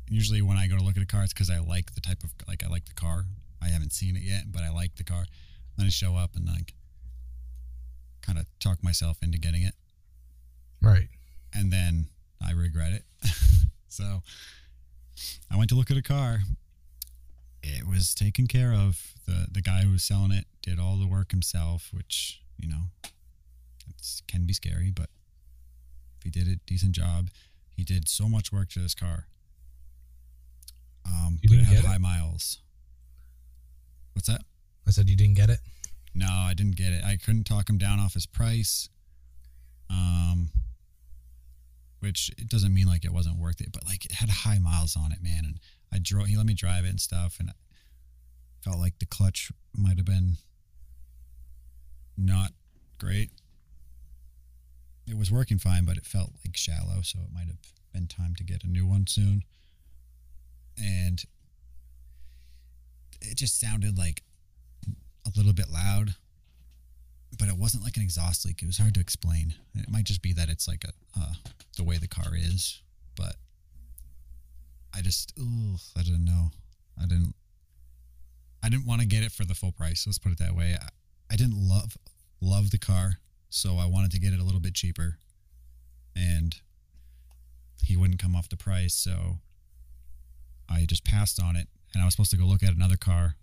Usually 0.10 0.42
when 0.44 0.58
I 0.58 0.68
go 0.68 0.78
to 0.78 0.84
look 0.84 0.96
at 0.96 1.04
a 1.04 1.08
car, 1.08 1.24
it's 1.24 1.34
because 1.34 1.50
I 1.50 1.58
like 1.58 1.96
the 1.96 2.02
type 2.02 2.24
of 2.24 2.32
like 2.48 2.63
I 2.63 2.68
like 2.68 2.86
the 2.86 2.94
car. 2.94 3.26
I 3.62 3.70
haven't 3.70 3.94
seen 3.94 4.16
it 4.16 4.22
yet, 4.22 4.52
but 4.52 4.62
I 4.62 4.70
like 4.70 4.96
the 4.96 5.04
car. 5.04 5.26
Then 5.76 5.88
I 5.88 5.90
show 5.90 6.16
up 6.16 6.36
and 6.36 6.46
like 6.46 6.76
kind 8.22 8.38
of 8.38 8.46
talk 8.60 8.84
myself 8.84 9.18
into 9.24 9.40
getting 9.40 9.63
it 9.63 9.74
Right. 10.82 11.08
and 11.54 11.72
then 11.72 12.08
I 12.46 12.52
regret 12.52 12.92
it. 12.94 13.04
so 13.88 14.22
I 15.52 15.58
went 15.58 15.70
to 15.70 15.76
look 15.76 15.90
at 15.92 15.98
a 15.98 16.02
car. 16.04 16.40
It 17.63 17.88
was 17.88 18.13
taken 18.13 18.48
care 18.48 18.74
of. 18.74 19.13
the 19.26 19.48
The 19.52 19.62
guy 19.62 19.82
who 19.84 19.92
was 19.92 20.04
selling 20.04 20.32
it 20.32 20.46
did 20.62 20.80
all 20.80 20.98
the 20.98 21.08
work 21.08 21.32
himself, 21.32 21.90
which 21.94 22.42
you 22.58 22.70
know, 22.70 22.84
it's 23.90 24.22
can 24.28 24.46
be 24.46 24.54
scary. 24.54 24.92
But 24.92 25.10
if 26.18 26.24
he 26.24 26.30
did 26.30 26.48
a 26.48 26.56
decent 26.68 26.92
job, 26.94 27.30
he 27.76 27.84
did 27.84 28.08
so 28.08 28.28
much 28.30 28.52
work 28.52 28.70
to 28.70 28.80
this 28.80 28.96
car. 28.96 29.26
Um, 31.06 31.40
You 31.42 31.50
but 31.50 31.56
it 31.56 31.58
didn't 31.60 31.68
had 31.68 31.76
get 31.78 31.84
it? 31.86 31.88
high 31.88 31.98
miles. 31.98 32.60
What's 34.14 34.28
that? 34.28 34.41
I 34.88 34.91
said 34.91 35.10
you 35.10 35.16
didn't 35.16 35.36
get 35.36 35.49
it. 35.49 35.60
No, 36.14 36.28
I 36.30 36.54
didn't 36.56 36.76
get 36.76 36.91
it. 36.93 37.04
I 37.04 37.18
couldn't 37.18 37.43
talk 37.43 37.70
him 37.70 37.78
down 37.78 37.99
off 37.99 38.14
his 38.14 38.26
price. 38.26 38.89
Um, 39.89 40.49
which 42.08 42.32
it 42.38 42.47
doesn't 42.47 42.74
mean 42.74 42.88
like 42.88 43.03
it 43.03 43.12
wasn't 43.12 43.38
worth 43.38 43.60
it, 43.60 43.74
but 43.74 43.86
like 43.86 44.05
it 44.05 44.14
had 44.14 44.30
high 44.30 44.60
miles 44.60 44.95
on 44.95 45.12
it, 45.12 45.22
man. 45.22 45.43
And 45.43 45.60
I 45.91 45.99
drove. 46.01 46.28
He 46.28 46.38
let 46.38 46.45
me 46.45 46.53
drive 46.53 46.86
it 46.86 46.89
and 46.89 47.01
stuff, 47.01 47.36
and 47.38 47.49
I 47.49 47.53
felt 48.64 48.80
like 48.80 48.99
the 48.99 49.05
clutch 49.05 49.51
might 49.76 49.97
have 49.97 50.05
been 50.05 50.38
not 52.18 52.51
great. 52.97 53.32
It 55.05 55.18
was 55.18 55.30
working 55.32 55.58
fine, 55.58 55.84
but 55.84 55.97
it 55.97 56.05
felt 56.05 56.32
like 56.45 56.55
shallow, 56.55 57.01
so 57.01 57.20
it 57.20 57.34
might 57.34 57.47
have 57.47 57.60
been 57.93 58.08
time 58.08 58.34
to 58.38 58.43
get 58.43 58.64
a 58.64 58.68
new 58.68 58.88
one 58.88 59.05
soon. 59.08 59.43
And 60.78 61.22
it 63.22 63.36
just 63.36 63.60
sounded 63.60 63.97
like 63.97 64.24
a 65.26 65.32
little 65.36 65.53
bit 65.53 65.70
loud, 65.70 66.16
but 67.38 67.47
it 67.47 67.57
wasn't 67.57 67.84
like 67.84 67.97
an 67.97 68.03
exhaust 68.03 68.45
leak. 68.45 68.61
It 68.61 68.67
was 68.67 68.78
hard 68.78 68.93
to 68.95 68.99
explain. 68.99 69.53
It 69.75 69.89
might 69.89 70.05
just 70.05 70.21
be 70.21 70.34
that 70.34 70.49
it's 70.49 70.67
like 70.67 70.84
a 70.86 70.93
uh, 71.19 71.34
the 71.75 71.84
way 71.84 71.97
the 71.97 72.07
car 72.07 72.32
is, 72.34 72.82
but 73.15 73.36
I 74.95 75.01
just 75.01 75.34
ugh, 75.39 75.80
I 75.97 76.03
didn't 76.03 76.25
know. 76.25 76.51
I 77.01 77.05
didn't 77.05 77.36
I 78.63 78.69
didn't 78.69 78.86
want 78.86 79.01
to 79.01 79.07
get 79.07 79.23
it 79.23 79.32
for 79.32 79.45
the 79.45 79.55
full 79.55 79.71
price. 79.71 80.05
Let's 80.07 80.17
put 80.17 80.32
it 80.32 80.39
that 80.39 80.55
way. 80.55 80.75
I, 80.80 80.88
I 81.32 81.36
didn't 81.36 81.57
love 81.57 81.97
love 82.41 82.71
the 82.71 82.78
car. 82.78 83.19
so 83.49 83.78
I 83.78 83.86
wanted 83.86 84.11
to 84.11 84.19
get 84.19 84.34
it 84.34 84.39
a 84.39 84.43
little 84.43 84.59
bit 84.59 84.73
cheaper, 84.73 85.17
and 86.15 86.55
he 87.84 87.95
wouldn't 87.95 88.21
come 88.21 88.36
off 88.36 88.49
the 88.49 88.57
price, 88.57 88.93
so 88.93 89.39
I 90.69 90.86
just 90.86 91.05
passed 91.05 91.41
on 91.41 91.55
it, 91.55 91.67
and 91.93 92.01
I 92.01 92.05
was 92.05 92.13
supposed 92.13 92.32
to 92.32 92.38
go 92.38 92.45
look 92.45 92.63
at 92.63 92.73
another 92.75 92.97
car. 92.97 93.36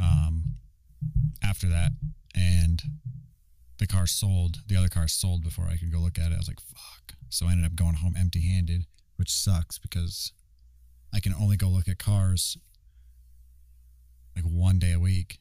Um, 0.00 0.54
after 1.42 1.68
that, 1.68 1.92
and 2.34 2.82
the 3.78 3.86
car 3.86 4.06
sold. 4.06 4.60
The 4.66 4.76
other 4.76 4.88
car 4.88 5.08
sold 5.08 5.42
before 5.42 5.66
I 5.66 5.76
could 5.76 5.92
go 5.92 5.98
look 5.98 6.18
at 6.18 6.32
it. 6.32 6.34
I 6.34 6.38
was 6.38 6.48
like, 6.48 6.60
fuck. 6.60 7.14
So 7.28 7.46
I 7.46 7.52
ended 7.52 7.66
up 7.66 7.76
going 7.76 7.94
home 7.94 8.14
empty-handed, 8.18 8.86
which 9.16 9.30
sucks 9.30 9.78
because 9.78 10.32
I 11.14 11.20
can 11.20 11.34
only 11.34 11.56
go 11.56 11.68
look 11.68 11.88
at 11.88 11.98
cars 11.98 12.56
like 14.34 14.44
one 14.44 14.78
day 14.78 14.92
a 14.92 15.00
week. 15.00 15.38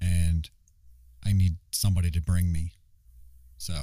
And 0.00 0.48
I 1.24 1.32
need 1.32 1.56
somebody 1.70 2.10
to 2.10 2.20
bring 2.20 2.52
me. 2.52 2.72
So 3.58 3.74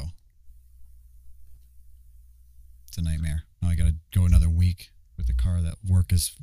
it's 2.87 2.97
a 2.97 3.01
nightmare. 3.01 3.43
Now 3.61 3.69
I 3.69 3.75
got 3.75 3.87
to 3.87 3.95
go 4.13 4.25
another 4.25 4.49
week 4.49 4.89
with 5.17 5.27
the 5.27 5.33
car 5.33 5.61
that 5.61 5.75
work 5.87 6.11
is 6.11 6.35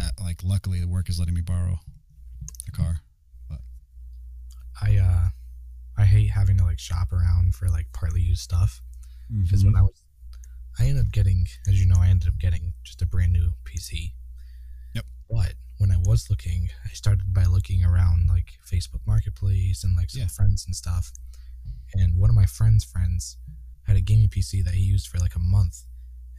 at, 0.00 0.22
like 0.22 0.42
luckily 0.44 0.80
the 0.80 0.88
work 0.88 1.08
is 1.08 1.18
letting 1.18 1.34
me 1.34 1.40
borrow 1.40 1.80
the 2.66 2.72
car. 2.72 3.00
I 4.80 4.96
uh 4.96 5.28
I 5.96 6.04
hate 6.04 6.30
having 6.30 6.56
to 6.58 6.64
like 6.64 6.78
shop 6.78 7.12
around 7.12 7.54
for 7.54 7.68
like 7.68 7.86
partly 7.92 8.20
used 8.20 8.40
stuff 8.42 8.82
because 9.44 9.64
when 9.64 9.76
I 9.76 9.82
was 9.82 10.02
I 10.78 10.84
ended 10.86 11.04
up 11.06 11.12
getting 11.12 11.46
as 11.68 11.80
you 11.80 11.86
know 11.86 12.00
I 12.00 12.08
ended 12.08 12.28
up 12.28 12.38
getting 12.38 12.72
just 12.82 13.02
a 13.02 13.06
brand 13.06 13.32
new 13.32 13.52
PC. 13.64 14.12
Yep. 14.94 15.04
But 15.30 15.54
when 15.78 15.90
I 15.92 15.98
was 15.98 16.28
looking, 16.30 16.70
I 16.84 16.88
started 16.94 17.32
by 17.32 17.44
looking 17.44 17.84
around 17.84 18.28
like 18.28 18.46
Facebook 18.66 19.00
Marketplace 19.06 19.84
and 19.84 19.96
like 19.96 20.10
some 20.10 20.22
Yeah. 20.22 20.28
friends 20.28 20.64
and 20.66 20.74
stuff. 20.74 21.12
And 21.94 22.18
one 22.18 22.30
of 22.30 22.36
my 22.36 22.46
friends' 22.46 22.84
friends 22.84 23.36
had 23.86 23.96
a 23.96 24.00
gaming 24.00 24.28
PC 24.28 24.64
that 24.64 24.74
he 24.74 24.80
used 24.82 25.08
for 25.08 25.18
like 25.18 25.34
a 25.34 25.38
month 25.40 25.84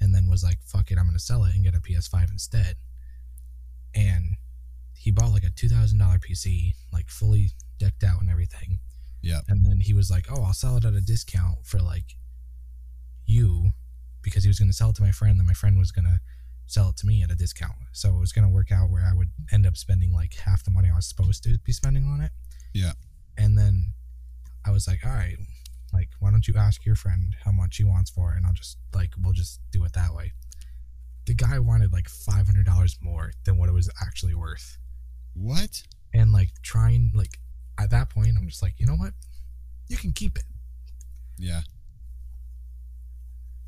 and 0.02 0.14
then 0.14 0.28
was 0.30 0.44
like, 0.44 0.60
fuck 0.64 0.92
it, 0.92 0.98
I'm 0.98 1.06
gonna 1.06 1.20
sell 1.20 1.44
it 1.46 1.54
and 1.56 1.64
get 1.64 1.76
a 1.76 1.80
PS5 1.80 2.30
instead. 2.32 2.76
And 3.94 4.38
he 5.04 5.12
bought 5.12 5.34
like 5.34 5.44
a 5.44 5.50
two 5.50 5.68
thousand 5.68 6.00
dollar 6.00 6.18
PC, 6.18 6.76
like 6.94 7.10
fully 7.10 7.52
decked 7.78 8.06
out 8.06 8.22
and 8.22 8.30
everything. 8.30 8.80
Yeah. 9.22 9.42
And 9.50 9.66
then 9.66 9.82
he 9.82 9.94
was 9.94 10.10
like, 10.10 10.28
"Oh, 10.32 10.44
I'll 10.44 10.54
sell 10.54 10.78
it 10.78 10.86
at 10.86 10.94
a 10.94 11.02
discount 11.02 11.66
for 11.66 11.80
like 11.80 12.16
you," 13.26 13.72
because 14.22 14.46
he 14.46 14.48
was 14.48 14.58
going 14.58 14.70
to 14.70 14.74
sell 14.74 14.92
it 14.92 14.96
to 14.96 15.02
my 15.02 15.12
friend, 15.12 15.38
and 15.38 15.46
my 15.46 15.54
friend 15.54 15.78
was 15.78 15.92
going 15.92 16.06
to 16.06 16.22
sell 16.68 16.88
it 16.88 16.96
to 16.98 17.06
me 17.06 17.22
at 17.22 17.30
a 17.30 17.36
discount. 17.36 17.76
So 17.92 18.16
it 18.16 18.20
was 18.20 18.32
going 18.32 18.48
to 18.48 18.54
work 18.54 18.72
out 18.72 18.90
where 18.90 19.04
I 19.04 19.14
would 19.14 19.28
end 19.52 19.68
up 19.68 19.76
spending 19.76 20.14
like 20.14 20.36
half 20.36 20.64
the 20.64 20.72
money 20.72 20.90
I 20.90 20.96
was 20.96 21.06
supposed 21.06 21.44
to 21.44 21.58
be 21.66 21.74
spending 21.74 22.06
on 22.06 22.22
it. 22.22 22.32
Yeah. 22.74 22.94
And 23.38 23.58
then 23.58 23.92
I 24.66 24.72
was 24.72 24.88
like, 24.88 25.06
"All 25.06 25.12
right, 25.12 25.38
like, 25.92 26.12
why 26.20 26.32
don't 26.32 26.48
you 26.48 26.54
ask 26.58 26.86
your 26.86 26.96
friend 26.96 27.36
how 27.44 27.52
much 27.52 27.76
he 27.76 27.84
wants 27.84 28.10
for 28.10 28.32
it, 28.32 28.38
and 28.38 28.46
I'll 28.46 28.54
just 28.54 28.78
like 28.96 29.12
we'll 29.22 29.34
just 29.34 29.60
do 29.74 29.84
it 29.84 29.92
that 29.94 30.14
way." 30.14 30.32
The 31.26 31.34
guy 31.34 31.60
wanted 31.60 31.92
like 31.92 32.08
five 32.08 32.46
hundred 32.46 32.66
dollars 32.66 32.98
more 33.02 33.34
than 33.44 33.58
what 33.58 33.68
it 33.68 33.74
was 33.74 33.90
actually 34.02 34.36
worth 34.36 34.78
What? 35.36 35.84
and 36.16 36.32
like 36.32 36.50
trying 36.62 37.12
like 37.16 37.40
at 37.80 37.90
that 37.90 38.08
point 38.10 38.30
i'm 38.38 38.48
just 38.48 38.62
like 38.62 38.76
you 38.78 38.86
know 38.86 38.94
what 38.94 39.14
you 39.88 39.98
can 39.98 40.12
keep 40.14 40.38
it 40.38 40.44
Yeah. 41.40 41.62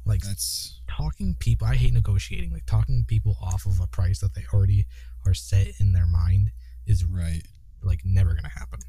like 0.05 0.21
That's 0.21 0.79
talking 0.87 1.35
people 1.39 1.65
i 1.67 1.75
hate 1.75 1.93
negotiating 1.93 2.51
like 2.51 2.65
talking 2.67 3.03
people 3.07 3.35
off 3.41 3.65
of 3.65 3.79
a 3.79 3.87
price 3.87 4.19
that 4.19 4.35
they 4.35 4.43
already 4.53 4.85
are 5.25 5.33
set 5.33 5.67
in 5.79 5.91
their 5.93 6.05
mind 6.05 6.51
is 6.85 7.03
right. 7.03 7.41
like 7.81 8.01
never 8.05 8.35
gonna 8.35 8.47
happen 8.49 8.79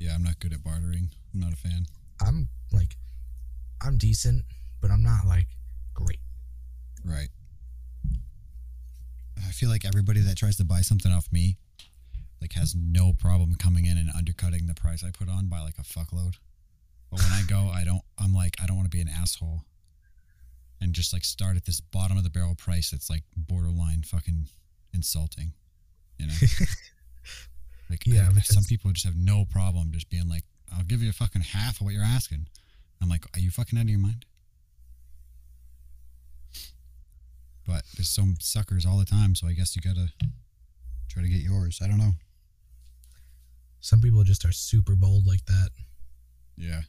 Yeah, 0.00 0.14
I'm 0.14 0.24
not 0.24 0.40
good 0.40 0.52
at 0.52 0.62
bartering. 0.64 1.10
I'm 1.32 1.40
not 1.40 1.52
a 1.52 1.56
fan. 1.56 1.86
i'm 2.20 2.48
like 2.72 2.96
i'm 3.80 3.96
decent 3.96 4.42
but 4.80 4.90
i'm 4.90 5.02
not 5.04 5.24
like 5.26 5.46
great 5.94 6.18
Right. 7.04 7.28
I 9.38 9.52
feel 9.52 9.68
like 9.70 9.84
everybody 9.84 10.18
that 10.22 10.36
tries 10.36 10.56
to 10.56 10.64
buy 10.64 10.80
something 10.80 11.12
off 11.12 11.28
me 11.30 11.56
like 12.46 12.60
has 12.60 12.74
no 12.76 13.12
problem 13.12 13.54
coming 13.56 13.86
in 13.86 13.98
and 13.98 14.08
undercutting 14.16 14.66
the 14.66 14.74
price 14.74 15.02
I 15.04 15.10
put 15.10 15.28
on 15.28 15.46
by 15.48 15.60
like 15.60 15.78
a 15.78 15.82
fuckload. 15.82 16.34
But 17.10 17.20
when 17.20 17.32
I 17.32 17.42
go, 17.48 17.70
I 17.74 17.84
don't 17.84 18.02
I'm 18.18 18.32
like 18.32 18.54
I 18.62 18.66
don't 18.66 18.76
want 18.76 18.90
to 18.90 18.96
be 18.96 19.00
an 19.02 19.08
asshole 19.08 19.62
and 20.80 20.92
just 20.92 21.12
like 21.12 21.24
start 21.24 21.56
at 21.56 21.64
this 21.64 21.80
bottom 21.80 22.16
of 22.16 22.22
the 22.24 22.30
barrel 22.30 22.54
price 22.54 22.90
that's 22.90 23.10
like 23.10 23.22
borderline 23.36 24.02
fucking 24.02 24.46
insulting. 24.94 25.52
You 26.18 26.26
know? 26.28 26.34
Like 27.88 28.04
Yeah, 28.04 28.28
I- 28.36 28.40
some 28.40 28.64
people 28.64 28.90
just 28.92 29.06
have 29.06 29.14
no 29.16 29.44
problem 29.44 29.92
just 29.92 30.10
being 30.10 30.28
like, 30.28 30.42
I'll 30.76 30.82
give 30.82 31.02
you 31.02 31.10
a 31.10 31.12
fucking 31.12 31.42
half 31.42 31.80
of 31.80 31.84
what 31.84 31.94
you're 31.94 32.02
asking. 32.02 32.48
I'm 33.00 33.08
like, 33.08 33.24
are 33.36 33.38
you 33.38 33.50
fucking 33.52 33.78
out 33.78 33.82
of 33.82 33.88
your 33.88 34.00
mind? 34.00 34.24
But 37.64 37.84
there's 37.96 38.08
some 38.08 38.34
suckers 38.40 38.84
all 38.86 38.98
the 38.98 39.04
time, 39.04 39.34
so 39.36 39.46
I 39.46 39.52
guess 39.52 39.76
you 39.76 39.82
gotta 39.82 40.08
try 41.08 41.22
to 41.22 41.28
get 41.28 41.42
yours. 41.42 41.78
I 41.82 41.86
don't 41.86 41.98
know. 41.98 42.12
Some 43.80 44.00
people 44.00 44.24
just 44.24 44.44
are 44.44 44.52
super 44.52 44.96
bold 44.96 45.26
like 45.26 45.44
that 45.46 45.70
Yeah. 46.56 46.82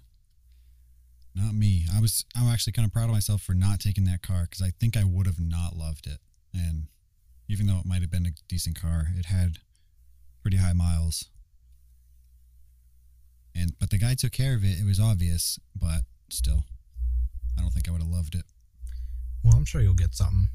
Not 1.36 1.54
me. 1.54 1.86
I 1.94 2.00
was 2.02 2.26
I'm 2.36 2.48
actually 2.52 2.74
kind 2.74 2.86
of 2.88 2.92
proud 2.94 3.06
of 3.06 3.12
myself 3.12 3.42
for 3.44 3.54
not 3.54 3.80
taking 3.80 4.06
that 4.06 4.24
car 4.24 4.44
because 4.50 4.62
I 4.62 4.72
think 4.80 4.98
I 4.98 5.04
would 5.04 5.28
have 5.28 5.40
not 5.40 5.76
loved 5.76 6.08
it. 6.08 6.18
And 6.54 6.88
even 7.48 7.68
though 7.68 7.78
it 7.78 7.86
might 7.86 8.02
have 8.02 8.10
been 8.10 8.26
a 8.26 8.32
decent 8.50 8.80
car, 8.82 9.08
it 9.16 9.26
had 9.26 9.60
pretty 10.42 10.58
high 10.58 10.74
miles. 10.74 11.30
And 13.56 13.74
but 13.80 13.90
the 13.90 13.98
guy 13.98 14.16
took 14.16 14.32
care 14.32 14.56
of 14.56 14.64
it. 14.64 14.80
It 14.80 14.86
was 14.86 15.00
obvious, 15.00 15.60
but 15.76 16.02
still, 16.30 16.64
I 17.58 17.62
don't 17.62 17.72
think 17.72 17.88
I 17.88 17.92
would 17.92 18.02
have 18.02 18.10
loved 18.12 18.36
it. 18.36 18.46
well 19.44 19.56
i'm 19.56 19.66
sure 19.66 19.82
you'll 19.82 19.94
get 19.94 20.14
something 20.16 20.50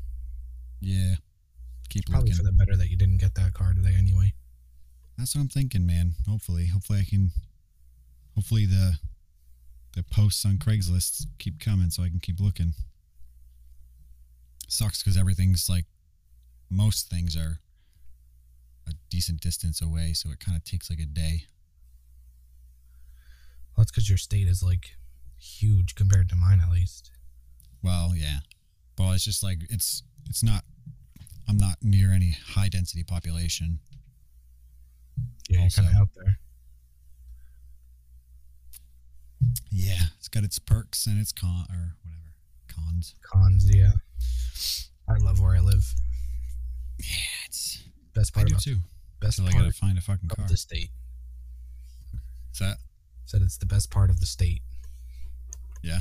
Yeah. 0.80 1.14
Keep 1.90 2.06
probably 2.06 2.30
looking. 2.30 2.44
for 2.44 2.50
the 2.50 2.56
better 2.56 2.76
that 2.76 2.88
you 2.90 2.96
didn't 2.96 3.18
get 3.18 3.34
that 3.36 3.54
car 3.54 3.72
today 3.74 3.94
anyway 3.96 4.32
That's 5.18 5.34
what 5.34 5.42
I'm 5.42 5.48
thinking, 5.48 5.86
man. 5.86 6.14
Hopefully, 6.28 6.66
hopefully 6.66 7.00
I 7.00 7.04
can. 7.04 7.30
Hopefully 8.34 8.66
the 8.66 8.94
the 9.94 10.02
posts 10.02 10.44
on 10.46 10.56
Craigslist 10.56 11.26
keep 11.38 11.60
coming, 11.60 11.90
so 11.90 12.02
I 12.02 12.08
can 12.08 12.18
keep 12.20 12.40
looking. 12.40 12.74
Sucks 14.68 15.02
because 15.02 15.18
everything's 15.18 15.68
like 15.68 15.84
most 16.70 17.10
things 17.10 17.36
are 17.36 17.58
a 18.88 18.92
decent 19.10 19.40
distance 19.40 19.82
away, 19.82 20.14
so 20.14 20.30
it 20.30 20.40
kind 20.40 20.56
of 20.56 20.64
takes 20.64 20.88
like 20.88 20.98
a 20.98 21.04
day. 21.06 21.44
well 23.76 23.82
that's 23.82 23.90
because 23.90 24.08
your 24.08 24.18
state 24.18 24.48
is 24.48 24.62
like 24.62 24.96
huge 25.38 25.94
compared 25.94 26.28
to 26.30 26.36
mine 26.36 26.60
at 26.60 26.70
least 26.70 27.10
Well, 27.82 28.12
yeah, 28.16 28.38
well, 28.98 29.12
it's 29.12 29.24
just 29.24 29.42
like 29.42 29.58
it's 29.70 30.02
it's 30.28 30.42
not. 30.42 30.64
I'm 31.48 31.56
not 31.58 31.78
near 31.82 32.12
any 32.12 32.36
high 32.54 32.68
density 32.68 33.02
population. 33.02 33.80
Yeah 35.48 35.68
kind 35.74 35.88
of 35.88 35.94
out 35.94 36.08
there 36.16 36.38
Yeah, 39.70 39.98
it's 40.18 40.28
got 40.28 40.44
its 40.44 40.58
perks 40.58 41.06
and 41.06 41.20
its 41.20 41.32
con 41.32 41.66
or 41.70 41.96
whatever 42.04 42.32
cons. 42.68 43.14
cons 43.22 43.74
yeah 43.74 43.92
i 45.08 45.16
love 45.18 45.40
where 45.40 45.56
i 45.56 45.60
live 45.60 45.84
Yeah, 46.98 47.06
it's 47.46 47.82
best 48.14 48.32
I 48.34 48.40
part 48.40 48.48
do 48.48 48.54
about 48.54 48.62
too. 48.62 48.76
best 49.20 49.36
So 49.38 49.44
I 49.44 49.50
part 49.50 49.64
gotta 49.64 49.72
find 49.76 49.98
a 49.98 50.00
fucking 50.00 50.28
car. 50.28 50.44
of 50.44 50.50
the 50.50 50.56
state 50.56 50.90
Is 52.52 52.58
that 52.60 52.76
said 53.26 53.42
it's 53.42 53.58
the 53.58 53.66
best 53.66 53.90
part 53.90 54.10
of 54.10 54.20
the 54.20 54.26
state 54.26 54.62
Yeah. 55.82 55.98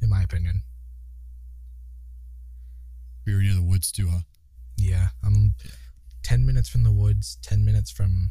in 0.00 0.08
my 0.08 0.22
opinion 0.22 0.62
we 3.26 3.34
were 3.34 3.40
near 3.40 3.54
the 3.54 3.62
woods 3.62 3.90
too, 3.90 4.08
huh? 4.08 4.20
yeah 4.76 5.08
i'm 5.24 5.54
10 6.22 6.44
minutes 6.46 6.68
from 6.68 6.82
the 6.82 6.92
woods 6.92 7.36
10 7.42 7.64
minutes 7.64 7.90
from 7.90 8.30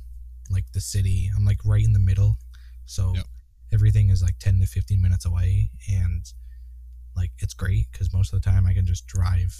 like 0.53 0.71
the 0.73 0.81
city 0.81 1.29
i'm 1.35 1.43
like 1.45 1.59
right 1.65 1.83
in 1.83 1.93
the 1.93 1.99
middle 1.99 2.37
so 2.85 3.13
Yep. 3.15 3.25
everything 3.73 4.09
is 4.09 4.21
like 4.23 4.37
10 4.39 4.59
to 4.59 4.65
15 4.65 5.01
minutes 5.01 5.25
away 5.25 5.69
and 5.91 6.31
like 7.15 7.31
it's 7.39 7.53
great 7.53 7.87
because 7.91 8.13
most 8.13 8.33
of 8.33 8.41
the 8.41 8.49
time 8.49 8.65
i 8.65 8.73
can 8.73 8.85
just 8.85 9.05
drive 9.07 9.55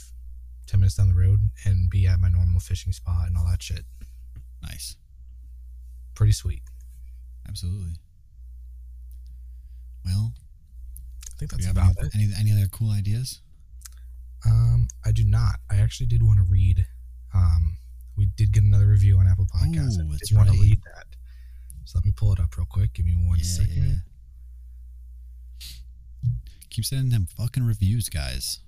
10 0.67 0.79
minutes 0.79 0.95
down 0.95 1.07
the 1.07 1.13
road 1.13 1.39
and 1.65 1.89
be 1.89 2.07
at 2.07 2.19
my 2.19 2.29
normal 2.29 2.59
fishing 2.59 2.93
spot 2.93 3.27
and 3.27 3.37
all 3.37 3.45
that 3.49 3.61
shit 3.61 3.85
Nice. 4.61 4.95
pretty 6.15 6.31
sweet 6.33 6.61
Absolutely. 7.47 7.93
Well, 10.05 10.31
i 11.31 11.37
think 11.37 11.51
that's 11.51 11.67
about 11.67 11.95
any, 12.13 12.23
it 12.25 12.31
any 12.39 12.51
any 12.51 12.51
other 12.61 12.67
cool 12.71 12.91
ideas? 12.91 13.41
um 14.45 14.87
i 15.05 15.11
do 15.11 15.23
not 15.23 15.55
i 15.71 15.77
actually 15.77 16.07
did 16.07 16.21
want 16.23 16.37
to 16.37 16.43
read 16.43 16.85
um 17.33 17.77
we 18.15 18.25
did 18.37 18.51
get 18.51 18.63
another 18.63 18.87
review 18.87 19.17
on 19.17 19.27
apple 19.27 19.45
podcasts 19.45 19.97
Oh, 19.99 20.11
i 20.13 20.17
did 20.25 20.35
want 20.37 20.49
to 20.51 20.59
read 20.61 20.79
that 20.95 21.05
so 21.85 21.97
let 21.99 22.05
me 22.05 22.11
pull 22.15 22.31
it 22.33 22.39
up 22.39 22.55
real 22.57 22.65
quick 22.65 22.93
give 22.93 23.05
me 23.05 23.15
one 23.27 23.39
Yeah, 23.39 23.43
second. 23.45 23.85
yeah. 23.87 23.95
Keep 26.69 26.85
sending 26.85 27.09
them 27.09 27.27
fucking 27.37 27.63
reviews, 27.63 28.09
guys. 28.09 28.59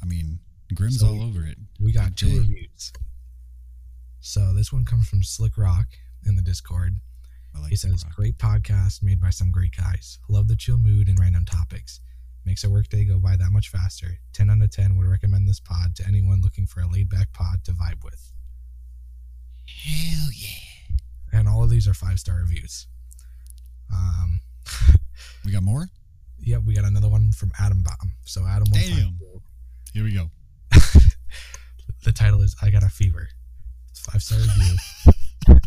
I 0.00 0.06
mean, 0.06 0.38
Grim's 0.72 1.00
So- 1.00 1.08
all 1.08 1.22
over 1.22 1.44
it. 1.44 1.58
We 1.80 1.90
got 1.90 2.16
two 2.16 2.38
reviews. 2.38 2.92
So 4.20 4.52
this 4.54 4.72
one 4.72 4.84
comes 4.84 5.08
from 5.08 5.22
Slick 5.24 5.56
Rock 5.58 5.88
in 6.24 6.36
the 6.36 6.42
Discord. 6.42 7.00
Like 7.54 7.70
He 7.70 7.76
says, 7.76 8.04
Croc. 8.04 8.14
great 8.14 8.38
podcast 8.38 9.02
made 9.02 9.20
by 9.20 9.30
some 9.30 9.50
great 9.50 9.74
guys. 9.76 10.20
Love 10.28 10.46
the 10.46 10.54
chill 10.54 10.78
mood 10.78 11.08
and 11.08 11.18
random 11.18 11.44
topics. 11.44 11.98
Makes 12.44 12.62
a 12.62 12.70
workday 12.70 13.04
go 13.04 13.18
by 13.18 13.36
that 13.36 13.50
much 13.50 13.68
faster. 13.68 14.20
10 14.32 14.48
out 14.48 14.62
of 14.62 14.70
10 14.70 14.96
would 14.96 15.06
recommend 15.08 15.48
this 15.48 15.58
pod 15.58 15.96
to 15.96 16.06
anyone 16.06 16.40
looking 16.42 16.66
for 16.66 16.80
a 16.82 16.86
laid 16.86 17.08
back 17.08 17.32
pod 17.32 17.64
to 17.64 17.72
vibe 17.72 18.04
with. 18.04 18.32
Hell 19.84 20.28
yeah. 20.36 21.38
And 21.38 21.48
all 21.48 21.62
of 21.62 21.70
these 21.70 21.86
are 21.88 21.94
five 21.94 22.18
star 22.18 22.36
reviews. 22.38 22.86
Um, 23.92 24.40
We 25.44 25.52
got 25.52 25.62
more? 25.62 25.88
yeah, 26.42 26.58
we 26.58 26.74
got 26.74 26.84
another 26.84 27.08
one 27.08 27.32
from 27.32 27.50
Adam 27.58 27.82
Baum. 27.82 28.12
So, 28.24 28.44
Adam, 28.46 28.66
Damn. 28.72 29.18
Here 29.92 30.04
we 30.04 30.12
go. 30.12 30.30
the 32.04 32.12
title 32.12 32.42
is 32.42 32.56
I 32.62 32.70
Got 32.70 32.82
a 32.82 32.88
Fever. 32.88 33.28
It's 33.90 34.00
five 34.00 34.22
star 34.22 34.38
review. 34.38 34.76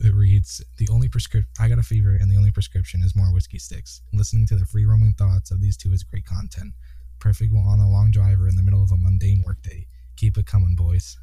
it 0.00 0.14
reads 0.14 0.62
The 0.78 0.88
only 0.90 1.08
prescription 1.08 1.50
I 1.58 1.68
got 1.68 1.78
a 1.78 1.82
fever, 1.82 2.16
and 2.20 2.30
the 2.30 2.36
only 2.36 2.50
prescription 2.50 3.02
is 3.02 3.14
more 3.16 3.32
whiskey 3.32 3.58
sticks. 3.58 4.02
Listening 4.12 4.46
to 4.48 4.56
the 4.56 4.64
free 4.64 4.84
roaming 4.86 5.14
thoughts 5.14 5.50
of 5.50 5.60
these 5.60 5.76
two 5.76 5.92
is 5.92 6.02
great 6.02 6.24
content. 6.24 6.72
Perfect 7.18 7.52
while 7.52 7.68
on 7.68 7.80
a 7.80 7.90
long 7.90 8.10
drive 8.10 8.40
or 8.40 8.48
in 8.48 8.56
the 8.56 8.62
middle 8.62 8.82
of 8.82 8.90
a 8.92 8.96
mundane 8.96 9.42
workday. 9.46 9.86
Keep 10.16 10.38
it 10.38 10.46
coming, 10.46 10.74
boys. 10.74 11.18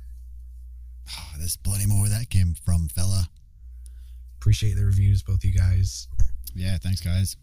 Oh, 1.20 1.34
there's 1.40 1.58
plenty 1.58 1.86
more 1.86 2.02
where 2.02 2.10
that 2.10 2.30
came 2.30 2.54
from, 2.66 2.88
fella. 2.90 3.28
Appreciate 4.40 4.74
the 4.76 4.86
reviews, 4.86 5.24
both 5.24 5.44
you 5.44 5.52
guys. 5.54 6.08
Yeah, 6.56 6.78
thanks, 6.78 7.02
guys. 7.02 7.38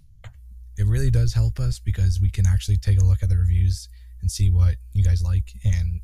It 0.77 0.87
really 0.87 1.11
does 1.11 1.33
help 1.33 1.61
us 1.61 1.79
because 1.79 2.21
we 2.21 2.29
can 2.29 2.47
actually 2.47 2.77
take 2.77 3.01
a 3.01 3.05
look 3.05 3.23
at 3.23 3.29
the 3.29 3.37
reviews 3.37 3.89
and 4.21 4.31
see 4.31 4.51
what 4.51 4.75
you 4.93 5.03
guys 5.05 5.23
like 5.23 5.45
and 5.65 6.01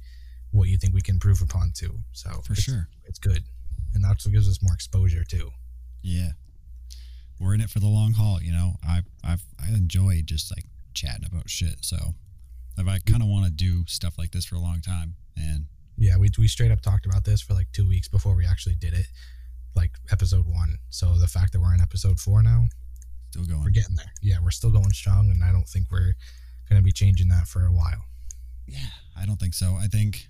what 0.52 0.68
you 0.68 0.78
think 0.78 0.94
we 0.94 1.00
can 1.00 1.16
improve 1.16 1.42
upon 1.42 1.72
too. 1.74 1.98
So 2.12 2.30
For 2.44 2.52
it's- 2.52 2.62
sure. 2.64 2.88
it's 3.04 3.18
good, 3.18 3.44
and 3.94 4.02
that's 4.04 4.24
what 4.24 4.32
gives 4.32 4.48
us 4.48 4.62
more 4.62 4.74
exposure 4.74 5.24
too. 5.24 5.50
Yeah. 6.02 6.30
We're 7.38 7.54
in 7.54 7.60
it 7.60 7.70
for 7.70 7.80
the 7.80 7.88
long 7.88 8.12
haul, 8.12 8.42
you 8.42 8.52
know. 8.52 8.76
I 8.86 9.02
I've 9.24 9.42
I 9.62 9.68
enjoy 9.70 10.22
just 10.24 10.50
like 10.54 10.64
chatting 10.94 11.24
about 11.26 11.48
shit. 11.48 11.84
So 11.84 12.14
I've, 12.78 12.86
I 12.88 12.98
kind 12.98 13.22
of 13.22 13.28
want 13.28 13.46
to 13.46 13.50
do 13.50 13.84
stuff 13.86 14.18
like 14.18 14.30
this 14.32 14.44
for 14.44 14.56
a 14.56 14.60
long 14.60 14.80
time, 14.82 15.16
and 15.36 15.66
Yeah, 16.00 16.16
we 16.16 16.30
we 16.38 16.48
straight 16.48 16.70
up 16.70 16.80
talked 16.80 17.04
about 17.04 17.24
this 17.24 17.42
for 17.42 17.52
like 17.52 17.70
two 17.72 17.86
weeks 17.86 18.08
before 18.08 18.34
we 18.34 18.46
actually 18.46 18.74
did 18.74 18.94
it, 18.94 19.06
like 19.76 19.90
episode 20.10 20.46
one. 20.46 20.78
So 20.88 21.14
the 21.18 21.26
fact 21.26 21.52
that 21.52 21.60
we're 21.60 21.74
in 21.74 21.80
episode 21.82 22.18
four 22.18 22.42
now, 22.42 22.64
still 23.30 23.44
going. 23.44 23.62
we're 23.62 23.70
getting 23.70 23.96
there. 23.96 24.10
Yeah, 24.22 24.36
we're 24.42 24.50
still 24.50 24.70
going 24.70 24.92
strong, 24.92 25.30
and 25.30 25.44
I 25.44 25.52
don't 25.52 25.68
think 25.68 25.88
we're 25.90 26.14
gonna 26.70 26.80
be 26.80 26.90
changing 26.90 27.28
that 27.28 27.46
for 27.46 27.66
a 27.66 27.72
while. 27.72 28.02
Yeah, 28.66 28.78
I 29.14 29.26
don't 29.26 29.38
think 29.38 29.52
so. 29.52 29.74
I 29.78 29.88
think, 29.88 30.26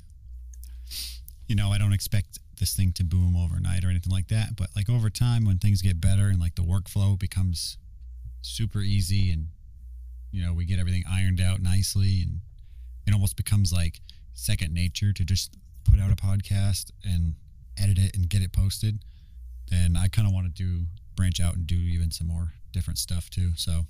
you 1.46 1.54
know, 1.54 1.70
I 1.70 1.78
don't 1.78 1.92
expect 1.92 2.40
this 2.58 2.74
thing 2.74 2.92
to 2.94 3.04
boom 3.04 3.36
overnight 3.36 3.84
or 3.84 3.90
anything 3.90 4.12
like 4.12 4.26
that. 4.28 4.56
But 4.56 4.70
like 4.74 4.90
over 4.90 5.08
time, 5.08 5.44
when 5.44 5.58
things 5.58 5.82
get 5.82 6.00
better 6.00 6.28
and 6.28 6.40
like 6.40 6.56
the 6.56 6.62
workflow 6.62 7.16
becomes 7.16 7.78
super 8.42 8.80
easy 8.80 9.30
and, 9.30 9.48
you 10.32 10.44
know, 10.44 10.52
we 10.52 10.64
get 10.64 10.80
everything 10.80 11.04
ironed 11.08 11.40
out 11.40 11.62
nicely 11.62 12.22
and 12.22 12.40
it 13.06 13.14
almost 13.14 13.36
becomes 13.36 13.72
like 13.72 14.00
second 14.40 14.72
nature 14.72 15.12
to 15.12 15.24
just 15.24 15.56
put 15.84 16.00
out 16.00 16.10
a 16.10 16.16
podcast 16.16 16.90
and 17.04 17.34
edit 17.78 17.98
it 17.98 18.16
and 18.16 18.28
get 18.28 18.42
it 18.42 18.52
posted, 18.52 19.00
then 19.68 19.96
I 19.96 20.08
kind 20.08 20.26
of 20.26 20.34
want 20.34 20.46
to 20.46 20.62
do 20.62 20.86
branch 21.14 21.40
out 21.40 21.54
and 21.54 21.66
do 21.66 21.76
even 21.76 22.10
some 22.10 22.26
more 22.26 22.52
different 22.72 22.98
stuff 22.98 23.28
too. 23.30 23.52
So, 23.56 23.86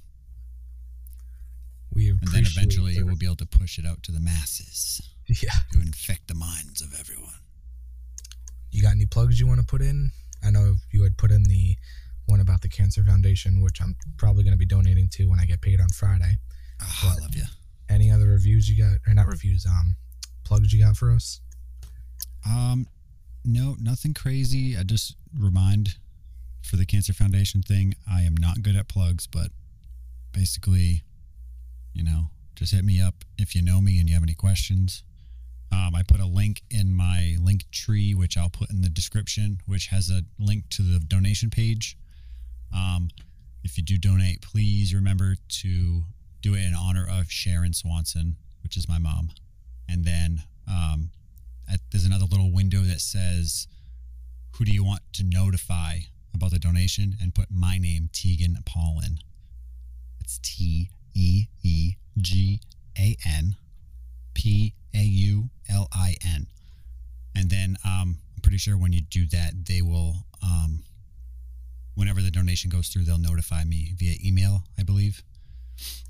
We 1.92 2.10
and 2.10 2.20
then 2.32 2.44
eventually 2.46 2.94
the- 2.94 3.04
we'll 3.04 3.16
be 3.16 3.26
able 3.26 3.36
to 3.36 3.46
push 3.46 3.78
it 3.78 3.86
out 3.86 4.02
to 4.04 4.12
the 4.12 4.20
masses 4.20 5.00
yeah. 5.28 5.50
to 5.72 5.80
infect 5.80 6.28
the 6.28 6.34
minds 6.34 6.80
of 6.82 6.94
everyone. 6.98 7.34
You 8.70 8.82
got 8.82 8.92
any 8.92 9.06
plugs 9.06 9.40
you 9.40 9.46
want 9.46 9.60
to 9.60 9.66
put 9.66 9.82
in? 9.82 10.10
I 10.44 10.50
know 10.50 10.76
you 10.92 11.02
had 11.02 11.16
put 11.18 11.30
in 11.30 11.42
the 11.42 11.76
one 12.26 12.40
about 12.40 12.60
the 12.62 12.68
Cancer 12.68 13.02
Foundation, 13.04 13.60
which 13.60 13.80
I'm 13.82 13.96
probably 14.16 14.44
going 14.44 14.54
to 14.54 14.58
be 14.58 14.66
donating 14.66 15.08
to 15.14 15.26
when 15.28 15.40
I 15.40 15.44
get 15.46 15.60
paid 15.60 15.80
on 15.80 15.88
Friday. 15.88 16.38
Oh, 16.80 17.12
I 17.16 17.20
love 17.20 17.34
you. 17.34 17.42
Any 17.88 18.10
other 18.10 18.26
reviews 18.28 18.68
you 18.70 18.82
got, 18.84 18.98
or 19.06 19.14
not 19.14 19.26
reviews, 19.26 19.66
um, 19.66 19.96
plugs 20.50 20.72
you 20.72 20.84
got 20.84 20.96
for 20.96 21.12
us? 21.12 21.40
Um, 22.44 22.88
no, 23.44 23.76
nothing 23.80 24.14
crazy. 24.14 24.76
I 24.76 24.82
just 24.82 25.14
remind 25.38 25.94
for 26.62 26.74
the 26.74 26.84
Cancer 26.84 27.12
Foundation 27.12 27.62
thing, 27.62 27.94
I 28.10 28.22
am 28.22 28.36
not 28.36 28.60
good 28.60 28.74
at 28.74 28.88
plugs, 28.88 29.28
but 29.28 29.52
basically, 30.32 31.04
you 31.94 32.02
know, 32.02 32.30
just 32.56 32.72
hit 32.72 32.84
me 32.84 33.00
up 33.00 33.24
if 33.38 33.54
you 33.54 33.62
know 33.62 33.80
me 33.80 34.00
and 34.00 34.08
you 34.08 34.14
have 34.14 34.24
any 34.24 34.34
questions. 34.34 35.04
Um, 35.70 35.94
I 35.94 36.02
put 36.02 36.18
a 36.18 36.26
link 36.26 36.62
in 36.68 36.96
my 36.96 37.36
link 37.40 37.70
tree, 37.70 38.12
which 38.12 38.36
I'll 38.36 38.50
put 38.50 38.70
in 38.70 38.82
the 38.82 38.88
description, 38.88 39.60
which 39.66 39.86
has 39.86 40.10
a 40.10 40.22
link 40.40 40.68
to 40.70 40.82
the 40.82 40.98
donation 40.98 41.48
page. 41.48 41.96
Um, 42.74 43.08
if 43.62 43.78
you 43.78 43.84
do 43.84 43.96
donate, 43.96 44.42
please 44.42 44.92
remember 44.92 45.36
to 45.60 46.02
do 46.42 46.54
it 46.54 46.64
in 46.64 46.74
honor 46.74 47.06
of 47.08 47.30
Sharon 47.30 47.72
Swanson, 47.72 48.34
which 48.64 48.76
is 48.76 48.88
my 48.88 48.98
mom. 48.98 49.30
And 49.90 50.04
then 50.04 50.42
um, 50.68 51.10
at, 51.70 51.80
there's 51.90 52.04
another 52.04 52.26
little 52.26 52.52
window 52.52 52.80
that 52.80 53.00
says, 53.00 53.66
"Who 54.56 54.64
do 54.64 54.72
you 54.72 54.84
want 54.84 55.02
to 55.14 55.24
notify 55.24 56.00
about 56.34 56.52
the 56.52 56.58
donation?" 56.58 57.16
and 57.20 57.34
put 57.34 57.50
my 57.50 57.78
name, 57.78 58.08
Teegan 58.12 58.64
Paulin. 58.64 59.18
It's 60.20 60.38
T 60.38 60.90
E 61.14 61.46
E 61.62 61.96
G 62.18 62.60
A 62.98 63.16
N 63.26 63.56
P 64.34 64.74
A 64.94 65.02
U 65.02 65.50
L 65.68 65.88
I 65.92 66.16
N. 66.24 66.46
And 67.34 67.50
then 67.50 67.76
um, 67.84 68.18
I'm 68.34 68.40
pretty 68.42 68.58
sure 68.58 68.76
when 68.76 68.92
you 68.92 69.00
do 69.00 69.26
that, 69.26 69.66
they 69.66 69.82
will, 69.82 70.14
um, 70.42 70.82
whenever 71.94 72.20
the 72.20 72.30
donation 72.30 72.70
goes 72.70 72.88
through, 72.88 73.04
they'll 73.04 73.18
notify 73.18 73.64
me 73.64 73.94
via 73.96 74.16
email, 74.24 74.64
I 74.78 74.82
believe. 74.82 75.22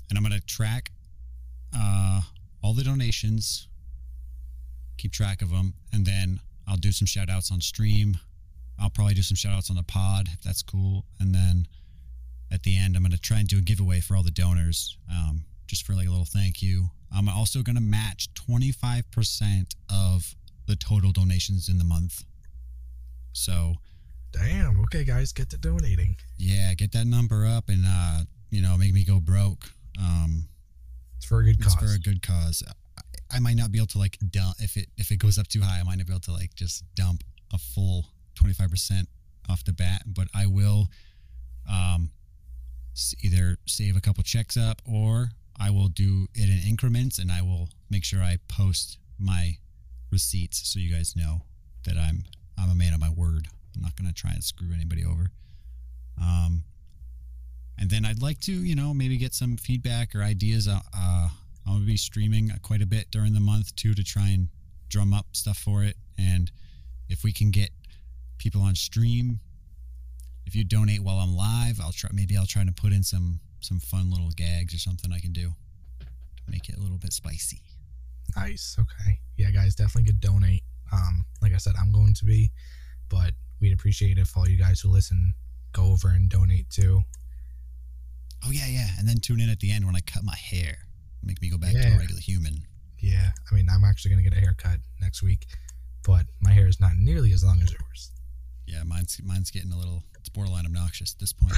And 0.09 0.17
I'm 0.17 0.23
going 0.23 0.37
to 0.37 0.45
track 0.45 0.91
uh, 1.75 2.21
all 2.61 2.73
the 2.73 2.83
donations 2.83 3.67
keep 4.97 5.11
track 5.11 5.41
of 5.41 5.49
them 5.49 5.73
and 5.93 6.05
then 6.05 6.39
i'll 6.67 6.77
do 6.77 6.91
some 6.91 7.05
shout 7.05 7.29
outs 7.29 7.51
on 7.51 7.59
stream 7.61 8.17
i'll 8.79 8.89
probably 8.89 9.13
do 9.13 9.21
some 9.21 9.35
shout 9.35 9.53
outs 9.53 9.69
on 9.69 9.75
the 9.75 9.83
pod 9.83 10.27
if 10.33 10.41
that's 10.41 10.61
cool 10.61 11.05
and 11.19 11.33
then 11.33 11.65
at 12.51 12.63
the 12.63 12.77
end 12.77 12.95
i'm 12.95 13.01
going 13.03 13.11
to 13.11 13.19
try 13.19 13.39
and 13.39 13.47
do 13.47 13.57
a 13.57 13.61
giveaway 13.61 13.99
for 13.99 14.15
all 14.15 14.23
the 14.23 14.31
donors 14.31 14.97
um, 15.11 15.43
just 15.67 15.85
for 15.85 15.93
like 15.93 16.07
a 16.07 16.09
little 16.09 16.25
thank 16.25 16.61
you 16.61 16.85
i'm 17.15 17.27
also 17.29 17.61
going 17.61 17.75
to 17.75 17.81
match 17.81 18.27
25% 18.35 19.75
of 19.89 20.35
the 20.67 20.75
total 20.75 21.11
donations 21.11 21.67
in 21.69 21.77
the 21.77 21.83
month 21.83 22.23
so 23.33 23.75
Damn. 24.33 24.79
Okay, 24.83 25.03
guys, 25.03 25.33
get 25.33 25.49
to 25.49 25.57
donating. 25.57 26.15
yeah 26.37 26.73
get 26.73 26.91
that 26.93 27.05
number 27.05 27.45
up 27.45 27.67
and 27.67 27.83
uh, 27.85 28.19
you 28.49 28.61
know 28.61 28.77
make 28.77 28.93
me 28.93 29.03
go 29.03 29.19
broke 29.19 29.71
um, 29.99 30.47
It's 31.17 31.25
for 31.25 31.39
a 31.39 31.43
good 31.43 31.61
cause. 31.61 31.75
for 31.75 31.85
a 31.93 31.99
good 31.99 32.21
cause. 32.21 32.63
I, 33.33 33.39
might 33.39 33.55
not 33.55 33.71
be 33.71 33.77
able 33.77 33.87
to 33.87 33.99
like 33.99 34.17
dump 34.31 34.55
if 34.59 34.77
it 34.77 34.87
if 34.97 35.11
it 35.11 35.17
goes 35.17 35.37
up 35.37 35.47
too 35.47 35.61
high. 35.61 35.79
I 35.79 35.83
might 35.83 35.97
not 35.97 36.07
be 36.07 36.13
able 36.13 36.21
to 36.21 36.33
like 36.33 36.53
just 36.55 36.83
dump 36.95 37.23
a 37.53 37.57
full 37.57 38.05
twenty 38.35 38.53
five 38.53 38.69
percent 38.69 39.07
off 39.49 39.63
the 39.63 39.73
bat, 39.73 40.03
but 40.05 40.27
I 40.35 40.45
will 40.45 40.87
um, 41.69 42.11
either 43.21 43.57
save 43.65 43.95
a 43.95 44.01
couple 44.01 44.23
checks 44.23 44.57
up 44.57 44.81
or 44.85 45.31
I 45.59 45.69
will 45.69 45.87
do 45.87 46.27
it 46.33 46.49
in 46.49 46.69
increments, 46.69 47.19
and 47.19 47.31
I 47.31 47.41
will 47.41 47.69
make 47.89 48.03
sure 48.03 48.21
I 48.21 48.37
post 48.47 48.97
my 49.19 49.57
receipts 50.11 50.67
so 50.67 50.79
you 50.79 50.93
guys 50.93 51.15
know 51.15 51.41
that 51.85 51.97
I'm 51.97 52.23
I'm 52.57 52.69
a 52.69 52.75
man 52.75 52.93
of 52.93 52.99
my 52.99 53.09
word. 53.09 53.47
I'm 53.75 53.81
not 53.81 53.95
gonna 53.95 54.13
try 54.13 54.31
and 54.31 54.43
screw 54.43 54.73
anybody 54.73 55.05
over. 55.05 55.31
Um, 56.21 56.63
and 57.79 57.89
then 57.89 58.05
I'd 58.05 58.21
like 58.21 58.39
to, 58.41 58.51
you 58.51 58.75
know, 58.75 58.93
maybe 58.93 59.17
get 59.17 59.33
some 59.33 59.57
feedback 59.57 60.13
or 60.13 60.21
ideas. 60.21 60.67
Uh, 60.67 61.29
gonna 61.75 61.85
be 61.85 61.97
streaming 61.97 62.51
quite 62.61 62.81
a 62.81 62.87
bit 62.87 63.11
during 63.11 63.33
the 63.33 63.39
month 63.39 63.75
too 63.75 63.93
to 63.93 64.03
try 64.03 64.29
and 64.29 64.47
drum 64.89 65.13
up 65.13 65.27
stuff 65.33 65.57
for 65.57 65.83
it. 65.83 65.95
And 66.17 66.51
if 67.09 67.23
we 67.23 67.31
can 67.31 67.51
get 67.51 67.69
people 68.37 68.61
on 68.61 68.75
stream, 68.75 69.39
if 70.45 70.55
you 70.55 70.63
donate 70.63 71.01
while 71.01 71.17
I'm 71.17 71.35
live, 71.35 71.79
I'll 71.81 71.91
try. 71.91 72.09
Maybe 72.13 72.35
I'll 72.37 72.45
try 72.45 72.63
to 72.63 72.71
put 72.71 72.91
in 72.91 73.03
some 73.03 73.39
some 73.59 73.79
fun 73.79 74.09
little 74.09 74.31
gags 74.35 74.73
or 74.73 74.79
something 74.79 75.11
I 75.13 75.19
can 75.19 75.31
do 75.31 75.53
to 75.99 76.51
make 76.51 76.67
it 76.69 76.77
a 76.77 76.79
little 76.79 76.97
bit 76.97 77.13
spicy. 77.13 77.61
Nice. 78.35 78.75
Okay. 78.79 79.19
Yeah, 79.37 79.51
guys, 79.51 79.75
definitely 79.75 80.05
could 80.05 80.19
donate. 80.19 80.63
Um, 80.91 81.25
like 81.41 81.53
I 81.53 81.57
said, 81.57 81.75
I'm 81.79 81.91
going 81.91 82.13
to 82.15 82.25
be, 82.25 82.51
but 83.09 83.31
we'd 83.59 83.73
appreciate 83.73 84.17
if 84.17 84.35
all 84.35 84.47
you 84.47 84.57
guys 84.57 84.81
who 84.81 84.89
listen 84.89 85.33
go 85.73 85.85
over 85.85 86.09
and 86.09 86.29
donate 86.29 86.69
too. 86.69 87.01
Oh 88.45 88.51
yeah, 88.51 88.67
yeah. 88.67 88.87
And 88.97 89.07
then 89.07 89.17
tune 89.17 89.39
in 89.39 89.49
at 89.49 89.59
the 89.59 89.71
end 89.71 89.85
when 89.85 89.95
I 89.95 90.01
cut 90.01 90.23
my 90.23 90.35
hair, 90.35 90.77
make 91.23 91.41
me 91.41 91.49
go 91.49 91.57
back 91.57 91.71
to 91.73 91.77
Yeah. 91.79 91.95
a 91.95 91.97
regular 91.97 92.21
human. 92.21 92.65
Yeah, 92.99 93.31
I 93.51 93.55
mean, 93.55 93.67
I'm 93.69 93.83
actually 93.83 94.11
gonna 94.11 94.23
get 94.23 94.33
a 94.33 94.39
haircut 94.39 94.79
next 94.99 95.23
week, 95.23 95.47
but 96.03 96.27
my 96.39 96.51
hair 96.51 96.67
is 96.67 96.79
not 96.79 96.95
nearly 96.97 97.31
as 97.33 97.43
long 97.43 97.61
as 97.61 97.71
yours. 97.71 98.11
Yeah, 98.67 98.83
mine's 98.83 99.19
mine's 99.23 99.49
getting 99.51 99.71
a 99.71 99.77
little. 99.77 100.03
It's 100.19 100.29
borderline 100.29 100.65
obnoxious 100.65 101.13
at 101.13 101.19
this 101.19 101.33
point. 101.33 101.53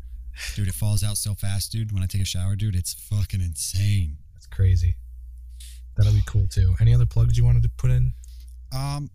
dude, 0.56 0.68
it 0.68 0.74
falls 0.74 1.02
out 1.04 1.16
so 1.16 1.34
fast, 1.34 1.70
dude. 1.72 1.92
When 1.92 2.02
I 2.02 2.06
take 2.06 2.22
a 2.22 2.24
shower, 2.24 2.56
dude, 2.56 2.74
it's 2.74 2.92
fucking 2.94 3.40
insane. 3.40 4.18
That's 4.34 4.46
crazy. 4.46 4.96
That'll 5.96 6.12
be 6.12 6.22
cool 6.26 6.46
too. 6.48 6.74
Any 6.80 6.92
other 6.94 7.06
plugs 7.06 7.36
you 7.38 7.44
wanted 7.44 7.62
to 7.62 7.68
put 7.70 7.90
in? 7.90 8.12
Um, 8.72 9.10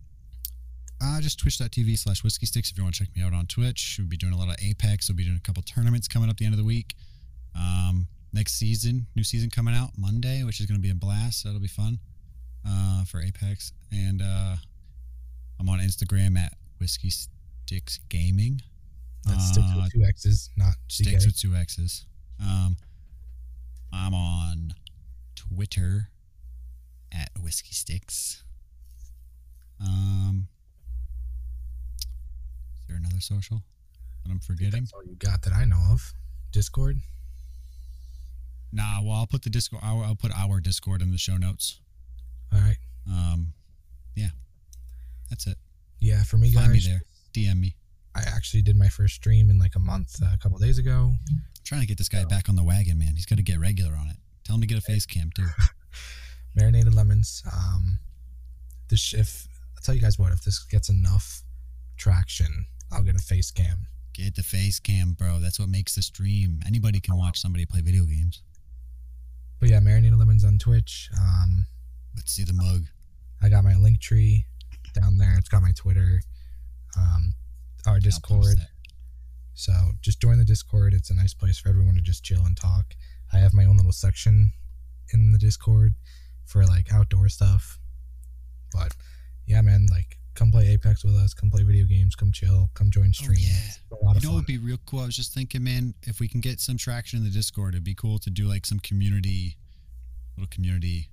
Uh, 1.02 1.20
just 1.20 1.38
twitch.tv 1.40 1.98
slash 2.00 2.24
whiskey 2.24 2.46
sticks 2.46 2.72
if 2.72 2.78
you 2.78 2.84
want 2.84 2.96
to 2.96 3.04
check 3.06 3.14
me 3.16 3.22
out 3.22 3.34
on 3.34 3.46
Twitch. 3.48 3.98
We'll 4.00 4.08
be 4.08 4.16
doing 4.16 4.32
a 4.32 4.38
lot 4.38 4.48
of 4.48 4.56
Apex. 4.64 5.10
We'll 5.10 5.18
be 5.18 5.26
doing 5.26 5.36
a 5.36 5.42
couple 5.42 5.62
tournaments 5.62 6.08
coming 6.08 6.30
up 6.30 6.38
the 6.38 6.46
end 6.46 6.54
of 6.54 6.58
the 6.58 6.64
week. 6.64 6.96
Um, 7.54 8.08
next 8.36 8.60
season, 8.60 9.08
new 9.16 9.24
season 9.24 9.50
coming 9.50 9.74
out 9.74 9.92
Monday, 9.98 10.44
which 10.44 10.60
is 10.60 10.66
going 10.68 10.78
to 10.78 10.82
be 10.82 10.92
a 10.92 10.96
blast. 10.96 11.44
That'll 11.46 11.60
be 11.60 11.68
fun 11.68 11.98
uh, 12.68 13.06
for 13.06 13.22
Apex. 13.22 13.72
And 13.92 14.22
uh, 14.22 14.58
I'm 15.60 15.70
on 15.70 15.80
Instagram 15.80 16.38
at 16.38 16.54
whiskey 16.80 17.10
sticks 17.10 18.00
gaming. 18.10 18.62
That's 19.26 19.48
sticks 19.48 19.66
Uh, 19.72 19.82
with 19.82 19.92
two 19.94 20.04
X's, 20.04 20.50
not 20.58 20.74
sticks 20.90 21.24
CK. 21.24 21.28
with 21.30 21.40
two 21.40 21.56
X's. 21.56 22.06
Um, 22.40 22.76
I'm 23.94 24.14
on 24.14 24.74
Twitter 25.36 26.10
at 27.14 27.30
whiskey 27.42 27.74
sticks. 27.74 28.44
Um, 29.82 30.48
is 32.78 32.84
there 32.88 32.98
another 32.98 33.22
social 33.22 33.64
that 34.26 34.32
I'm 34.32 34.40
forgetting? 34.40 34.82
That's 34.82 34.94
all 34.94 35.06
you 35.06 35.16
got 35.16 35.42
that 35.44 35.54
I 35.54 35.64
know 35.64 35.82
of. 35.92 36.14
Discord. 36.52 37.00
Nah, 38.76 39.02
well, 39.02 39.14
I'll 39.14 39.28
put 39.28 39.42
the 39.42 39.50
Discord. 39.50 39.82
I'll, 39.86 40.02
I'll 40.02 40.16
put 40.16 40.32
our 40.38 40.60
Discord 40.60 41.02
in 41.02 41.12
the 41.12 41.18
show 41.18 41.38
notes. 41.38 41.80
All 42.54 42.60
right. 42.60 42.76
Um, 43.10 43.54
yeah, 44.16 44.30
that's 45.30 45.48
it. 45.48 45.58
Yeah, 46.02 46.24
for 46.24 46.38
me, 46.38 46.52
Find 46.52 46.72
me 46.74 46.80
guys, 46.80 46.88
there. 46.88 47.02
DM 47.34 47.60
me. 47.62 47.76
I 48.16 48.22
actually 48.22 48.62
did 48.64 48.76
my 48.76 48.90
first 48.90 49.16
stream 49.16 49.50
in 49.50 49.60
like 49.60 49.76
a 49.76 49.80
month, 49.80 50.22
uh, 50.22 50.28
a 50.34 50.38
couple 50.38 50.58
days 50.58 50.78
ago. 50.78 51.14
I'm 51.30 51.42
trying 51.64 51.82
to 51.82 51.88
get 51.88 51.98
this 51.98 52.10
guy 52.10 52.26
back 52.26 52.50
on 52.50 52.58
the 52.58 52.64
wagon, 52.64 53.00
man. 53.00 53.14
He's 53.16 53.26
got 53.26 53.38
to 53.38 53.44
get 53.44 53.60
regular 53.60 53.94
on 53.94 54.08
it. 54.08 54.18
Tell 54.44 54.56
him 54.56 54.62
to 54.62 54.68
get 54.68 54.78
a 54.78 54.82
face 54.82 55.06
cam 55.06 55.32
too. 55.34 55.48
Marinated 56.56 56.94
lemons. 56.94 57.44
Um, 57.52 58.00
this 58.90 59.14
if 59.14 59.48
I'll 59.78 59.82
tell 59.84 59.96
you 59.96 60.02
guys 60.02 60.20
what, 60.20 60.34
if 60.34 60.44
this 60.44 60.60
gets 60.66 60.90
enough 60.90 61.44
traction, 61.98 62.66
I'll 62.92 63.04
get 63.04 63.16
a 63.16 63.20
face 63.20 63.52
cam. 63.52 63.88
Get 64.14 64.36
the 64.36 64.44
face 64.44 64.80
cam, 64.80 65.14
bro. 65.14 65.40
That's 65.40 65.60
what 65.60 65.70
makes 65.70 65.96
the 65.96 66.02
stream. 66.02 66.60
Anybody 66.68 67.00
can 67.00 67.18
watch 67.18 67.40
somebody 67.40 67.66
play 67.66 67.82
video 67.82 68.04
games. 68.04 68.42
But 69.60 69.70
yeah, 69.70 69.80
marinated 69.80 70.18
lemons 70.18 70.44
on 70.44 70.58
Twitch. 70.58 71.10
Um, 71.20 71.66
Let's 72.16 72.32
see 72.32 72.44
the 72.44 72.54
mug. 72.54 72.86
I 73.42 73.50
got 73.50 73.64
my 73.64 73.76
link 73.76 74.00
tree 74.00 74.46
down 74.94 75.18
there. 75.18 75.36
It's 75.38 75.50
got 75.50 75.62
my 75.62 75.74
Twitter, 75.76 76.22
um, 76.98 77.36
our 77.86 78.00
Discord. 78.00 78.58
So 79.54 79.74
just 80.02 80.22
join 80.22 80.38
the 80.38 80.46
Discord. 80.46 80.94
It's 80.94 81.10
a 81.10 81.16
nice 81.16 81.34
place 81.34 81.60
for 81.60 81.70
everyone 81.70 81.96
to 81.96 82.02
just 82.02 82.24
chill 82.24 82.46
and 82.46 82.56
talk. 82.56 82.96
I 83.34 83.38
have 83.38 83.54
my 83.54 83.66
own 83.66 83.78
little 83.78 83.92
section 83.92 84.54
in 85.14 85.34
the 85.34 85.38
Discord 85.38 85.96
for 86.46 86.66
like 86.66 86.92
outdoor 86.94 87.30
stuff. 87.30 87.80
But 88.72 88.96
yeah, 89.46 89.62
man, 89.62 89.88
like 89.92 90.18
come 90.36 90.52
play 90.52 90.68
Apex 90.70 91.04
with 91.04 91.16
us, 91.16 91.34
come 91.34 91.50
play 91.50 91.64
video 91.64 91.86
games, 91.86 92.16
come 92.16 92.32
chill, 92.32 92.70
come 92.74 92.92
join 92.92 93.14
streams. 93.14 93.40
Oh, 93.42 93.48
yeah. 93.48 93.68
It's 93.68 93.80
a 93.92 94.06
lot 94.06 94.22
You 94.22 94.28
know 94.28 94.34
what'd 94.34 94.48
be 94.48 94.58
real 94.58 94.78
cool? 94.86 95.00
I 95.00 95.06
was 95.06 95.16
just 95.16 95.34
thinking, 95.34 95.64
man, 95.64 95.94
if 96.04 96.20
we 96.20 96.28
can 96.28 96.42
get 96.42 96.60
some 96.60 96.78
traction 96.78 97.20
in 97.20 97.26
the 97.26 97.32
Discord, 97.32 97.74
it'd 97.74 97.84
be 97.84 97.96
cool 97.96 98.20
to 98.20 98.30
do 98.30 98.46
like 98.48 98.66
some 98.66 98.80
community, 98.80 99.58
little 100.38 100.50
community, 100.50 101.10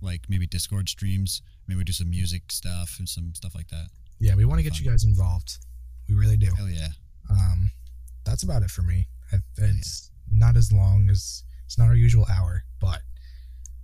like 0.00 0.20
maybe 0.28 0.46
Discord 0.46 0.88
streams. 0.88 1.42
Maybe 1.66 1.82
do 1.82 1.92
some 1.92 2.10
music 2.10 2.52
stuff 2.52 2.96
and 2.98 3.08
some 3.08 3.32
stuff 3.34 3.54
like 3.54 3.68
that. 3.68 3.86
yeah, 4.20 4.34
we 4.34 4.44
want 4.44 4.58
to 4.58 4.62
get 4.62 4.78
you 4.78 4.88
guys 4.88 5.04
involved. 5.04 5.58
We 6.08 6.14
really 6.14 6.36
do. 6.36 6.52
Hell 6.56 6.68
yeah. 6.68 6.88
Um, 7.30 7.70
that's 8.24 8.42
about 8.42 8.62
it 8.62 8.70
for 8.70 8.82
me. 8.82 9.08
I, 9.32 9.36
it's 9.56 10.10
not 10.30 10.56
as 10.56 10.70
long 10.70 11.08
as 11.10 11.42
it's 11.64 11.78
not 11.78 11.88
our 11.88 11.94
usual 11.94 12.26
hour, 12.30 12.64
but 12.80 13.00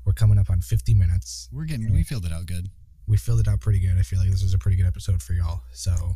we're 0.05 0.13
coming 0.13 0.39
up 0.39 0.51
on 0.51 0.61
50 0.61 0.93
minutes. 0.95 1.49
We're 1.53 1.65
getting, 1.65 1.91
we 1.93 2.03
filled 2.03 2.27
it 2.27 2.33
out 2.33 2.47
good. 2.47 2.69
We 3.11 3.17
filled 3.17 3.41
it 3.41 3.49
out 3.49 3.59
pretty 3.61 3.81
good. 3.81 3.99
I 3.99 4.03
feel 4.03 4.21
like 4.21 4.31
this 4.31 4.45
was 4.45 4.55
a 4.55 4.59
pretty 4.59 4.77
good 4.77 4.87
episode 4.87 5.21
for 5.21 5.33
y'all. 5.33 5.63
So 5.73 6.15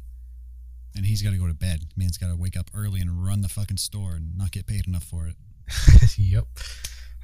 And 0.95 1.05
he's 1.05 1.22
got 1.22 1.30
to 1.30 1.36
go 1.36 1.49
to 1.49 1.55
bed. 1.55 1.80
Man's 1.97 2.18
got 2.18 2.28
to 2.28 2.36
wake 2.36 2.57
up 2.57 2.70
early 2.72 3.01
and 3.01 3.26
run 3.26 3.40
the 3.40 3.49
fucking 3.49 3.78
store 3.78 4.12
and 4.12 4.38
not 4.38 4.53
get 4.53 4.68
paid 4.68 4.86
enough 4.86 5.03
for 5.03 5.26
it. 5.26 5.34
yep. 6.18 6.45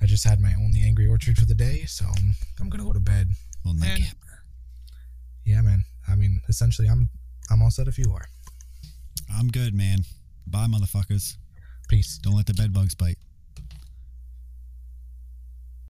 I 0.00 0.06
just 0.06 0.24
had 0.24 0.40
my 0.40 0.52
only 0.58 0.80
angry 0.82 1.06
orchard 1.06 1.38
for 1.38 1.44
the 1.44 1.54
day, 1.54 1.84
so 1.86 2.04
I'm, 2.04 2.34
I'm 2.58 2.68
gonna 2.68 2.82
go 2.82 2.92
to 2.92 3.00
bed. 3.00 3.28
Well, 3.64 3.74
Man. 3.74 3.90
nightcapper. 3.90 4.42
Yeah, 5.44 5.60
man. 5.60 5.84
I 6.08 6.16
mean, 6.16 6.40
essentially, 6.48 6.88
I'm 6.88 7.08
I'm 7.50 7.62
all 7.62 7.70
set 7.70 7.86
if 7.86 7.98
you 7.98 8.12
are. 8.12 8.24
I'm 9.32 9.48
good, 9.48 9.74
man. 9.74 10.00
Bye, 10.46 10.66
motherfuckers. 10.66 11.36
Peace. 11.88 12.18
Don't 12.18 12.34
let 12.34 12.46
the 12.46 12.54
bed 12.54 12.72
bugs 12.72 12.94
bite. 12.94 13.18